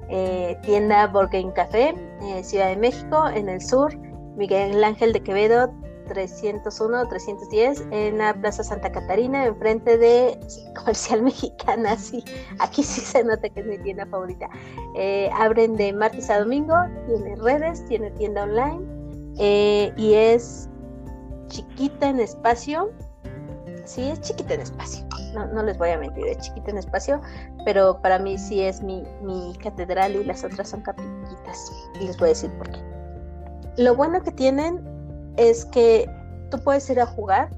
Eh, 0.10 0.58
tienda 0.64 1.06
Borgen 1.06 1.52
Café, 1.52 1.94
eh, 2.24 2.44
Ciudad 2.44 2.70
de 2.70 2.78
México, 2.78 3.28
en 3.28 3.48
el 3.48 3.62
sur, 3.62 3.96
Miguel 4.36 4.84
Ángel 4.84 5.14
de 5.14 5.22
Quevedo, 5.22 5.72
301-310, 6.08 7.88
en 7.92 8.18
la 8.18 8.34
Plaza 8.34 8.64
Santa 8.64 8.92
Catarina, 8.92 9.46
enfrente 9.46 10.00
de 10.00 10.40
Comercial 10.76 11.22
Mexicana, 11.22 11.96
sí, 11.96 12.24
aquí 12.58 12.82
sí 12.82 13.00
se 13.00 13.24
nota 13.24 13.48
que 13.48 13.60
es 13.60 13.68
mi 13.68 13.78
tienda 13.78 14.08
favorita. 14.08 14.50
Eh, 14.96 15.30
abren 15.32 15.76
de 15.76 15.94
martes 15.94 16.28
a 16.32 16.40
domingo, 16.40 16.74
tiene 17.06 17.36
redes, 17.36 17.86
tiene 17.86 18.10
tienda 18.10 18.46
online 18.46 19.94
y 19.96 20.14
es 20.16 20.68
chiquita 21.50 22.10
en 22.10 22.20
espacio, 22.20 22.92
sí, 23.88 24.10
es 24.10 24.22
chiquita 24.22 24.54
en 24.54 24.62
espacio. 24.62 25.06
No, 25.34 25.64
les 25.64 25.78
voy 25.78 25.90
a 25.90 25.98
mentir, 25.98 26.28
es 26.28 26.38
chiquita 26.40 26.72
en 26.72 26.78
espacio, 26.78 27.22
pero 27.66 28.02
para 28.02 28.20
mí 28.20 28.38
sí 28.38 28.62
es 28.62 28.82
mi, 28.82 29.04
catedral 29.62 30.16
y 30.16 30.24
las 30.24 30.44
otras 30.44 30.70
son 30.70 30.82
capillitas. 30.82 31.72
Y 32.00 32.06
les 32.06 32.18
voy 32.18 32.28
a 32.28 32.30
decir 32.30 32.52
por 32.58 32.70
qué. 32.70 32.80
Lo 33.78 33.96
bueno 33.96 34.22
que 34.22 34.32
tienen 34.32 34.84
es 35.38 35.66
que 35.66 36.10
tú 36.52 36.60
puedes 36.60 36.90
ir 36.90 37.00
a 37.00 37.06
jugar 37.06 37.50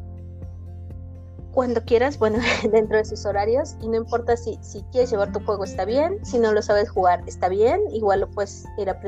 cuando 1.52 1.84
quieras, 1.84 2.20
bueno, 2.20 2.38
dentro 2.72 2.98
de 2.98 3.06
sus 3.06 3.26
horarios, 3.26 3.76
y 3.82 3.88
no 3.88 3.98
importa 3.98 4.38
si, 4.38 4.60
si 4.62 4.84
quieres 4.92 5.10
llevar 5.10 5.32
tu 5.32 5.44
juego, 5.46 5.64
está 5.64 5.84
bien, 5.84 6.24
si 6.24 6.38
no 6.38 6.52
lo 6.52 6.62
sabes 6.62 6.90
jugar, 6.90 7.24
está 7.26 7.50
bien, 7.50 7.82
igual 7.92 8.22
lo 8.22 8.30
puedes 8.30 8.66
ir 8.78 8.90
a 8.90 9.00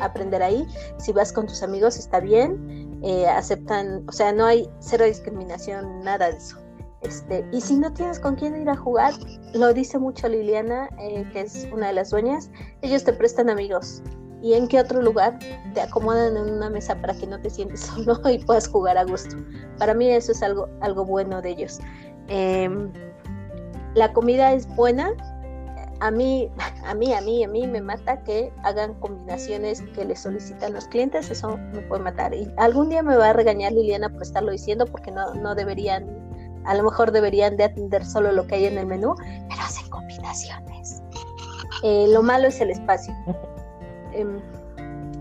aprender 0.00 0.42
ahí, 0.42 0.66
si 0.98 1.12
vas 1.12 1.32
con 1.32 1.46
tus 1.46 1.62
amigos, 1.62 1.98
está 1.98 2.20
bien, 2.20 2.89
eh, 3.02 3.26
aceptan, 3.26 4.04
o 4.08 4.12
sea, 4.12 4.32
no 4.32 4.44
hay 4.44 4.68
cero 4.80 5.04
discriminación, 5.04 6.02
nada 6.04 6.30
de 6.30 6.36
eso. 6.36 6.58
Este, 7.00 7.46
y 7.50 7.60
si 7.60 7.76
no 7.76 7.92
tienes 7.92 8.20
con 8.20 8.36
quién 8.36 8.60
ir 8.60 8.68
a 8.68 8.76
jugar, 8.76 9.14
lo 9.54 9.72
dice 9.72 9.98
mucho 9.98 10.28
Liliana, 10.28 10.88
eh, 10.98 11.26
que 11.32 11.40
es 11.40 11.66
una 11.72 11.88
de 11.88 11.94
las 11.94 12.10
dueñas, 12.10 12.50
ellos 12.82 13.04
te 13.04 13.12
prestan 13.12 13.48
amigos. 13.48 14.02
¿Y 14.42 14.54
en 14.54 14.68
qué 14.68 14.80
otro 14.80 15.02
lugar 15.02 15.38
te 15.74 15.80
acomodan 15.80 16.36
en 16.36 16.54
una 16.54 16.70
mesa 16.70 16.94
para 16.94 17.14
que 17.14 17.26
no 17.26 17.40
te 17.40 17.50
sientes 17.50 17.80
solo 18.04 18.18
y 18.28 18.38
puedas 18.44 18.68
jugar 18.68 18.98
a 18.98 19.04
gusto? 19.04 19.36
Para 19.78 19.94
mí 19.94 20.10
eso 20.10 20.32
es 20.32 20.42
algo, 20.42 20.68
algo 20.80 21.04
bueno 21.04 21.40
de 21.40 21.50
ellos. 21.50 21.80
Em, 22.28 22.92
la 23.94 24.12
comida 24.12 24.52
es 24.52 24.66
buena. 24.76 25.12
A 26.00 26.10
mí, 26.10 26.50
a 26.84 26.94
mí, 26.94 27.12
a 27.12 27.20
mí, 27.20 27.44
a 27.44 27.48
mí 27.48 27.66
me 27.66 27.82
mata 27.82 28.22
que 28.22 28.52
hagan 28.62 28.94
combinaciones 28.94 29.82
que 29.94 30.04
le 30.04 30.16
solicitan 30.16 30.72
los 30.72 30.86
clientes. 30.86 31.30
Eso 31.30 31.58
me 31.72 31.80
puede 31.82 32.02
matar. 32.02 32.34
Y 32.34 32.50
algún 32.56 32.88
día 32.88 33.02
me 33.02 33.16
va 33.16 33.30
a 33.30 33.32
regañar 33.32 33.72
Liliana 33.72 34.08
por 34.08 34.22
estarlo 34.22 34.50
diciendo 34.50 34.86
porque 34.86 35.10
no, 35.10 35.34
no 35.34 35.54
deberían 35.54 36.20
a 36.64 36.74
lo 36.74 36.84
mejor 36.84 37.10
deberían 37.10 37.56
de 37.56 37.64
atender 37.64 38.04
solo 38.04 38.32
lo 38.32 38.46
que 38.46 38.56
hay 38.56 38.66
en 38.66 38.78
el 38.78 38.86
menú, 38.86 39.14
pero 39.48 39.62
hacen 39.62 39.88
combinaciones. 39.88 41.02
Eh, 41.82 42.06
lo 42.08 42.22
malo 42.22 42.48
es 42.48 42.60
el 42.60 42.70
espacio. 42.70 43.14
Em, 44.12 44.40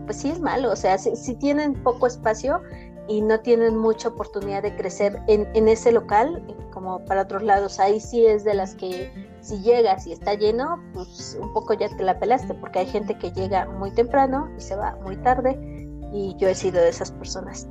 pues 0.08 0.18
sí 0.18 0.32
es 0.32 0.40
malo, 0.40 0.72
o 0.72 0.76
sea, 0.76 0.98
si, 0.98 1.36
tienen 1.36 1.76
poco 1.84 2.08
espacio 2.08 2.60
y 3.10 3.22
no 3.22 3.40
tienen 3.40 3.76
mucha 3.76 4.10
oportunidad 4.10 4.62
de 4.62 4.76
crecer 4.76 5.22
en, 5.28 5.50
en, 5.56 5.68
ese 5.68 5.92
local, 5.92 6.42
como 6.72 7.04
para 7.06 7.24
otros 7.24 7.44
lados, 7.44 7.80
ahí 7.80 8.00
sí 8.00 8.26
es 8.26 8.44
de 8.44 8.54
las 8.54 8.76
que 8.76 9.12
si 9.42 9.60
llegas 9.62 10.06
y 10.06 10.14
está 10.14 10.36
lleno, 10.36 10.82
pues 10.94 11.38
un 11.42 11.52
poco 11.52 11.74
ya 11.74 11.90
te 11.90 12.04
la 12.04 12.20
pelaste, 12.20 12.54
porque 12.54 12.80
hay 12.80 12.86
gente 12.86 13.18
que 13.18 13.32
llega 13.32 13.66
muy 13.66 13.92
temprano 13.92 14.48
y 14.58 14.62
se 14.62 14.76
va 14.76 14.96
muy 15.04 15.18
tarde, 15.18 15.58
y 16.14 16.36
yo 16.38 16.48
he 16.48 16.56
sido 16.56 16.80
de 16.82 16.90
esas 16.90 17.12
personas. 17.12 17.68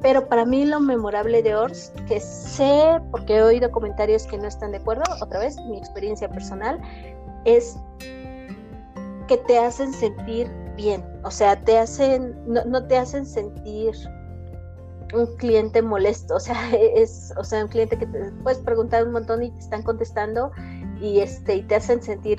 Pero 0.00 0.28
para 0.28 0.44
mí 0.44 0.64
lo 0.64 0.80
memorable 0.80 1.42
de 1.42 1.54
Ors, 1.54 1.92
que 2.08 2.18
sé, 2.18 3.00
porque 3.12 3.36
he 3.36 3.42
oído 3.42 3.70
comentarios 3.70 4.26
que 4.26 4.36
no 4.36 4.48
están 4.48 4.72
de 4.72 4.78
acuerdo, 4.78 5.04
otra 5.22 5.38
vez, 5.38 5.56
mi 5.68 5.78
experiencia 5.78 6.28
personal, 6.28 6.80
es 7.44 7.78
que 9.28 9.38
te 9.38 9.58
hacen 9.58 9.92
sentir 9.92 10.50
bien. 10.76 11.04
O 11.22 11.30
sea, 11.30 11.56
te 11.56 11.78
hacen, 11.78 12.36
no, 12.46 12.86
te 12.86 12.98
hacen 12.98 13.24
sentir 13.24 13.94
un 15.12 15.26
cliente 15.36 15.82
molesto. 15.82 16.36
O 16.36 16.40
sea, 16.40 16.70
es, 16.72 17.32
o 17.36 17.44
sea, 17.44 17.64
un 17.64 17.68
cliente 17.68 17.96
que 17.98 18.06
te 18.06 18.30
puedes 18.42 18.58
preguntar 18.60 19.04
un 19.06 19.12
montón 19.12 19.42
y 19.42 19.50
te 19.50 19.58
están 19.58 19.82
contestando 19.82 20.52
y 21.00 21.20
este, 21.20 21.56
y 21.56 21.62
te 21.62 21.76
hacen 21.76 22.02
sentir 22.02 22.38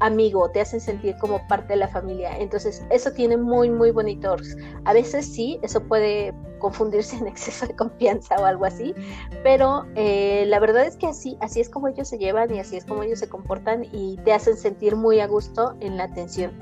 amigo, 0.00 0.50
te 0.50 0.60
hacen 0.60 0.80
sentir 0.80 1.16
como 1.18 1.46
parte 1.46 1.74
de 1.74 1.76
la 1.76 1.88
familia. 1.88 2.36
Entonces, 2.38 2.84
eso 2.90 3.12
tiene 3.12 3.36
muy, 3.36 3.70
muy 3.70 3.90
bonitos. 3.90 4.56
A 4.84 4.92
veces 4.92 5.26
sí, 5.26 5.60
eso 5.62 5.82
puede 5.82 6.34
confundirse 6.58 7.16
en 7.20 7.26
exceso 7.26 7.66
de 7.66 7.76
confianza 7.76 8.36
o 8.36 8.44
algo 8.44 8.64
así, 8.64 8.94
pero 9.42 9.86
eh, 9.94 10.44
la 10.46 10.60
verdad 10.60 10.84
es 10.84 10.96
que 10.96 11.06
así, 11.06 11.36
así 11.40 11.60
es 11.60 11.68
como 11.68 11.88
ellos 11.88 12.08
se 12.08 12.18
llevan 12.18 12.54
y 12.54 12.60
así 12.60 12.76
es 12.76 12.84
como 12.84 13.02
ellos 13.02 13.18
se 13.18 13.28
comportan 13.28 13.84
y 13.92 14.16
te 14.24 14.32
hacen 14.32 14.56
sentir 14.56 14.96
muy 14.96 15.20
a 15.20 15.26
gusto 15.26 15.74
en 15.80 15.96
la 15.96 16.04
atención. 16.04 16.52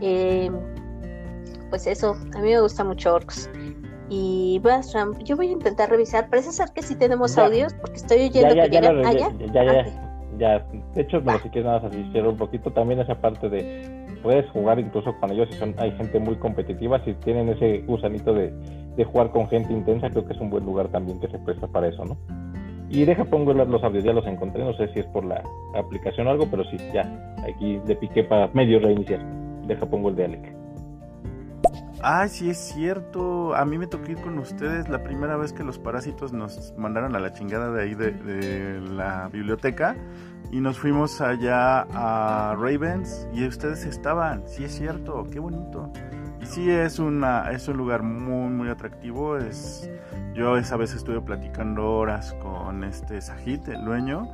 Em, 0.00 0.54
pues 1.70 1.86
eso, 1.86 2.16
a 2.34 2.38
mí 2.38 2.50
me 2.50 2.60
gusta 2.60 2.84
mucho 2.84 3.14
Orcs. 3.14 3.50
Y 4.08 4.60
vas, 4.62 4.94
yo 5.24 5.36
voy 5.36 5.48
a 5.48 5.52
intentar 5.52 5.90
revisar. 5.90 6.30
Parece 6.30 6.52
ser 6.52 6.70
que 6.72 6.82
sí 6.82 6.94
tenemos 6.94 7.36
audios, 7.38 7.74
porque 7.74 7.96
estoy 7.96 8.28
oyendo 8.28 8.54
que 8.54 8.70
ya, 8.70 8.80
ya, 8.80 8.80
ya, 8.80 8.92
ya, 8.92 9.08
ah, 9.08 9.86
ya, 10.38 10.66
de 10.94 11.02
hecho, 11.02 11.20
bueno, 11.20 11.38
si 11.42 11.48
quieres 11.48 11.64
nada 11.66 11.80
más 11.80 11.92
así 11.92 12.18
un 12.18 12.36
poquito, 12.36 12.70
también 12.72 13.00
esa 13.00 13.14
parte 13.20 13.48
de 13.48 14.06
puedes 14.22 14.48
jugar 14.50 14.78
incluso 14.78 15.14
con 15.20 15.30
ellos 15.30 15.48
si 15.50 15.58
son, 15.58 15.74
hay 15.78 15.92
gente 15.92 16.18
muy 16.18 16.36
competitiva, 16.36 17.02
si 17.04 17.14
tienen 17.14 17.48
ese 17.48 17.78
gusanito 17.86 18.34
de, 18.34 18.52
jugar 19.04 19.30
con 19.30 19.48
gente 19.48 19.72
intensa, 19.72 20.10
creo 20.10 20.26
que 20.26 20.32
es 20.32 20.40
un 20.40 20.50
buen 20.50 20.64
lugar 20.64 20.88
también 20.88 21.20
que 21.20 21.28
se 21.28 21.38
presta 21.38 21.66
para 21.66 21.88
eso, 21.88 22.04
¿no? 22.04 22.16
Y 22.88 23.04
deja 23.04 23.24
pongo 23.24 23.52
los 23.52 23.82
audios, 23.82 24.04
ya 24.04 24.12
los 24.12 24.26
encontré, 24.26 24.64
no 24.64 24.74
sé 24.74 24.88
si 24.92 25.00
es 25.00 25.06
por 25.06 25.24
la 25.24 25.42
aplicación 25.74 26.26
o 26.26 26.30
algo, 26.30 26.46
pero 26.50 26.64
sí, 26.64 26.76
ya, 26.92 27.02
aquí 27.48 27.80
le 27.86 27.96
piqué 27.96 28.24
para 28.24 28.48
medio 28.48 28.78
reiniciar. 28.78 29.20
Deja 29.66 29.86
pongo 29.86 30.08
el 30.08 30.16
de 30.16 30.24
Alec. 30.24 30.56
Ah, 32.02 32.28
sí 32.28 32.50
es 32.50 32.58
cierto. 32.58 33.54
A 33.54 33.64
mí 33.64 33.78
me 33.78 33.86
tocó 33.86 34.04
con 34.22 34.38
ustedes 34.38 34.88
la 34.88 35.02
primera 35.02 35.36
vez 35.36 35.52
que 35.52 35.64
los 35.64 35.78
parásitos 35.78 36.32
nos 36.32 36.74
mandaron 36.76 37.16
a 37.16 37.20
la 37.20 37.32
chingada 37.32 37.72
de 37.72 37.82
ahí 37.82 37.94
de, 37.94 38.80
la 38.80 39.28
biblioteca 39.28 39.96
y 40.52 40.60
nos 40.60 40.78
fuimos 40.78 41.20
allá 41.20 41.86
a 41.92 42.54
Ravens 42.54 43.26
y 43.32 43.46
ustedes 43.46 43.84
estaban. 43.84 44.42
Sí 44.46 44.64
es 44.64 44.76
cierto, 44.76 45.26
qué 45.30 45.38
bonito. 45.38 45.90
Y 46.40 46.46
sí 46.46 46.70
es 46.70 46.98
una 46.98 47.50
es 47.50 47.66
un 47.66 47.78
lugar 47.78 48.02
muy 48.02 48.50
muy 48.50 48.68
atractivo. 48.68 49.38
Es 49.38 49.90
yo 50.34 50.56
esa 50.58 50.76
vez 50.76 50.94
estuve 50.94 51.20
platicando 51.22 51.90
horas 51.92 52.34
con 52.34 52.84
este 52.84 53.20
Sajid, 53.20 53.68
el 53.70 53.84
dueño 53.84 54.28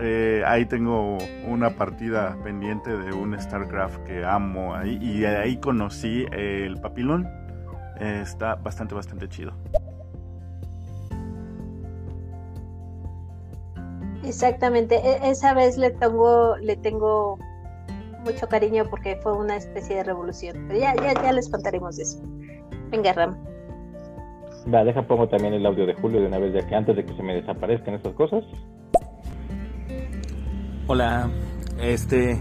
eh, 0.00 0.42
ahí 0.46 0.64
tengo 0.66 1.18
una 1.46 1.70
partida 1.70 2.36
pendiente 2.44 2.96
de 2.96 3.12
un 3.12 3.38
StarCraft 3.38 4.04
que 4.04 4.24
amo 4.24 4.74
ahí 4.74 4.98
y 5.02 5.24
ahí 5.24 5.56
conocí 5.56 6.26
el 6.32 6.80
papilón. 6.80 7.26
Eh, 8.00 8.20
está 8.22 8.54
bastante, 8.54 8.94
bastante 8.94 9.28
chido. 9.28 9.52
Exactamente, 14.24 14.96
e, 14.96 15.30
esa 15.30 15.54
vez 15.54 15.78
le 15.78 15.90
tengo, 15.90 16.56
le 16.58 16.76
tengo 16.76 17.38
mucho 18.24 18.46
cariño 18.46 18.84
porque 18.88 19.16
fue 19.22 19.36
una 19.36 19.56
especie 19.56 19.96
de 19.96 20.04
revolución. 20.04 20.66
Pero 20.68 20.80
ya, 20.80 20.94
ya, 20.94 21.14
ya 21.14 21.32
les 21.32 21.48
contaremos 21.50 21.98
eso. 21.98 22.20
Venga, 22.90 23.12
Ram. 23.14 23.36
Va, 24.72 24.84
deja 24.84 25.02
pongo 25.02 25.28
también 25.28 25.54
el 25.54 25.64
audio 25.64 25.86
de 25.86 25.94
Julio 25.94 26.20
de 26.20 26.26
una 26.26 26.38
vez, 26.38 26.52
ya 26.52 26.66
que 26.66 26.74
antes 26.74 26.96
de 26.96 27.04
que 27.04 27.14
se 27.14 27.22
me 27.22 27.34
desaparezcan 27.34 27.94
estas 27.94 28.12
cosas. 28.14 28.44
Hola, 30.90 31.28
este. 31.82 32.38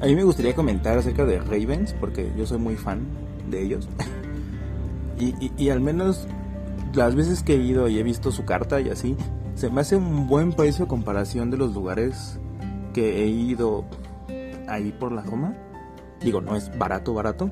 A 0.00 0.06
mí 0.06 0.14
me 0.14 0.24
gustaría 0.24 0.54
comentar 0.54 0.96
acerca 0.96 1.26
de 1.26 1.38
Ravens, 1.38 1.94
porque 2.00 2.32
yo 2.34 2.46
soy 2.46 2.56
muy 2.56 2.76
fan 2.76 3.06
de 3.50 3.62
ellos. 3.62 3.90
y, 5.20 5.68
al 5.68 5.82
menos 5.82 6.26
las 6.94 7.14
veces 7.14 7.42
que 7.42 7.52
he 7.52 7.58
ido 7.58 7.88
y 7.88 7.98
he 7.98 8.02
visto 8.02 8.32
su 8.32 8.46
carta 8.46 8.80
y 8.80 8.88
así, 8.88 9.18
se 9.54 9.68
me 9.68 9.82
hace 9.82 9.96
un 9.96 10.28
buen 10.28 10.54
precio 10.54 10.88
comparación 10.88 11.50
de 11.50 11.58
los 11.58 11.74
lugares 11.74 12.40
que 12.94 13.22
he 13.22 13.26
ido 13.26 13.84
ahí 14.66 14.90
por 14.98 15.12
la 15.12 15.20
Roma. 15.20 15.54
Digo, 16.22 16.40
no 16.40 16.56
es 16.56 16.76
barato, 16.78 17.12
barato. 17.12 17.50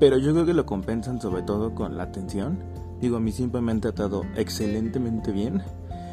Pero 0.00 0.18
yo 0.18 0.32
creo 0.32 0.44
que 0.44 0.54
lo 0.54 0.66
compensan 0.66 1.20
sobre 1.20 1.42
todo 1.42 1.72
con 1.76 1.96
la 1.96 2.02
atención. 2.02 2.58
Digo, 3.00 3.18
a 3.18 3.20
mí 3.20 3.30
simplemente 3.30 3.86
ha 3.86 3.90
estado 3.90 4.24
excelentemente 4.34 5.30
bien. 5.30 5.62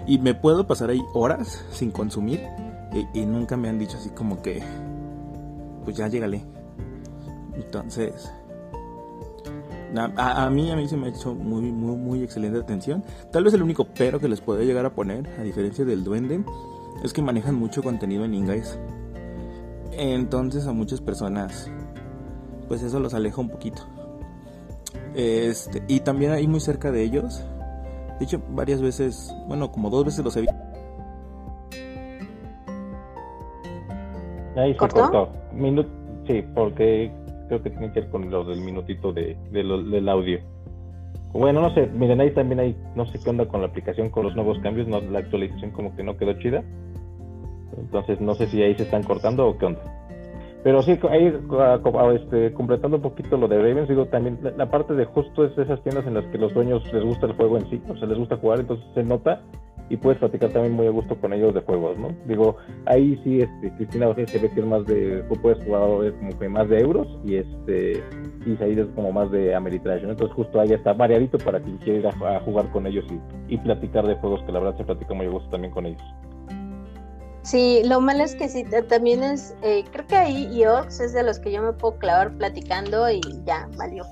Y 0.07 0.19
me 0.19 0.33
puedo 0.33 0.65
pasar 0.65 0.89
ahí 0.89 1.01
horas 1.13 1.65
sin 1.71 1.91
consumir 1.91 2.41
y, 3.13 3.25
nunca 3.25 3.57
me 3.57 3.69
han 3.69 3.77
dicho 3.77 3.97
así 3.97 4.09
como 4.09 4.41
que, 4.41 4.63
pues 5.83 5.97
ya 5.97 6.07
llégale. 6.07 6.43
Entonces, 7.53 8.31
a, 9.95 10.49
mí, 10.49 10.71
a 10.71 10.75
mí 10.75 10.87
se 10.87 10.95
me 10.97 11.07
ha 11.07 11.09
hecho 11.09 11.35
muy, 11.35 11.71
muy, 11.71 11.95
muy 11.97 12.23
excelente 12.23 12.57
atención. 12.59 13.03
Tal 13.31 13.43
vez 13.43 13.53
el 13.53 13.61
único 13.61 13.85
pero 13.85 14.19
que 14.19 14.29
les 14.29 14.41
puedo 14.41 14.61
llegar 14.61 14.85
a 14.85 14.95
poner, 14.95 15.27
a 15.39 15.43
diferencia 15.43 15.83
del 15.85 16.03
duende, 16.03 16.43
es 17.03 17.13
que 17.13 17.21
manejan 17.21 17.55
mucho 17.55 17.83
contenido 17.83 18.25
en 18.25 18.33
inglés. 18.33 18.79
Entonces 19.91 20.67
a 20.67 20.73
muchas 20.73 21.01
personas, 21.01 21.69
pues 22.67 22.81
eso 22.81 22.99
los 22.99 23.13
aleja 23.13 23.41
un 23.41 23.49
poquito. 23.49 23.83
Este, 25.15 25.83
y 25.87 25.99
también 26.01 26.31
ahí 26.31 26.47
muy 26.47 26.59
cerca 26.59 26.91
de 26.91 27.03
ellos 27.03 27.41
de 28.19 28.25
hecho, 28.25 28.41
varias 28.49 28.81
veces, 28.81 29.35
bueno, 29.47 29.71
como 29.71 29.89
dos 29.89 30.05
veces 30.05 30.23
los 30.23 30.35
he 30.37 30.41
visto. 30.41 30.55
Ahí 34.55 34.73
se 34.73 34.77
cortó. 34.77 35.29
sí, 36.25 36.43
porque 36.55 37.11
creo 37.47 37.61
que 37.61 37.69
tiene 37.69 37.91
que 37.91 38.01
ver 38.01 38.09
con 38.09 38.29
lo 38.29 38.43
del 38.43 38.61
minutito 38.61 39.13
de, 39.13 39.37
del 39.51 40.09
audio. 40.09 40.39
Bueno, 41.33 41.61
no 41.61 41.73
sé, 41.73 41.87
miren, 41.87 42.21
ahí 42.21 42.31
también 42.31 42.59
hay, 42.59 42.75
no 42.95 43.05
sé 43.05 43.19
qué 43.23 43.29
onda 43.29 43.47
con 43.47 43.61
la 43.61 43.67
aplicación, 43.67 44.09
con 44.09 44.23
los 44.23 44.35
nuevos 44.35 44.57
cambios, 44.59 44.87
no, 44.87 44.99
la 45.01 45.19
actualización 45.19 45.71
como 45.71 45.95
que 45.95 46.03
no 46.03 46.17
quedó 46.17 46.33
chida. 46.39 46.63
Entonces, 47.77 48.19
no 48.19 48.33
sé 48.33 48.47
si 48.47 48.61
ahí 48.63 48.73
se 48.75 48.83
están 48.83 49.03
cortando 49.03 49.47
o 49.47 49.57
qué 49.57 49.65
onda. 49.65 49.81
Pero 50.63 50.81
sí, 50.81 50.99
ahí 51.09 51.33
este, 52.15 52.53
completando 52.53 52.97
un 52.97 53.03
poquito 53.03 53.37
lo 53.37 53.47
de 53.47 53.57
Ravens, 53.57 53.87
digo, 53.87 54.05
también 54.07 54.39
la, 54.57 54.69
parte 54.69 54.93
de 54.93 55.05
justo 55.05 55.45
es 55.45 55.57
esas 55.57 55.81
tiendas 55.83 56.05
en 56.07 56.15
las 56.15 56.25
que 56.25 56.37
los 56.37 56.53
dueños 56.53 56.83
les 56.91 57.03
gusta 57.03 57.27
el 57.27 57.33
juego 57.33 57.57
en 57.57 57.69
sí, 57.69 57.81
o 57.87 57.95
sea, 57.95 58.07
les 58.07 58.17
gusta 58.17 58.37
jugar, 58.37 58.59
entonces 58.59 58.85
se 58.93 59.03
nota 59.03 59.41
y 59.89 59.97
puedes 59.97 60.19
platicar 60.19 60.49
también 60.49 60.73
muy 60.73 60.87
a 60.87 60.89
gusto 60.89 61.15
con 61.15 61.31
ellos 61.31 61.53
de 61.53 61.61
juegos, 61.61 61.97
¿no? 61.97 62.09
Digo, 62.25 62.57
ahí 62.85 63.19
sí, 63.23 63.41
este, 63.41 63.71
Cristina 63.77 64.13
se 64.13 64.39
ve 64.39 64.51
que 64.51 64.59
es 64.59 64.65
más 64.65 64.85
de, 64.85 65.23
tú 65.29 65.35
puedes 65.41 65.63
jugar 65.63 65.81
como 66.19 66.37
que 66.37 66.49
más 66.49 66.67
de 66.67 66.79
euros 66.79 67.07
y 67.23 67.35
este, 67.35 68.03
y 68.45 68.63
ahí 68.63 68.77
es 68.77 68.87
como 68.95 69.11
más 69.11 69.31
de 69.31 69.55
Ameritrash, 69.55 70.03
¿no? 70.03 70.11
Entonces 70.11 70.35
justo 70.35 70.59
ahí 70.59 70.73
está 70.73 70.93
variadito 70.93 71.37
para 71.37 71.59
quien 71.61 71.77
quiera 71.77 71.99
ir 71.99 72.07
a, 72.07 72.39
jugar 72.41 72.69
con 72.71 72.87
ellos 72.87 73.05
y, 73.09 73.53
y 73.53 73.57
platicar 73.57 74.05
de 74.05 74.15
juegos 74.15 74.41
que 74.43 74.51
la 74.51 74.59
verdad 74.59 74.77
se 74.77 74.83
platica 74.83 75.13
muy 75.13 75.27
a 75.27 75.29
gusto 75.29 75.49
también 75.49 75.71
con 75.71 75.85
ellos. 75.85 76.03
Sí, 77.47 77.81
lo 77.85 78.01
malo 78.01 78.25
es 78.25 78.35
que 78.35 78.49
sí, 78.49 78.65
también 78.89 79.23
es, 79.23 79.55
eh, 79.61 79.85
creo 79.93 80.05
que 80.05 80.17
ahí 80.17 80.49
IOX 80.51 80.99
es 80.99 81.13
de 81.13 81.23
los 81.23 81.39
que 81.39 81.49
yo 81.49 81.61
me 81.61 81.71
puedo 81.71 81.97
clavar 81.97 82.33
platicando 82.33 83.09
y 83.09 83.21
ya, 83.45 83.69
valió. 83.77 84.03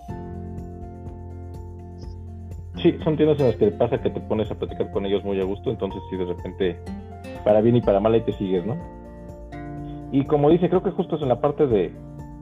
Sí, 2.81 2.97
son 3.03 3.17
tiendas 3.17 3.37
en 3.41 3.47
las 3.47 3.57
que 3.57 3.71
pasa 3.71 4.01
que 4.01 4.09
te 4.09 4.21
pones 4.21 4.49
a 4.51 4.55
platicar 4.55 4.89
con 4.91 5.05
ellos 5.05 5.21
muy 5.25 5.41
a 5.41 5.43
gusto, 5.43 5.69
entonces 5.69 6.01
sí, 6.09 6.15
de 6.15 6.23
repente, 6.23 6.79
para 7.43 7.59
bien 7.59 7.75
y 7.75 7.81
para 7.81 7.99
mal 7.99 8.13
ahí 8.13 8.21
te 8.21 8.31
sigues, 8.37 8.65
¿no? 8.65 8.77
Y 10.13 10.23
como 10.23 10.49
dice, 10.49 10.69
creo 10.69 10.81
que 10.81 10.91
justo 10.91 11.17
es 11.17 11.21
en 11.21 11.27
la 11.27 11.41
parte 11.41 11.67
de, 11.67 11.93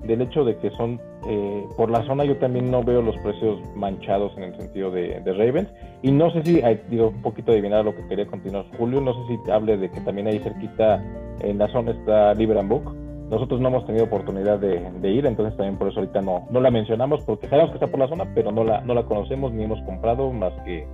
del 0.03 0.21
hecho 0.21 0.43
de 0.43 0.57
que 0.57 0.69
son 0.71 0.99
eh, 1.27 1.65
por 1.77 1.89
la 1.89 2.03
zona 2.03 2.25
yo 2.25 2.37
también 2.37 2.69
no 2.69 2.83
veo 2.83 3.01
los 3.01 3.15
precios 3.17 3.59
manchados 3.75 4.35
en 4.37 4.43
el 4.43 4.57
sentido 4.57 4.91
de, 4.91 5.21
Ravens. 5.25 5.69
Y 6.01 6.11
no 6.11 6.31
sé 6.31 6.43
si 6.43 6.61
digo 6.89 7.09
un 7.09 7.21
poquito 7.21 7.51
adivinar 7.51 7.85
lo 7.85 7.95
que 7.95 8.05
quería 8.07 8.25
continuar 8.27 8.65
Julio 8.77 8.99
no 8.99 9.13
sé 9.13 9.19
si 9.27 9.51
hable 9.51 9.77
de 9.77 9.89
que 9.89 10.01
también 10.01 10.27
ahí 10.27 10.39
cerquita 10.39 11.03
en 11.39 11.57
la 11.57 11.67
zona 11.69 11.91
está 11.91 12.33
Liberan 12.33 12.67
Book. 12.67 12.93
Nosotros 13.29 13.61
no 13.61 13.69
hemos 13.69 13.85
tenido 13.85 14.05
oportunidad 14.05 14.59
de, 14.59 15.09
ir 15.09 15.25
entonces 15.25 15.55
también 15.55 15.77
por 15.77 15.87
eso 15.87 15.99
ahorita 15.99 16.21
no 16.21 16.45
no 16.51 16.59
la 16.59 16.69
mencionamos 16.69 17.23
porque 17.23 17.47
sabemos 17.47 17.71
que 17.71 17.77
está 17.77 17.87
por 17.87 17.99
la 17.99 18.07
zona 18.07 18.25
pero 18.35 18.51
no 18.51 18.63
la 18.63 18.81
no 18.81 18.93
la 18.93 19.03
conocemos 19.03 19.53
ni 19.53 19.63
hemos 19.63 19.81
comprado 19.83 20.31
más 20.31 20.53
que 20.65 20.85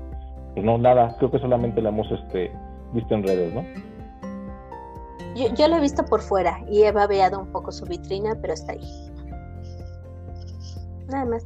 pues 0.54 0.66
no 0.66 0.78
nada. 0.78 1.16
Creo 1.18 1.32
que 1.32 1.40
solamente 1.40 1.82
la 1.82 1.90
hemos 1.90 2.10
este 2.12 2.52
visto 2.94 3.16
en 3.16 3.24
redes 3.24 3.54
no 3.54 3.89
yo, 5.36 5.54
yo 5.54 5.68
la 5.68 5.78
he 5.78 5.82
visto 5.82 6.06
por 6.06 6.22
fuera 6.22 6.60
y 6.70 6.84
he 6.84 6.92
babeado 6.92 7.40
un 7.40 7.52
poco 7.52 7.72
su 7.72 7.86
vitrina, 7.86 8.36
pero 8.42 8.54
está 8.54 8.74
ahí. 8.74 9.12
Nada 11.08 11.26
más. 11.26 11.46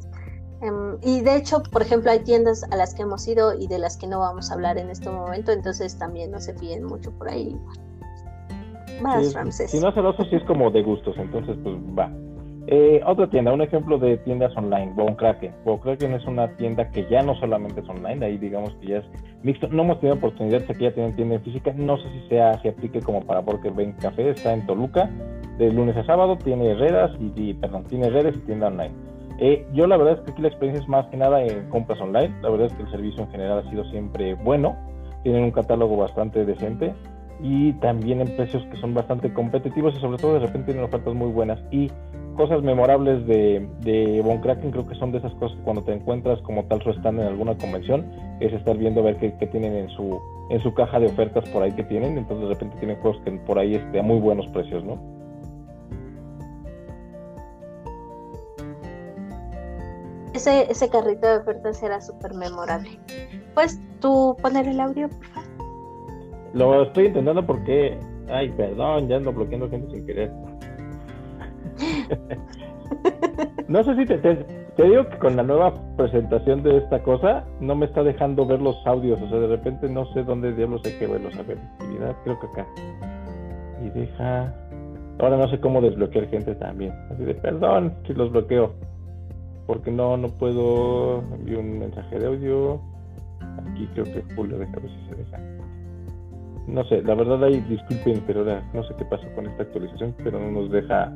Em, 0.62 0.98
y 1.02 1.22
de 1.22 1.36
hecho, 1.36 1.62
por 1.64 1.82
ejemplo, 1.82 2.10
hay 2.12 2.20
tiendas 2.20 2.64
a 2.72 2.76
las 2.78 2.94
que 2.94 3.02
hemos 3.02 3.28
ido 3.28 3.54
y 3.54 3.68
de 3.68 3.80
las 3.80 3.98
que 3.98 4.08
no 4.08 4.20
vamos 4.20 4.50
a 4.50 4.54
hablar 4.54 4.78
en 4.78 4.90
este 4.90 5.10
momento, 5.10 5.52
entonces 5.52 5.98
también 5.98 6.32
no 6.32 6.40
se 6.40 6.54
fíen 6.54 6.86
mucho 6.86 7.12
por 7.12 7.30
ahí. 7.30 7.60
Más 9.02 9.34
Ramses. 9.34 9.72
Si 9.72 9.80
no 9.80 9.92
celoso, 9.92 10.24
sí 10.24 10.36
es 10.36 10.44
como 10.46 10.72
de 10.72 10.84
gustos, 10.84 11.16
entonces 11.18 11.58
pues 11.64 11.76
va. 11.98 12.10
Eh, 12.68 13.02
otra 13.06 13.30
tienda, 13.30 13.52
un 13.52 13.62
ejemplo 13.62 13.98
de 13.98 14.18
tiendas 14.18 14.56
online, 14.56 14.94
Bonkraken. 14.96 15.54
Bonkraken 15.66 16.14
es 16.14 16.26
una 16.26 16.48
tienda 16.56 16.90
que 16.90 17.06
ya 17.10 17.22
no 17.22 17.36
solamente 17.36 17.82
es 17.82 17.90
online, 17.90 18.26
ahí 18.26 18.38
digamos 18.38 18.74
que 18.76 18.88
ya 18.88 18.98
es 19.00 19.06
mixto. 19.44 19.68
No 19.68 19.84
hemos 19.84 20.00
tenido 20.00 20.16
oportunidad, 20.16 20.66
sé 20.66 20.74
que 20.74 20.86
ya 20.86 20.94
tienen 20.94 21.16
tienda 21.16 21.36
en 21.36 21.42
física, 21.42 21.74
no 21.76 21.98
sé 21.98 22.10
si 22.10 22.30
sea, 22.30 22.58
si 22.62 22.70
aplique 22.70 23.02
como 23.02 23.22
para 23.22 23.42
porque 23.42 23.70
ven 23.70 23.92
café, 23.94 24.30
está 24.30 24.54
en 24.54 24.66
Toluca, 24.66 25.10
de 25.58 25.74
lunes 25.74 25.98
a 25.98 26.06
sábado, 26.06 26.38
tiene 26.38 26.72
herreras 26.72 27.12
y, 27.20 27.54
perdón, 27.56 27.84
tiene 27.90 28.10
redes 28.10 28.36
y 28.38 28.40
tienda 28.40 28.68
online. 28.68 28.92
Eh, 29.40 29.66
yo 29.74 29.86
la 29.88 29.98
verdad 29.98 30.20
es 30.20 30.20
que 30.22 30.32
aquí 30.32 30.42
la 30.42 30.48
experiencia 30.48 30.84
es 30.84 30.88
más 30.88 31.06
que 31.08 31.18
nada 31.18 31.44
en 31.44 31.70
compras 31.70 32.00
online, 32.00 32.34
la 32.42 32.50
verdad 32.50 32.68
es 32.68 32.74
que 32.74 32.84
el 32.84 32.92
servicio 32.92 33.24
en 33.24 33.32
general 33.32 33.60
ha 33.66 33.70
sido 33.70 33.84
siempre 33.86 34.36
bueno, 34.36 34.78
tienen 35.24 35.44
un 35.44 35.52
catálogo 35.52 35.98
bastante 35.98 36.46
decente 36.46 36.94
y 37.42 37.74
también 37.74 38.22
en 38.22 38.36
precios 38.38 38.64
que 38.68 38.78
son 38.78 38.94
bastante 38.94 39.34
competitivos 39.34 39.96
y 39.96 40.00
sobre 40.00 40.18
todo 40.18 40.36
de 40.36 40.40
repente 40.40 40.68
tienen 40.68 40.86
ofertas 40.86 41.14
muy 41.14 41.30
buenas 41.30 41.60
y 41.72 41.92
cosas 42.34 42.62
memorables 42.64 43.26
de, 43.28 43.68
de 43.82 44.22
Von 44.22 44.40
Kraken 44.40 44.72
creo 44.72 44.88
que 44.88 44.96
son 44.96 45.12
de 45.12 45.20
esas 45.20 45.34
cosas 45.36 45.58
que 45.58 45.64
cuando 45.64 45.84
te 45.84 45.94
encuentras 45.94 46.42
como 46.42 46.66
tal 46.66 46.82
su 46.84 46.92
stand 46.92 47.20
en 47.20 47.28
alguna 47.28 47.58
convención 47.58 48.06
es 48.40 48.54
estar 48.54 48.78
viendo 48.78 49.02
a 49.02 49.04
ver 49.04 49.18
qué, 49.18 49.30
tienen 49.48 49.76
en 49.76 49.90
su 49.90 50.20
en 50.50 50.60
su 50.62 50.74
caja 50.74 51.00
de 51.00 51.08
ofertas 51.08 51.48
por 51.50 51.64
ahí 51.64 51.72
que 51.72 51.84
tienen 51.84 52.18
entonces 52.18 52.48
de 52.48 52.54
repente 52.54 52.78
tienen 52.78 52.98
juegos 52.98 53.22
que 53.24 53.32
por 53.32 53.58
ahí 53.60 53.76
este, 53.76 54.00
a 54.00 54.04
muy 54.04 54.20
buenos 54.20 54.48
precios 54.48 54.84
no 54.84 55.00
ese, 60.34 60.72
ese 60.72 60.90
carrito 60.90 61.28
de 61.28 61.38
ofertas 61.38 61.82
era 61.84 62.02
súper 62.02 62.34
memorable. 62.34 63.00
Pues 63.54 63.80
tú 64.00 64.36
poner 64.42 64.68
el 64.68 64.80
audio 64.80 65.08
por 65.08 65.26
favor. 65.28 65.50
Lo 66.54 66.84
estoy 66.84 67.06
intentando 67.08 67.46
porque 67.46 67.98
ay 68.30 68.50
perdón 68.50 69.08
ya 69.08 69.18
ando 69.18 69.32
bloqueando 69.32 69.70
gente 69.70 69.92
sin 69.92 70.06
querer 70.06 70.32
no 73.68 73.84
sé 73.84 73.96
si 73.96 74.06
te, 74.06 74.46
digo 74.78 75.08
que 75.10 75.18
con 75.18 75.36
la 75.36 75.44
nueva 75.44 75.74
presentación 75.98 76.64
de 76.64 76.78
esta 76.78 77.02
cosa 77.04 77.44
no 77.60 77.76
me 77.76 77.86
está 77.86 78.04
dejando 78.04 78.46
ver 78.46 78.62
los 78.62 78.76
audios. 78.86 79.22
O 79.22 79.30
sea, 79.30 79.40
de 79.40 79.48
repente 79.48 79.90
no 79.90 80.06
sé 80.14 80.24
dónde 80.24 80.54
diablos 80.54 80.82
hay 80.86 80.94
que 80.94 81.08
verlos. 81.08 81.36
A 81.38 81.44
ver, 81.44 81.58
actividad, 81.58 82.16
creo 82.24 82.40
que 82.40 82.48
acá. 82.48 82.68
Y 83.84 83.90
deja. 83.90 84.54
Ahora 85.20 85.38
no 85.38 85.48
sé 85.48 85.60
cómo 85.60 85.82
desbloquear 85.82 86.28
gente 86.28 86.56
también. 86.56 86.94
Así 87.12 87.24
de 87.24 87.36
perdón 87.36 87.94
si 88.06 88.14
los 88.14 88.32
bloqueo. 88.32 88.74
Porque 89.68 89.92
no, 89.92 90.18
no 90.18 90.28
puedo 90.30 91.24
enviar 91.34 91.60
un 91.60 91.80
mensaje 91.80 92.20
de 92.20 92.28
audio. 92.28 92.82
Aquí 93.72 93.88
creo 93.94 94.06
que 94.06 94.24
Julio 94.36 94.58
deja 94.58 94.74
ver 94.74 94.90
si 94.90 95.10
se 95.10 95.16
deja. 95.16 95.40
No 96.68 96.84
sé, 96.86 97.02
la 97.02 97.14
verdad 97.14 97.44
ahí 97.44 97.60
disculpen, 97.70 98.24
pero 98.26 98.46
no 98.46 98.84
sé 98.84 98.94
qué 98.98 99.06
pasó 99.06 99.28
con 99.36 99.46
esta 99.48 99.64
actualización, 99.64 100.16
pero 100.24 100.40
no 100.40 100.50
nos 100.52 100.72
deja 100.72 101.14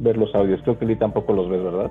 ver 0.00 0.16
los 0.16 0.34
audios. 0.34 0.60
Creo 0.62 0.78
que 0.78 0.86
Lee 0.86 0.96
tampoco 0.96 1.32
los 1.32 1.48
ves, 1.48 1.62
¿verdad? 1.62 1.90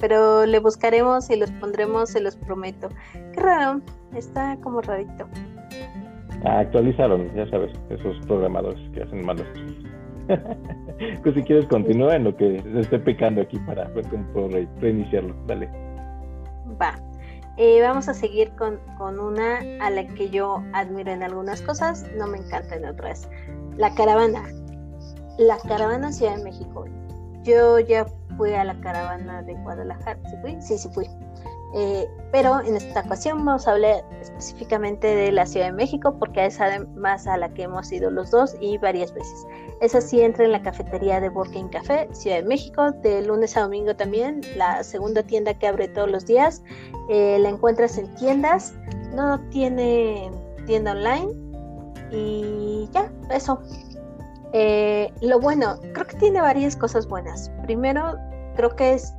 Pero 0.00 0.44
le 0.44 0.58
buscaremos 0.58 1.30
y 1.30 1.36
los 1.36 1.50
pondremos, 1.52 2.10
se 2.10 2.20
los 2.20 2.36
prometo. 2.36 2.88
Qué 3.32 3.40
raro, 3.40 3.80
está 4.14 4.56
como 4.60 4.80
rarito. 4.80 5.26
Ah, 6.44 6.58
actualizaron, 6.58 7.34
ya 7.34 7.48
sabes, 7.48 7.72
esos 7.88 8.18
programadores 8.26 8.78
que 8.90 9.02
hacen 9.02 9.24
malos. 9.24 9.46
pues 11.22 11.34
si 11.34 11.42
quieres 11.42 11.66
continúa 11.66 12.16
en 12.16 12.24
lo 12.24 12.36
que 12.36 12.62
esté 12.76 12.98
pecando 12.98 13.40
aquí 13.40 13.58
para 13.60 13.88
ver 13.88 14.06
cómo 14.08 14.24
puedo 14.32 14.48
reiniciarlo. 14.80 15.34
Dale. 15.46 15.68
Va. 16.80 16.94
Eh, 17.56 17.80
vamos 17.80 18.08
a 18.08 18.14
seguir 18.14 18.50
con, 18.56 18.80
con, 18.98 19.20
una 19.20 19.60
a 19.80 19.88
la 19.88 20.06
que 20.08 20.28
yo 20.28 20.62
admiro 20.72 21.12
en 21.12 21.22
algunas 21.22 21.62
cosas, 21.62 22.04
no 22.18 22.26
me 22.26 22.38
encanta 22.38 22.74
en 22.74 22.84
otras. 22.84 23.28
La 23.76 23.94
caravana. 23.94 24.44
La 25.38 25.58
caravana 25.58 26.12
Ciudad 26.12 26.36
de 26.36 26.44
México. 26.44 26.84
Yo 27.42 27.78
ya 27.80 28.06
fui 28.36 28.52
a 28.52 28.64
la 28.64 28.78
caravana 28.80 29.42
de 29.42 29.54
Guadalajara. 29.54 30.18
¿Sí 30.30 30.36
fui? 30.40 30.56
Sí, 30.60 30.78
sí 30.78 30.88
fui. 30.92 31.06
Eh, 31.76 32.08
pero 32.30 32.60
en 32.60 32.76
esta 32.76 33.00
ocasión 33.00 33.44
vamos 33.44 33.66
a 33.66 33.72
hablar 33.72 34.04
específicamente 34.20 35.08
de 35.08 35.32
la 35.32 35.44
Ciudad 35.44 35.66
de 35.66 35.72
México 35.72 36.16
porque 36.20 36.46
es 36.46 36.60
además 36.60 37.26
a 37.26 37.36
la 37.36 37.52
que 37.52 37.64
hemos 37.64 37.90
ido 37.90 38.12
los 38.12 38.30
dos 38.30 38.54
y 38.60 38.78
varias 38.78 39.12
veces. 39.12 39.44
Esa 39.80 40.00
sí 40.00 40.20
entra 40.20 40.44
en 40.44 40.52
la 40.52 40.62
cafetería 40.62 41.20
de 41.20 41.30
Working 41.30 41.68
Café, 41.68 42.08
Ciudad 42.12 42.36
de 42.36 42.44
México, 42.44 42.92
de 43.02 43.22
lunes 43.22 43.56
a 43.56 43.62
domingo 43.62 43.96
también, 43.96 44.40
la 44.56 44.84
segunda 44.84 45.24
tienda 45.24 45.52
que 45.52 45.66
abre 45.66 45.88
todos 45.88 46.08
los 46.08 46.26
días. 46.26 46.62
Eh, 47.08 47.38
la 47.40 47.48
encuentras 47.48 47.98
en 47.98 48.14
tiendas, 48.14 48.72
no 49.12 49.40
tiene 49.50 50.30
tienda 50.66 50.92
online 50.92 51.43
y 52.14 52.88
ya, 52.92 53.10
eso. 53.30 53.60
Eh, 54.52 55.12
lo 55.20 55.40
bueno, 55.40 55.78
creo 55.92 56.06
que 56.06 56.16
tiene 56.16 56.40
varias 56.40 56.76
cosas 56.76 57.08
buenas. 57.08 57.50
Primero, 57.64 58.16
creo 58.54 58.74
que 58.76 58.94
es 58.94 59.12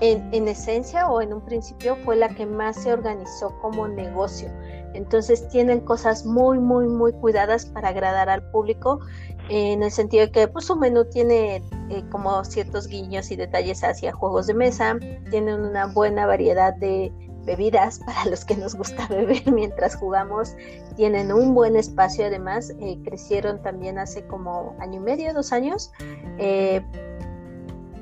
en, 0.00 0.48
esencia 0.48 1.08
o 1.08 1.20
en 1.20 1.32
un 1.32 1.40
principio 1.40 1.96
fue 1.96 2.16
la 2.16 2.28
que 2.28 2.46
más 2.46 2.76
se 2.76 2.92
organizó 2.92 3.54
como 3.60 3.88
negocio. 3.88 4.50
Entonces 4.94 5.48
tienen 5.48 5.80
cosas 5.80 6.24
muy, 6.24 6.58
muy, 6.58 6.86
muy 6.86 7.12
cuidadas 7.12 7.66
para 7.66 7.88
agradar 7.88 8.28
al 8.28 8.42
público, 8.50 9.00
en 9.48 9.82
el 9.82 9.90
sentido 9.90 10.26
de 10.26 10.32
que 10.32 10.48
pues, 10.48 10.64
su 10.64 10.76
menú 10.76 11.04
tiene 11.04 11.56
eh, 11.90 12.02
como 12.10 12.42
ciertos 12.44 12.88
guiños 12.88 13.30
y 13.30 13.36
detalles 13.36 13.84
hacia 13.84 14.12
juegos 14.12 14.46
de 14.46 14.54
mesa, 14.54 14.98
tienen 15.30 15.60
una 15.60 15.86
buena 15.86 16.26
variedad 16.26 16.74
de 16.74 17.12
bebidas 17.46 18.00
para 18.06 18.26
los 18.26 18.44
que 18.44 18.56
nos 18.56 18.74
gusta 18.74 19.06
beber 19.10 19.50
mientras 19.50 19.96
jugamos, 19.96 20.54
tienen 20.96 21.32
un 21.32 21.54
buen 21.54 21.76
espacio 21.76 22.26
además, 22.26 22.74
eh, 22.80 22.98
crecieron 23.04 23.62
también 23.62 23.98
hace 23.98 24.26
como 24.26 24.76
año 24.80 25.00
y 25.00 25.04
medio, 25.04 25.32
dos 25.32 25.52
años. 25.52 25.92
Eh, 26.38 26.84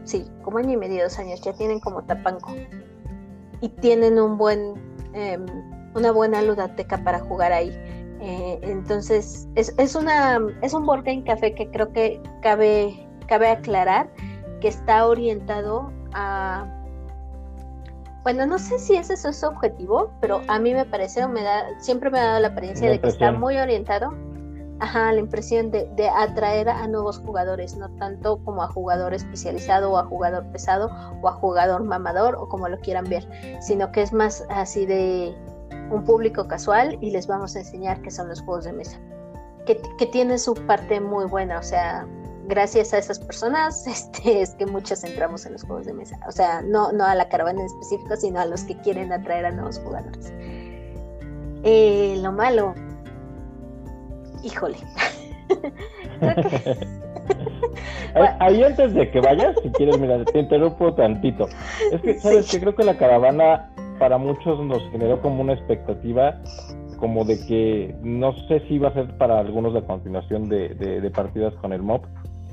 sí, 0.05 0.29
como 0.43 0.59
año 0.59 0.73
y 0.73 0.77
medio, 0.77 1.05
dos 1.05 1.19
años, 1.19 1.41
ya 1.43 1.53
tienen 1.53 1.79
como 1.79 2.03
tapanco. 2.03 2.53
Y 3.61 3.69
tienen 3.69 4.19
un 4.19 4.37
buen, 4.37 4.75
em, 5.13 5.47
una 5.95 6.11
buena 6.11 6.43
ludoteca 6.43 7.03
para 7.05 7.21
jugar 7.21 7.53
ahí. 7.53 7.71
Eh, 8.21 8.59
entonces, 8.63 9.47
es, 9.55 9.75
es, 9.79 9.95
una, 9.95 10.41
es 10.63 10.73
un 10.73 10.87
game 10.87 11.25
café 11.25 11.55
que 11.55 11.71
creo 11.71 11.93
que 11.93 12.21
cabe, 12.43 13.07
cabe 13.29 13.49
aclarar 13.49 14.11
que 14.61 14.69
está 14.69 15.07
orientado 15.07 15.93
a... 16.15 16.74
Bueno, 18.25 18.47
no 18.47 18.59
sé 18.59 18.79
si 18.79 18.97
ese 18.97 19.15
es 19.15 19.37
su 19.37 19.47
objetivo, 19.47 20.11
pero 20.21 20.41
a 20.49 20.59
mí 20.59 20.75
me 20.75 20.85
parece, 20.85 21.27
me 21.29 21.43
da, 21.43 21.67
siempre 21.79 22.11
me 22.11 22.19
ha 22.19 22.25
dado 22.25 22.41
la 22.41 22.49
apariencia 22.49 22.91
de 22.91 23.01
que 23.01 23.09
está 23.09 23.31
muy 23.31 23.59
orientado 23.59 24.13
ajá, 24.81 25.13
la 25.13 25.21
impresión 25.21 25.71
de, 25.71 26.09
atraer 26.09 26.69
a 26.69 26.87
nuevos 26.89 27.19
jugadores, 27.19 27.77
no 27.77 27.89
tanto 27.97 28.43
como 28.45 28.63
a 28.63 28.69
jugador 28.69 29.15
especializado 29.15 29.93
o 29.93 29.99
a 29.99 30.05
jugador 30.05 30.45
pesado 30.53 30.91
o 31.23 31.29
a 31.29 31.33
jugador 31.33 31.85
mamador 31.85 32.35
o 32.35 32.49
como 32.49 32.69
lo 32.69 32.79
quieran 32.81 33.05
ver, 33.09 33.27
sino 33.61 33.91
que 33.93 34.03
es 34.03 34.13
más 34.13 34.45
así 34.51 34.87
de 34.87 35.35
un 35.91 36.05
público 36.05 36.49
casual 36.49 36.99
y 37.01 37.11
les 37.11 37.27
vamos 37.27 37.57
a 37.57 37.61
enseñar 37.61 38.01
qué 38.03 38.11
son 38.11 38.29
los 38.29 38.41
juegos 38.43 38.65
de 38.65 38.73
mesa, 38.73 38.99
que, 39.67 39.81
que 39.99 40.07
tiene 40.07 40.39
su 40.39 40.55
parte 40.55 41.01
muy 41.01 41.27
buena, 41.27 41.59
o 41.59 41.63
sea, 41.63 42.07
gracias 42.47 42.93
a 42.95 42.99
esas 42.99 43.19
personas 43.19 43.87
este, 43.87 44.43
es 44.43 44.55
que 44.55 44.67
muchos 44.67 45.05
entramos 45.05 45.47
en 45.47 45.53
los 45.53 45.63
juegos 45.63 45.87
de 45.87 45.93
mesa, 45.93 46.19
o 46.27 46.33
sea, 46.33 46.63
no, 46.63 46.93
no 46.93 47.05
a 47.05 47.15
la 47.15 47.29
caravana 47.29 47.61
en 47.61 47.67
específico, 47.67 48.17
sino 48.17 48.41
a 48.41 48.47
los 48.47 48.65
que 48.65 48.77
quieren 48.79 49.13
atraer 49.13 49.47
a 49.47 49.51
nuevos 49.51 49.79
jugadores. 49.79 50.33
Eh, 51.63 52.19
lo 52.21 52.33
malo, 52.33 52.75
híjole. 54.43 54.77
Ahí 58.41 58.63
antes 58.65 58.95
de 58.95 59.11
que 59.11 59.21
vayas, 59.21 59.57
si 59.63 59.71
quieres, 59.71 59.99
mira, 59.99 60.23
te 60.25 60.39
interrumpo 60.39 60.95
tantito. 60.95 61.49
Es 61.93 62.01
que, 62.03 62.19
¿sabes 62.21 62.51
que 62.51 62.61
Creo 62.61 62.75
que 62.75 62.85
la 62.85 62.97
caravana 62.97 63.71
para 63.99 64.19
muchos 64.19 64.61
nos 64.61 64.83
generó 64.91 65.21
como 65.21 65.43
una 65.43 65.55
expectativa 65.55 66.41
como 66.99 67.25
de 67.25 67.45
que 67.47 67.95
no 68.03 68.33
sé 68.49 68.61
si 68.67 68.75
iba 68.75 68.89
a 68.89 68.95
ser 68.95 69.17
para 69.19 69.39
algunos 69.39 69.75
la 69.75 69.83
continuación 69.83 70.49
de, 70.49 70.71
de, 70.71 71.11
partidas 71.11 71.53
con 71.57 71.73
el 71.73 71.83
MOB 71.83 72.03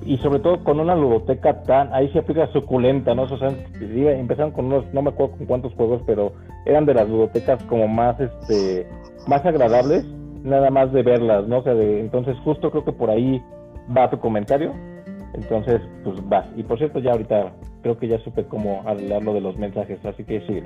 y 0.05 0.17
sobre 0.17 0.39
todo 0.39 0.63
con 0.63 0.79
una 0.79 0.95
ludoteca 0.95 1.63
tan, 1.63 1.93
ahí 1.93 2.09
se 2.09 2.19
aplica 2.19 2.51
suculenta, 2.51 3.13
¿no? 3.13 3.23
O 3.23 3.37
sea, 3.37 3.49
empezaron 3.79 4.51
con 4.51 4.65
unos, 4.65 4.85
no 4.93 5.01
me 5.01 5.09
acuerdo 5.09 5.37
con 5.37 5.47
cuántos 5.47 5.73
juegos, 5.73 6.01
pero 6.05 6.33
eran 6.65 6.85
de 6.85 6.93
las 6.93 7.07
ludotecas 7.07 7.63
como 7.63 7.87
más, 7.87 8.19
este, 8.19 8.87
más 9.27 9.45
agradables 9.45 10.05
nada 10.43 10.69
más 10.69 10.91
de 10.91 11.03
verlas, 11.03 11.47
¿no? 11.47 11.59
O 11.59 11.63
sea, 11.63 11.73
de, 11.73 11.99
entonces 11.99 12.35
justo 12.43 12.71
creo 12.71 12.83
que 12.83 12.91
por 12.91 13.09
ahí 13.09 13.41
va 13.95 14.09
tu 14.09 14.19
comentario. 14.19 14.73
Entonces, 15.33 15.81
pues 16.03 16.17
vas. 16.27 16.45
Y 16.57 16.63
por 16.63 16.77
cierto, 16.77 16.99
ya 16.99 17.11
ahorita 17.11 17.53
creo 17.81 17.97
que 17.97 18.07
ya 18.07 18.19
supe 18.19 18.43
cómo 18.45 18.83
lo 19.21 19.33
de 19.33 19.41
los 19.41 19.57
mensajes, 19.57 20.03
así 20.05 20.23
que 20.23 20.41
sigue 20.41 20.63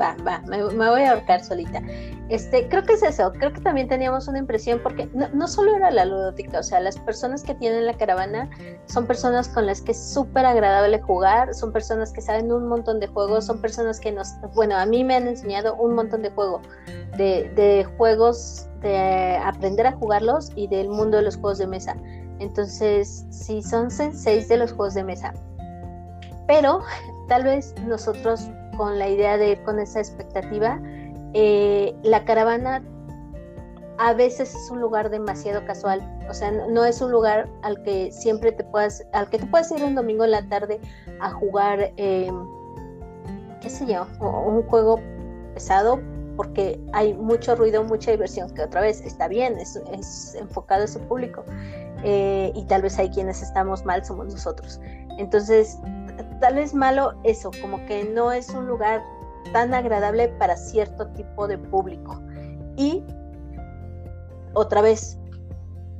va, 0.00 0.16
va, 0.26 0.40
me, 0.48 0.62
voy 0.62 1.02
a 1.02 1.12
ahorcar 1.12 1.44
solita. 1.44 1.82
Este, 2.28 2.68
creo 2.68 2.82
que 2.82 2.94
es 2.94 3.02
eso, 3.02 3.30
creo 3.32 3.52
que 3.52 3.60
también 3.60 3.88
teníamos 3.88 4.26
una 4.28 4.38
impresión, 4.38 4.80
porque 4.82 5.08
no, 5.12 5.28
no 5.30 5.46
solo 5.48 5.74
era 5.76 5.90
la 5.90 6.04
ludótica, 6.04 6.60
o 6.60 6.62
sea, 6.62 6.80
las 6.80 6.98
personas 6.98 7.42
que 7.42 7.54
tienen 7.54 7.84
la 7.86 7.94
caravana 7.94 8.48
son 8.86 9.06
personas 9.06 9.48
con 9.48 9.66
las 9.66 9.82
que 9.82 9.92
es 9.92 10.12
súper 10.12 10.46
agradable 10.46 11.00
jugar, 11.00 11.54
son 11.54 11.72
personas 11.72 12.12
que 12.12 12.22
saben 12.22 12.50
un 12.50 12.68
montón 12.68 13.00
de 13.00 13.06
juegos, 13.06 13.46
son 13.46 13.60
personas 13.60 14.00
que 14.00 14.12
nos, 14.12 14.28
bueno, 14.54 14.76
a 14.76 14.86
mí 14.86 15.04
me 15.04 15.16
han 15.16 15.28
enseñado 15.28 15.74
un 15.74 15.94
montón 15.94 16.22
de 16.22 16.30
juegos, 16.30 16.62
de, 17.16 17.50
de 17.54 17.84
juegos, 17.98 18.66
de 18.80 19.36
aprender 19.36 19.86
a 19.86 19.92
jugarlos 19.92 20.50
y 20.56 20.68
del 20.68 20.88
mundo 20.88 21.18
de 21.18 21.24
los 21.24 21.36
juegos 21.36 21.58
de 21.58 21.66
mesa. 21.66 21.96
Entonces, 22.38 23.24
sí, 23.30 23.62
son 23.62 23.90
seis 23.90 24.48
de 24.48 24.56
los 24.56 24.72
juegos 24.72 24.94
de 24.94 25.04
mesa. 25.04 25.32
Pero 26.48 26.80
tal 27.28 27.44
vez 27.44 27.74
nosotros 27.86 28.48
con 28.76 28.98
la 28.98 29.08
idea 29.08 29.38
de 29.38 29.50
ir 29.50 29.62
con 29.62 29.78
esa 29.78 30.00
expectativa. 30.00 30.80
Eh, 31.34 31.94
la 32.02 32.24
caravana 32.24 32.82
a 33.98 34.14
veces 34.14 34.54
es 34.54 34.70
un 34.70 34.80
lugar 34.80 35.10
demasiado 35.10 35.64
casual, 35.64 36.00
o 36.28 36.34
sea, 36.34 36.50
no, 36.50 36.84
es 36.84 37.00
un 37.00 37.12
lugar 37.12 37.48
al 37.62 37.82
que 37.82 38.10
siempre 38.10 38.52
te 38.52 38.64
puedas, 38.64 39.04
al 39.12 39.28
que 39.28 39.38
te 39.38 39.46
puedas 39.46 39.70
ir 39.70 39.82
un 39.84 39.94
domingo 39.94 40.24
en 40.24 40.32
la 40.32 40.48
tarde 40.48 40.80
a 41.20 41.30
jugar, 41.30 41.92
em, 41.96 42.34
qué 43.60 43.70
sé 43.70 43.86
yo, 43.86 44.06
un 44.20 44.62
juego 44.64 44.98
pesado 45.54 46.00
porque 46.36 46.80
hay 46.92 47.14
mucho 47.14 47.54
ruido, 47.54 47.84
mucha 47.84 48.10
diversión, 48.10 48.50
que 48.54 48.62
otra 48.62 48.80
vez 48.80 49.00
está 49.02 49.28
bien, 49.28 49.58
es, 49.58 49.76
es 49.92 50.34
enfocado 50.34 50.84
a 50.84 50.86
su 50.86 50.98
público. 51.00 51.44
Eh, 52.04 52.52
y 52.54 52.64
tal 52.64 52.82
vez 52.82 52.98
hay 52.98 53.10
quienes 53.10 53.42
estamos 53.42 53.84
mal, 53.84 54.04
somos 54.04 54.26
nosotros. 54.26 54.80
Entonces, 55.18 55.78
tal 56.42 56.56
vez 56.56 56.74
malo 56.74 57.14
eso, 57.22 57.52
como 57.62 57.86
que 57.86 58.04
no 58.04 58.32
es 58.32 58.50
un 58.50 58.66
lugar 58.66 59.00
tan 59.52 59.72
agradable 59.72 60.26
para 60.40 60.56
cierto 60.56 61.06
tipo 61.12 61.46
de 61.46 61.56
público. 61.56 62.20
Y 62.76 63.04
otra 64.52 64.82
vez, 64.82 65.20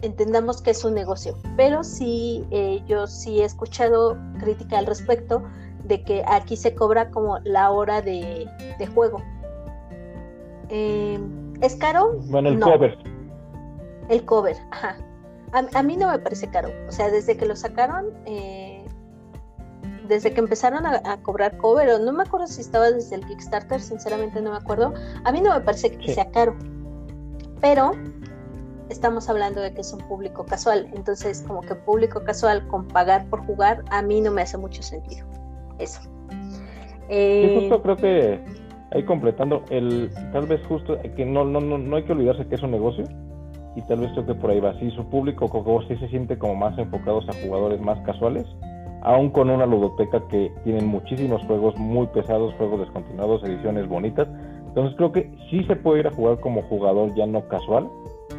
entendamos 0.03 0.61
que 0.61 0.73
es 0.73 0.85
un 0.85 0.95
negocio, 0.95 1.37
pero 1.57 1.85
sí, 1.85 2.45
eh, 2.51 2.83
yo 2.89 3.07
sí 3.07 3.41
he 3.41 3.45
escuchado 3.45 4.19
crítica 4.41 4.79
al 4.79 4.87
respecto 4.87 5.45
de 5.85 6.03
que 6.03 6.25
aquí 6.27 6.57
se 6.57 6.75
cobra 6.75 7.09
como 7.11 7.39
la 7.45 7.71
hora 7.71 8.03
de, 8.03 8.49
juego. 8.95 9.23
Eh, 10.71 11.21
¿Es 11.61 11.77
caro? 11.77 12.19
Bueno, 12.31 12.49
el 12.49 12.59
cover. 12.59 12.99
El 14.09 14.25
cover, 14.25 14.57
ajá. 14.73 14.97
A, 15.53 15.83
mí 15.85 15.97
no 15.97 16.11
me 16.11 16.19
parece 16.19 16.49
caro. 16.49 16.71
O 16.89 16.91
sea, 16.91 17.11
desde 17.11 17.37
que 17.37 17.47
lo 17.47 17.55
sacaron, 17.55 18.07
eh, 18.25 18.72
desde 20.13 20.33
que 20.33 20.41
empezaron 20.41 20.85
a, 20.87 21.17
cobrar 21.23 21.57
cover, 21.57 21.89
o 21.91 21.99
no 21.99 22.13
me 22.13 22.23
acuerdo 22.23 22.47
si 22.47 22.61
estaba 22.61 22.91
desde 22.91 23.17
el 23.17 23.27
Kickstarter, 23.27 23.81
sinceramente 23.81 24.41
no 24.43 24.51
me 24.51 24.57
acuerdo, 24.57 24.93
a 25.25 25.33
mí 25.33 25.41
no 25.41 25.55
me 25.55 25.61
parece 25.61 25.97
que 25.97 26.13
sea 26.13 26.31
caro, 26.31 26.55
pero 27.61 27.93
estamos 28.91 29.31
hablando 29.31 29.63
de 29.63 29.73
que 29.73 29.81
es 29.81 29.93
un 29.93 30.01
público 30.01 30.45
casual, 30.45 30.89
entonces 30.95 31.43
como 31.47 31.63
que 31.63 31.75
público 31.75 32.23
casual 32.25 32.67
con 32.69 32.87
pagar 32.89 33.27
por 33.31 33.45
jugar, 33.47 33.83
a 33.91 34.03
mí 34.03 34.21
no 34.21 34.31
me 34.31 34.43
hace 34.43 34.59
mucho 34.59 34.83
sentido. 34.83 35.27
Eso. 35.79 36.01
Eh, 37.09 37.59
justo 37.61 37.83
creo 37.83 37.97
que 37.97 38.41
ahí 38.91 39.05
completando 39.05 39.65
el 39.71 40.11
tal 40.33 40.47
vez 40.47 40.61
justo 40.67 40.99
que 41.17 41.25
no 41.25 41.45
no 41.45 41.61
no 41.61 41.79
no 41.79 41.97
hay 41.97 42.05
que 42.05 42.13
olvidarse 42.13 42.47
que 42.47 42.55
es 42.55 42.63
un 42.63 42.71
negocio 42.71 43.05
y 43.75 43.83
tal 43.83 44.01
vez 44.01 44.13
creo 44.13 44.27
que 44.27 44.35
por 44.35 44.51
ahí 44.51 44.61
va 44.61 44.79
sí 44.79 44.91
su 44.93 45.05
público 45.07 45.49
como 45.49 45.83
sí 45.83 45.97
se 45.97 46.09
siente 46.09 46.39
como 46.39 46.55
más 46.55 46.79
enfocados 46.79 47.29
a 47.29 47.33
jugadores 47.45 47.81
más 47.81 47.99
casuales 48.07 48.47
aún 49.03 49.31
con 49.31 49.51
una 49.51 49.67
ludoteca 49.67 50.27
que 50.29 50.53
tienen 50.65 50.87
muchísimos 50.87 51.43
juegos 51.47 51.77
muy 51.77 52.07
pesados 52.09 52.55
juegos 52.55 52.81
descontinuados 52.81 53.45
ediciones 53.45 53.89
bonitas. 53.89 54.29
Entonces 54.69 54.97
creo 54.97 55.13
que 55.13 55.31
sí 55.51 55.65
se 55.65 55.77
puede 55.77 56.01
ir 56.01 56.07
a 56.07 56.13
jugar 56.13 56.41
como 56.41 56.63
jugador 56.63 57.15
ya 57.15 57.27
no 57.27 57.47
casual 57.49 57.89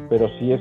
pero 0.08 0.28
sí 0.38 0.52
es 0.52 0.60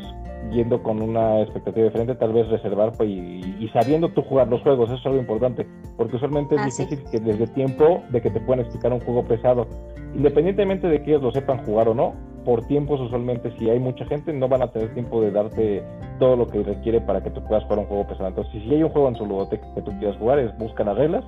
yendo 0.51 0.83
con 0.83 1.01
una 1.01 1.41
expectativa 1.41 1.85
diferente, 1.85 2.15
tal 2.15 2.33
vez 2.33 2.47
reservar 2.49 2.91
pues, 2.93 3.09
y, 3.09 3.69
sabiendo 3.71 4.09
tú 4.09 4.21
jugar 4.23 4.47
los 4.49 4.61
juegos, 4.61 4.89
eso 4.89 4.99
es 4.99 5.05
algo 5.05 5.19
importante, 5.19 5.65
porque 5.95 6.17
usualmente 6.17 6.55
es 6.55 6.77
difícil 6.77 7.03
que 7.09 7.19
desde 7.19 7.47
tiempo 7.47 8.03
de 8.09 8.21
que 8.21 8.29
te 8.29 8.39
puedan 8.41 8.59
explicar 8.59 8.91
un 8.91 8.99
juego 8.99 9.23
pesado, 9.23 9.67
independientemente 10.13 10.87
de 10.87 11.01
que 11.01 11.11
ellos 11.11 11.23
lo 11.23 11.31
sepan 11.31 11.63
jugar 11.65 11.87
o 11.87 11.93
no, 11.93 12.13
por 12.43 12.65
tiempos 12.67 12.99
usualmente 12.99 13.51
si 13.57 13.69
hay 13.69 13.79
mucha 13.79 14.05
gente 14.05 14.33
no 14.33 14.47
van 14.47 14.61
a 14.61 14.71
tener 14.71 14.93
tiempo 14.93 15.21
de 15.21 15.31
darte 15.31 15.83
todo 16.19 16.35
lo 16.35 16.47
que 16.47 16.63
requiere 16.63 17.01
para 17.01 17.21
que 17.21 17.29
tú 17.29 17.43
puedas 17.43 17.63
jugar 17.63 17.79
un 17.79 17.85
juego 17.85 18.07
pesado. 18.07 18.27
Entonces, 18.27 18.53
si 18.63 18.73
hay 18.73 18.83
un 18.83 18.89
juego 18.89 19.09
en 19.09 19.15
su 19.15 19.25
ludoteca 19.25 19.65
que 19.73 19.81
tú 19.81 19.91
quieras 19.99 20.17
jugar, 20.17 20.39
es 20.39 20.57
busca 20.57 20.83
las 20.83 20.97
reglas, 20.97 21.23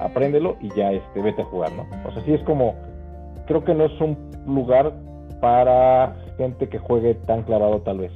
apréndelo 0.00 0.56
y 0.60 0.68
ya 0.74 0.92
este, 0.92 1.22
vete 1.22 1.42
a 1.42 1.44
jugar, 1.46 1.72
¿no? 1.72 1.86
O 2.06 2.12
sea, 2.12 2.24
sí 2.24 2.32
es 2.32 2.42
como, 2.44 2.74
creo 3.46 3.64
que 3.64 3.74
no 3.74 3.84
es 3.84 4.00
un 4.00 4.16
lugar 4.46 4.92
para 5.40 6.16
gente 6.36 6.68
que 6.68 6.78
juegue 6.78 7.14
tan 7.14 7.42
clavado 7.42 7.80
tal 7.80 7.98
vez. 7.98 8.12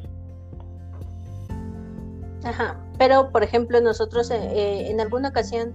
Ajá, 2.44 2.78
pero 2.98 3.30
por 3.32 3.42
ejemplo 3.42 3.80
nosotros 3.80 4.30
eh, 4.30 4.36
eh, 4.36 4.90
en 4.90 5.00
alguna 5.00 5.30
ocasión 5.30 5.72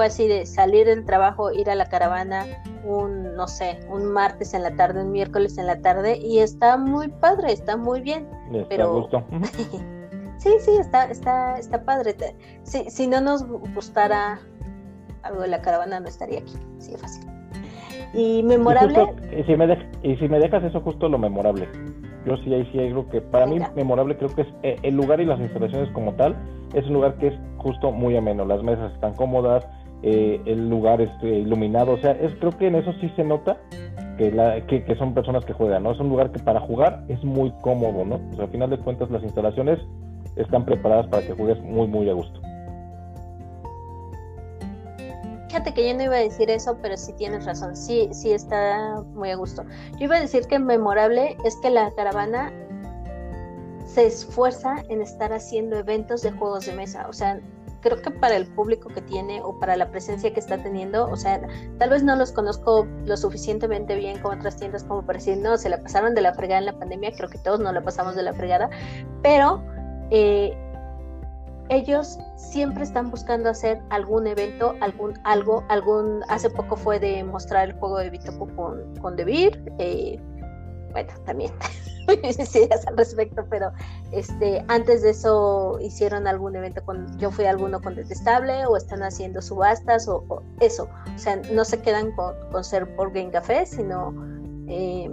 fue 0.00 0.06
así 0.06 0.26
de 0.28 0.46
salir 0.46 0.86
del 0.86 1.04
trabajo, 1.04 1.52
ir 1.52 1.68
a 1.68 1.74
la 1.74 1.84
caravana 1.84 2.46
un, 2.84 3.36
no 3.36 3.46
sé, 3.46 3.80
un 3.90 4.10
martes 4.10 4.54
en 4.54 4.62
la 4.62 4.74
tarde, 4.74 5.02
un 5.02 5.12
miércoles 5.12 5.58
en 5.58 5.66
la 5.66 5.82
tarde 5.82 6.16
y 6.16 6.38
está 6.38 6.78
muy 6.78 7.08
padre, 7.08 7.52
está 7.52 7.76
muy 7.76 8.00
bien. 8.00 8.26
pero... 8.70 9.10
sí, 10.38 10.52
sí, 10.60 10.70
está, 10.80 11.04
está, 11.04 11.58
está 11.58 11.84
padre. 11.84 12.16
Si, 12.62 12.88
si 12.88 13.06
no 13.08 13.20
nos 13.20 13.46
gustara 13.46 14.40
algo 15.22 15.42
de 15.42 15.48
la 15.48 15.60
caravana 15.60 16.00
no 16.00 16.08
estaría 16.08 16.38
aquí, 16.38 16.54
sí 16.78 16.96
fácil. 16.96 17.26
Y 18.14 18.42
memorable. 18.42 19.04
Y, 19.38 19.42
si 19.42 19.54
me 19.54 19.90
y 20.02 20.16
si 20.16 20.28
me 20.30 20.38
dejas 20.38 20.64
eso 20.64 20.80
justo 20.80 21.10
lo 21.10 21.18
memorable 21.18 21.68
yo 22.24 22.36
sí 22.38 22.52
ahí 22.52 22.68
sí 22.70 22.78
hay 22.78 22.88
algo 22.88 23.08
que 23.08 23.20
para 23.20 23.46
mí 23.46 23.58
memorable 23.74 24.16
creo 24.16 24.34
que 24.34 24.42
es 24.42 24.48
eh, 24.62 24.76
el 24.82 24.94
lugar 24.94 25.20
y 25.20 25.24
las 25.24 25.40
instalaciones 25.40 25.90
como 25.92 26.12
tal 26.14 26.36
es 26.74 26.84
un 26.86 26.94
lugar 26.94 27.14
que 27.16 27.28
es 27.28 27.34
justo 27.58 27.92
muy 27.92 28.16
ameno 28.16 28.44
las 28.44 28.62
mesas 28.62 28.92
están 28.92 29.14
cómodas 29.14 29.66
eh, 30.02 30.40
el 30.46 30.68
lugar 30.68 31.00
es 31.00 31.10
iluminado. 31.22 31.92
O 31.92 31.98
sea 31.98 32.12
es 32.12 32.34
creo 32.36 32.56
que 32.56 32.68
en 32.68 32.76
eso 32.76 32.92
sí 33.00 33.10
se 33.16 33.24
nota 33.24 33.58
que, 34.16 34.30
la, 34.30 34.60
que, 34.66 34.94
son 34.96 35.14
personas 35.14 35.44
que 35.44 35.52
juegan 35.52 35.82
no 35.82 35.92
es 35.92 36.00
un 36.00 36.10
lugar 36.10 36.30
que 36.30 36.38
para 36.40 36.60
jugar 36.60 37.04
es 37.08 37.24
muy 37.24 37.50
cómodo 37.62 38.04
no 38.04 38.16
o 38.16 38.36
sea, 38.36 38.44
al 38.44 38.50
final 38.50 38.68
de 38.68 38.78
cuentas 38.78 39.10
las 39.10 39.22
instalaciones 39.22 39.78
están 40.36 40.66
preparadas 40.66 41.06
para 41.06 41.26
que 41.26 41.32
juegues 41.32 41.60
muy 41.62 41.86
muy 41.86 42.08
a 42.10 42.12
gusto. 42.12 42.40
Fíjate 45.48 45.74
que 45.74 45.88
yo 45.88 45.96
no 45.96 46.04
iba 46.04 46.14
a 46.14 46.20
decir 46.20 46.48
eso, 46.48 46.78
pero 46.80 46.96
sí 46.96 47.12
tienes 47.14 47.44
razón, 47.44 47.74
sí, 47.74 48.08
sí 48.12 48.30
está 48.30 49.02
muy 49.14 49.30
a 49.30 49.36
gusto. 49.36 49.64
Yo 49.98 50.04
iba 50.04 50.14
a 50.14 50.20
decir 50.20 50.46
que 50.46 50.60
memorable 50.60 51.36
es 51.44 51.56
que 51.56 51.70
la 51.70 51.90
caravana 51.90 52.52
se 53.84 54.06
esfuerza 54.06 54.76
en 54.88 55.02
estar 55.02 55.32
haciendo 55.32 55.76
eventos 55.76 56.22
de 56.22 56.30
juegos 56.30 56.66
de 56.66 56.74
mesa, 56.74 57.06
o 57.08 57.12
sea, 57.12 57.40
creo 57.80 58.00
que 58.00 58.10
para 58.10 58.36
el 58.36 58.46
público 58.46 58.88
que 58.88 59.02
tiene 59.02 59.40
o 59.42 59.58
para 59.58 59.76
la 59.76 59.90
presencia 59.90 60.32
que 60.32 60.40
está 60.40 60.58
teniendo, 60.58 61.08
o 61.08 61.16
sea, 61.16 61.40
tal 61.78 61.90
vez 61.90 62.02
no 62.02 62.16
los 62.16 62.32
conozco 62.32 62.86
lo 63.04 63.16
suficientemente 63.16 63.94
bien 63.96 64.20
como 64.20 64.34
otras 64.34 64.56
tiendas 64.56 64.84
como 64.84 65.04
para 65.04 65.18
decir, 65.18 65.38
no, 65.38 65.56
se 65.56 65.68
la 65.68 65.82
pasaron 65.82 66.14
de 66.14 66.20
la 66.20 66.34
fregada 66.34 66.60
en 66.60 66.66
la 66.66 66.78
pandemia, 66.78 67.12
creo 67.12 67.28
que 67.28 67.38
todos 67.38 67.60
no 67.60 67.72
la 67.72 67.82
pasamos 67.82 68.14
de 68.14 68.22
la 68.22 68.32
fregada, 68.32 68.70
pero 69.22 69.62
eh, 70.10 70.56
ellos 71.70 72.18
siempre 72.36 72.82
están 72.82 73.10
buscando 73.10 73.48
hacer 73.48 73.80
algún 73.90 74.26
evento, 74.26 74.74
algún 74.80 75.18
algo, 75.24 75.64
algún, 75.68 76.22
hace 76.28 76.50
poco 76.50 76.76
fue 76.76 76.98
de 76.98 77.22
mostrar 77.22 77.68
el 77.68 77.74
juego 77.74 77.98
de 77.98 78.10
Bitoku 78.10 78.48
con, 78.56 78.96
con 78.96 79.16
Debir, 79.16 79.62
eh, 79.78 80.20
bueno, 80.92 81.12
también 81.24 81.52
ideas 82.08 82.86
al 82.86 82.96
respecto, 82.96 83.44
pero 83.48 83.72
este, 84.12 84.64
antes 84.68 85.02
de 85.02 85.10
eso 85.10 85.78
hicieron 85.80 86.26
algún 86.26 86.56
evento 86.56 86.84
con, 86.84 87.18
yo 87.18 87.30
fui 87.30 87.44
a 87.44 87.50
alguno 87.50 87.80
con 87.80 87.94
Detestable, 87.94 88.66
o 88.66 88.76
están 88.76 89.02
haciendo 89.02 89.42
subastas, 89.42 90.08
o, 90.08 90.42
eso, 90.60 90.88
o 91.14 91.18
sea, 91.18 91.36
no 91.52 91.64
se 91.64 91.80
quedan 91.80 92.12
con, 92.12 92.34
con 92.50 92.64
ser 92.64 92.94
por 92.96 93.12
Game 93.12 93.30
Café, 93.30 93.66
sino 93.66 94.14
eh, 94.68 95.10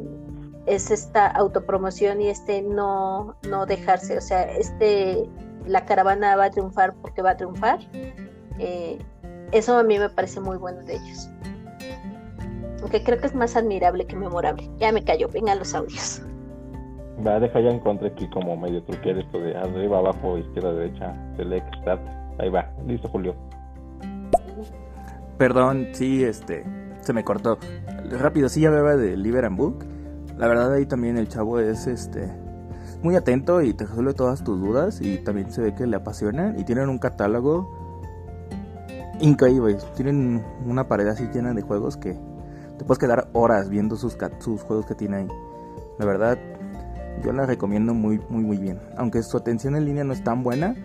es 0.66 0.92
esta 0.92 1.28
autopromoción 1.28 2.22
y 2.22 2.30
este 2.30 2.62
no, 2.62 3.38
no 3.50 3.66
dejarse, 3.66 4.18
o 4.18 4.22
sea, 4.22 4.44
este 4.44 5.30
la 5.68 5.86
caravana 5.86 6.36
va 6.36 6.46
a 6.46 6.52
triunfar 6.52 6.94
porque 6.96 7.22
va 7.22 7.32
a 7.32 7.38
triunfar. 7.38 7.80
Eh, 8.60 8.98
eso 9.52 9.78
a 9.78 9.84
mí 9.84 10.00
me 10.00 10.10
parece 10.10 10.40
muy 10.40 10.58
bueno 10.58 10.82
de 10.84 10.96
ellos. 10.96 11.30
Aunque 12.88 13.04
creo 13.04 13.20
que 13.20 13.28
es 13.28 13.36
más 13.36 13.58
admirable 13.58 14.06
que 14.06 14.16
memorable. 14.16 14.72
Ya 14.78 14.94
me 14.94 15.04
cayó, 15.04 15.28
vengan 15.28 15.60
los 15.60 15.76
audios. 15.76 16.22
Va, 17.20 17.38
deja 17.38 17.60
ya 17.60 17.70
encontré 17.70 18.08
aquí 18.08 18.30
como 18.30 18.56
medio 18.56 18.82
truquear 18.82 19.18
esto 19.18 19.42
de 19.42 19.58
arriba, 19.58 19.98
abajo, 19.98 20.38
izquierda, 20.38 20.72
derecha, 20.72 21.14
select, 21.36 21.68
start. 21.82 22.02
Ahí 22.40 22.50
va, 22.50 22.72
listo 22.88 23.10
Julio. 23.10 23.36
Perdón, 25.38 25.90
sí, 25.92 26.24
este, 26.24 26.64
se 27.02 27.12
me 27.12 27.26
cortó. 27.26 27.58
Rápido, 28.10 28.48
sí 28.48 28.62
ya 28.62 28.70
hablaba 28.70 28.96
de 28.96 29.18
Liber 29.18 29.44
and 29.44 29.58
Book. 29.58 29.86
La 30.38 30.48
verdad 30.48 30.72
ahí 30.72 30.86
también 30.86 31.18
el 31.18 31.28
chavo 31.28 31.60
es 31.60 31.88
este 31.88 32.32
muy 33.04 33.18
atento 33.18 33.62
y 33.62 33.74
te 33.74 33.86
resuelve 33.86 34.14
todas 34.14 34.46
tus 34.46 34.62
dudas 34.62 35.02
y 35.02 35.18
también 35.18 35.52
se 35.52 35.62
ve 35.62 35.76
que 35.76 35.86
le 35.86 35.98
apasionan 35.98 36.58
y 36.58 36.64
tienen 36.64 36.88
un 36.88 37.00
catálogo 37.00 37.70
increíble. 39.20 39.76
Tienen 39.98 40.42
una 40.66 40.88
pared 40.88 41.08
así 41.08 41.28
llena 41.34 41.54
de 41.54 41.62
juegos 41.64 41.98
que 41.98 42.18
te 42.78 42.86
puedes 42.86 43.00
quedar 43.00 43.30
horas 43.34 43.70
viendo 43.70 43.96
sus, 43.96 44.18
sus 44.40 44.62
juegos 44.64 44.86
que 44.86 44.96
tiene 44.96 45.18
ahí. 45.18 45.28
La 46.00 46.06
verdad, 46.06 46.38
yo 47.24 47.34
la 47.34 47.46
recomiendo 47.46 47.94
muy, 47.94 48.20
muy, 48.30 48.44
muy 48.44 48.58
bien. 48.58 48.80
Aunque 48.98 49.24
su 49.24 49.38
atención 49.38 49.76
en 49.76 49.86
línea 49.86 50.04
no 50.04 50.14
es 50.14 50.24
tan 50.24 50.44
buena, 50.44 50.76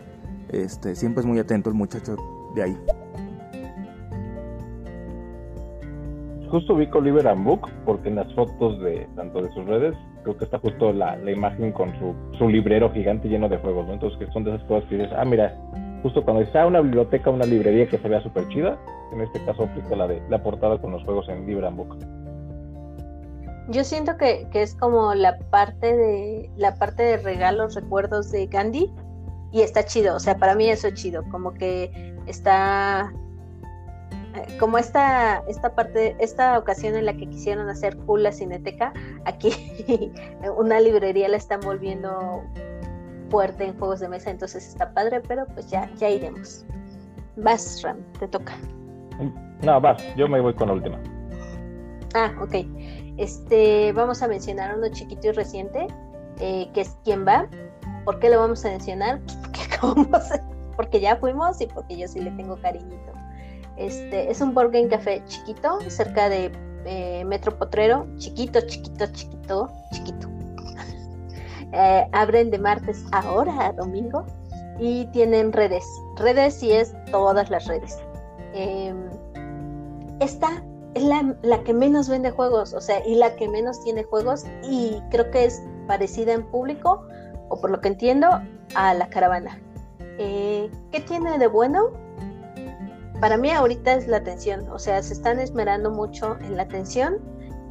este, 0.50 0.94
siempre 0.94 1.20
es 1.20 1.26
muy 1.26 1.38
atento 1.38 1.70
el 1.70 1.76
muchacho 1.76 2.16
de 2.54 2.62
ahí. 2.62 2.78
Justo 6.50 6.76
vi 6.76 6.86
con 6.88 7.04
Liber 7.04 7.34
Book 7.36 7.68
porque 7.86 8.08
en 8.08 8.16
las 8.16 8.32
fotos 8.34 8.78
de 8.80 9.08
tanto 9.16 9.40
de 9.40 9.50
sus 9.52 9.64
redes 9.64 9.94
creo 10.22 10.36
que 10.36 10.44
está 10.44 10.58
justo 10.58 10.92
la, 10.92 11.16
la 11.16 11.30
imagen 11.30 11.72
con 11.72 11.90
su, 11.98 12.14
su, 12.38 12.48
librero 12.48 12.92
gigante 12.92 13.28
lleno 13.28 13.48
de 13.48 13.56
juegos, 13.58 13.86
¿no? 13.86 13.94
Entonces, 13.94 14.18
que 14.18 14.32
son 14.32 14.44
de 14.44 14.54
esas 14.54 14.66
cosas 14.68 14.88
que 14.88 14.96
dices, 14.96 15.12
ah, 15.16 15.24
mira, 15.24 15.56
justo 16.02 16.24
cuando 16.24 16.42
está 16.42 16.66
una 16.66 16.80
biblioteca, 16.80 17.30
una 17.30 17.44
librería 17.46 17.88
que 17.88 17.98
se 17.98 18.08
vea 18.08 18.22
súper 18.22 18.48
chida, 18.48 18.78
en 19.12 19.20
este 19.20 19.44
caso 19.44 19.64
aplica 19.64 19.96
la 19.96 20.06
de 20.06 20.22
la 20.28 20.42
portada 20.42 20.80
con 20.80 20.92
los 20.92 21.04
juegos 21.04 21.28
en 21.28 21.46
Libra 21.46 21.70
Book. 21.70 21.96
Yo 23.68 23.84
siento 23.84 24.16
que, 24.16 24.46
que, 24.50 24.62
es 24.62 24.74
como 24.74 25.14
la 25.14 25.38
parte 25.38 25.96
de 25.96 26.50
la 26.56 26.74
parte 26.74 27.02
de 27.04 27.16
regalos, 27.18 27.74
recuerdos 27.74 28.32
de 28.32 28.46
Gandhi 28.46 28.92
y 29.52 29.60
está 29.60 29.84
chido, 29.84 30.16
o 30.16 30.20
sea, 30.20 30.36
para 30.36 30.54
mí 30.54 30.68
eso 30.68 30.88
es 30.88 30.94
chido, 30.94 31.22
como 31.30 31.54
que 31.54 32.14
está 32.26 33.12
como 34.58 34.78
esta, 34.78 35.42
esta 35.48 35.74
parte, 35.74 36.16
esta 36.18 36.58
ocasión 36.58 36.94
en 36.94 37.06
la 37.06 37.14
que 37.14 37.28
quisieron 37.28 37.68
hacer 37.68 37.96
cool 37.98 38.22
la 38.22 38.32
cineteca, 38.32 38.92
aquí 39.24 39.52
una 40.56 40.80
librería 40.80 41.28
la 41.28 41.36
están 41.36 41.60
volviendo 41.60 42.42
fuerte 43.32 43.64
en 43.64 43.78
juegos 43.78 44.00
de 44.00 44.10
mesa, 44.10 44.30
entonces 44.30 44.68
está 44.68 44.92
padre, 44.92 45.22
pero 45.26 45.46
pues 45.54 45.70
ya, 45.70 45.90
ya 45.96 46.10
iremos. 46.10 46.66
Vas, 47.36 47.80
Ram, 47.82 47.96
te 48.20 48.28
toca. 48.28 48.52
No, 49.62 49.80
vas, 49.80 50.02
yo 50.16 50.28
me 50.28 50.38
voy 50.38 50.52
con 50.52 50.68
la 50.68 50.74
última. 50.74 51.00
Ah, 52.14 52.30
ok. 52.42 52.56
Este, 53.16 53.90
vamos 53.94 54.22
a 54.22 54.28
mencionar 54.28 54.76
uno 54.76 54.86
chiquito 54.90 55.28
y 55.28 55.32
reciente, 55.32 55.86
eh, 56.40 56.68
que 56.74 56.82
es 56.82 56.94
quién 57.04 57.26
va. 57.26 57.48
¿Por 58.04 58.18
qué 58.18 58.28
lo 58.28 58.38
vamos 58.38 58.66
a 58.66 58.68
mencionar? 58.68 59.20
Porque, 59.80 60.40
porque 60.76 61.00
ya 61.00 61.16
fuimos 61.16 61.60
y 61.60 61.66
porque 61.66 61.96
yo 61.96 62.06
sí 62.06 62.20
le 62.20 62.30
tengo 62.32 62.56
cariñito. 62.60 63.12
Este, 63.76 64.30
es 64.30 64.40
un 64.40 64.54
Board 64.54 64.72
Café 64.90 65.22
chiquito, 65.26 65.78
cerca 65.88 66.28
de 66.28 66.52
eh, 66.84 67.24
Metro 67.24 67.56
Potrero, 67.58 68.06
chiquito, 68.18 68.60
chiquito, 68.60 69.06
chiquito, 69.06 69.70
chiquito. 69.92 70.31
Eh, 71.72 72.06
abren 72.12 72.50
de 72.50 72.58
martes 72.58 73.04
ahora 73.12 73.66
a 73.66 73.72
domingo 73.72 74.24
y 74.78 75.06
tienen 75.06 75.52
redes. 75.52 75.84
Redes 76.16 76.62
y 76.62 76.72
es 76.72 76.94
todas 77.10 77.48
las 77.50 77.66
redes. 77.66 77.98
Em, 78.52 79.08
esta 80.20 80.62
es 80.94 81.02
la, 81.02 81.34
la, 81.42 81.62
que 81.64 81.72
menos 81.72 82.08
vende 82.08 82.30
juegos, 82.30 82.74
o 82.74 82.80
sea, 82.80 83.04
y 83.06 83.14
la 83.14 83.34
que 83.36 83.48
menos 83.48 83.82
tiene 83.82 84.04
juegos, 84.04 84.44
y 84.68 85.00
creo 85.10 85.30
que 85.30 85.46
es 85.46 85.62
parecida 85.86 86.34
en 86.34 86.44
público, 86.50 87.06
o 87.48 87.60
por 87.60 87.70
lo 87.70 87.80
que 87.80 87.88
entiendo, 87.88 88.28
a 88.74 88.92
la 88.92 89.08
caravana. 89.08 89.58
Eh, 90.18 90.70
¿Qué 90.90 91.00
tiene 91.00 91.38
de 91.38 91.46
bueno? 91.46 91.90
Para 93.20 93.36
mí 93.36 93.50
ahorita 93.50 93.94
es 93.94 94.06
la 94.06 94.18
atención, 94.18 94.68
o 94.70 94.78
sea, 94.78 95.02
se 95.02 95.14
están 95.14 95.38
esmerando 95.38 95.90
mucho 95.90 96.36
en 96.40 96.56
la 96.56 96.64
atención 96.64 97.18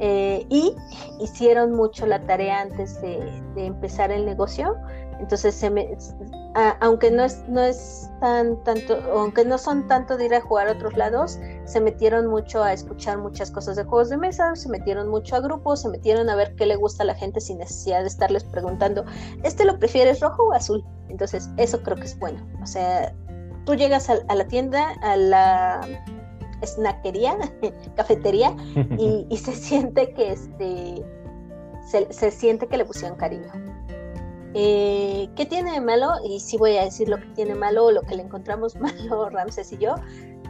eh, 0.00 0.46
y 0.48 0.74
hicieron 1.20 1.72
mucho 1.72 2.06
la 2.06 2.24
tarea 2.26 2.62
antes 2.62 3.00
de, 3.00 3.20
empezar 3.56 4.10
el 4.10 4.26
negocio. 4.26 4.76
Entonces, 5.20 5.64
aunque 6.80 7.10
no 7.10 7.24
es, 7.24 7.44
no 7.48 7.60
es 7.60 8.10
tan 8.20 8.62
tanto, 8.64 8.98
aunque 9.14 9.44
no 9.44 9.56
son 9.56 9.86
tanto 9.86 10.16
de 10.16 10.24
ir 10.24 10.34
a 10.34 10.40
jugar 10.40 10.68
a 10.68 10.72
otros 10.72 10.96
lados, 10.96 11.38
se 11.64 11.80
metieron 11.80 12.26
mucho 12.26 12.62
a 12.62 12.72
escuchar 12.72 13.18
muchas 13.18 13.50
cosas 13.50 13.76
de 13.76 13.84
juegos 13.84 14.10
de 14.10 14.16
mesa, 14.16 14.56
se 14.56 14.68
metieron 14.68 15.08
mucho 15.08 15.36
a 15.36 15.40
grupos, 15.40 15.82
se 15.82 15.88
metieron 15.88 16.28
a 16.28 16.34
ver 16.34 16.56
qué 16.56 16.66
le 16.66 16.74
gusta 16.76 17.04
a 17.04 17.06
la 17.06 17.14
gente 17.14 17.40
sin 17.40 17.58
necesidad 17.58 18.00
de 18.00 18.08
estarles 18.08 18.42
preguntando, 18.44 19.04
¿este 19.44 19.64
lo 19.64 19.78
prefieres 19.78 20.20
rojo 20.20 20.48
o 20.48 20.52
azul? 20.52 20.84
Entonces, 21.08 21.48
eso 21.56 21.80
creo 21.82 21.96
que 21.96 22.04
es 22.04 22.18
bueno. 22.18 22.44
O 22.62 22.66
sea, 22.66 23.14
tú 23.64 23.74
llegas 23.74 24.10
a, 24.10 24.34
la 24.34 24.46
tienda, 24.48 24.90
a 25.02 25.16
la 25.16 25.80
snackería, 26.64 27.36
cafetería, 27.96 28.56
y, 28.98 29.36
se 29.36 29.54
siente 29.54 30.12
que 30.12 30.32
este 30.32 31.04
se, 32.10 32.30
siente 32.30 32.66
que 32.66 32.76
le 32.76 32.84
pusieron 32.84 33.16
cariño. 33.18 33.50
Eh, 34.54 35.28
¿Qué 35.34 35.46
tiene 35.46 35.72
de 35.72 35.80
malo? 35.80 36.12
Y 36.24 36.40
sí 36.40 36.56
voy 36.56 36.76
a 36.76 36.84
decir 36.84 37.08
lo 37.08 37.18
que 37.18 37.26
tiene 37.34 37.54
malo 37.54 37.86
o 37.86 37.90
lo 37.90 38.02
que 38.02 38.16
le 38.16 38.22
encontramos 38.22 38.76
malo, 38.80 39.30
Ramses 39.30 39.72
y 39.72 39.78
yo. 39.78 39.94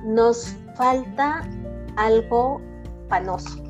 Nos 0.04 0.56
falta 0.74 1.48
algo 1.96 2.60
panoso 3.08 3.62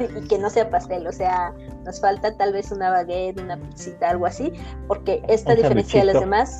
y 0.00 0.28
que 0.28 0.38
no 0.38 0.50
sea 0.50 0.68
pastel, 0.68 1.06
o 1.06 1.12
sea, 1.12 1.54
nos 1.84 2.00
falta 2.00 2.36
tal 2.36 2.52
vez 2.52 2.70
una 2.70 2.90
baguette, 2.90 3.40
una 3.40 3.56
pizzita, 3.56 4.10
algo 4.10 4.26
así, 4.26 4.52
porque 4.88 5.22
esta 5.26 5.54
diferencia 5.54 6.00
de 6.00 6.12
los 6.12 6.20
demás 6.20 6.58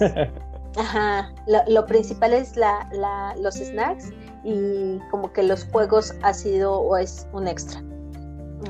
Ajá, 0.76 1.32
lo, 1.68 1.86
principal 1.86 2.34
es 2.34 2.54
la, 2.56 2.88
la, 2.92 3.34
los 3.40 3.54
snacks 3.54 4.12
y 4.46 5.00
como 5.10 5.32
que 5.32 5.42
los 5.42 5.64
juegos 5.64 6.14
ha 6.22 6.32
sido 6.32 6.78
o 6.78 6.96
es 6.96 7.26
un 7.32 7.48
extra. 7.48 7.82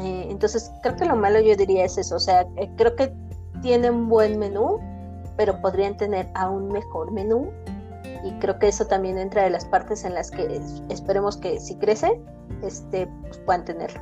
Eh, 0.01 0.27
entonces, 0.31 0.73
creo 0.83 0.97
que 0.97 1.05
lo 1.05 1.17
malo 1.17 1.39
yo 1.41 1.55
diría 1.55 1.85
es 1.85 1.99
eso, 1.99 2.17
o 2.17 2.21
sea, 2.21 2.47
eh, 2.57 2.71
creo 2.77 2.97
que 2.97 3.13
tienen 3.61 3.93
un 3.93 4.09
buen 4.09 4.39
menú, 4.39 4.79
pero 5.37 5.61
podrían 5.61 5.95
tener 5.99 6.29
aún 6.35 6.69
mejor 6.69 7.13
menú 7.13 7.51
y 8.25 8.33
creo 8.39 8.59
que 8.59 8.69
eso 8.69 8.87
también 8.87 9.19
entra 9.19 9.45
de 9.45 9.51
las 9.51 9.67
partes 9.67 10.05
en 10.05 10.15
las 10.15 10.31
que 10.31 10.61
esperemos 10.89 11.37
que 11.37 11.61
si 11.61 11.77
crece, 11.77 12.21
este, 12.63 13.07
pues 13.23 13.39
puedan 13.41 13.67
tenerlo. 13.67 14.01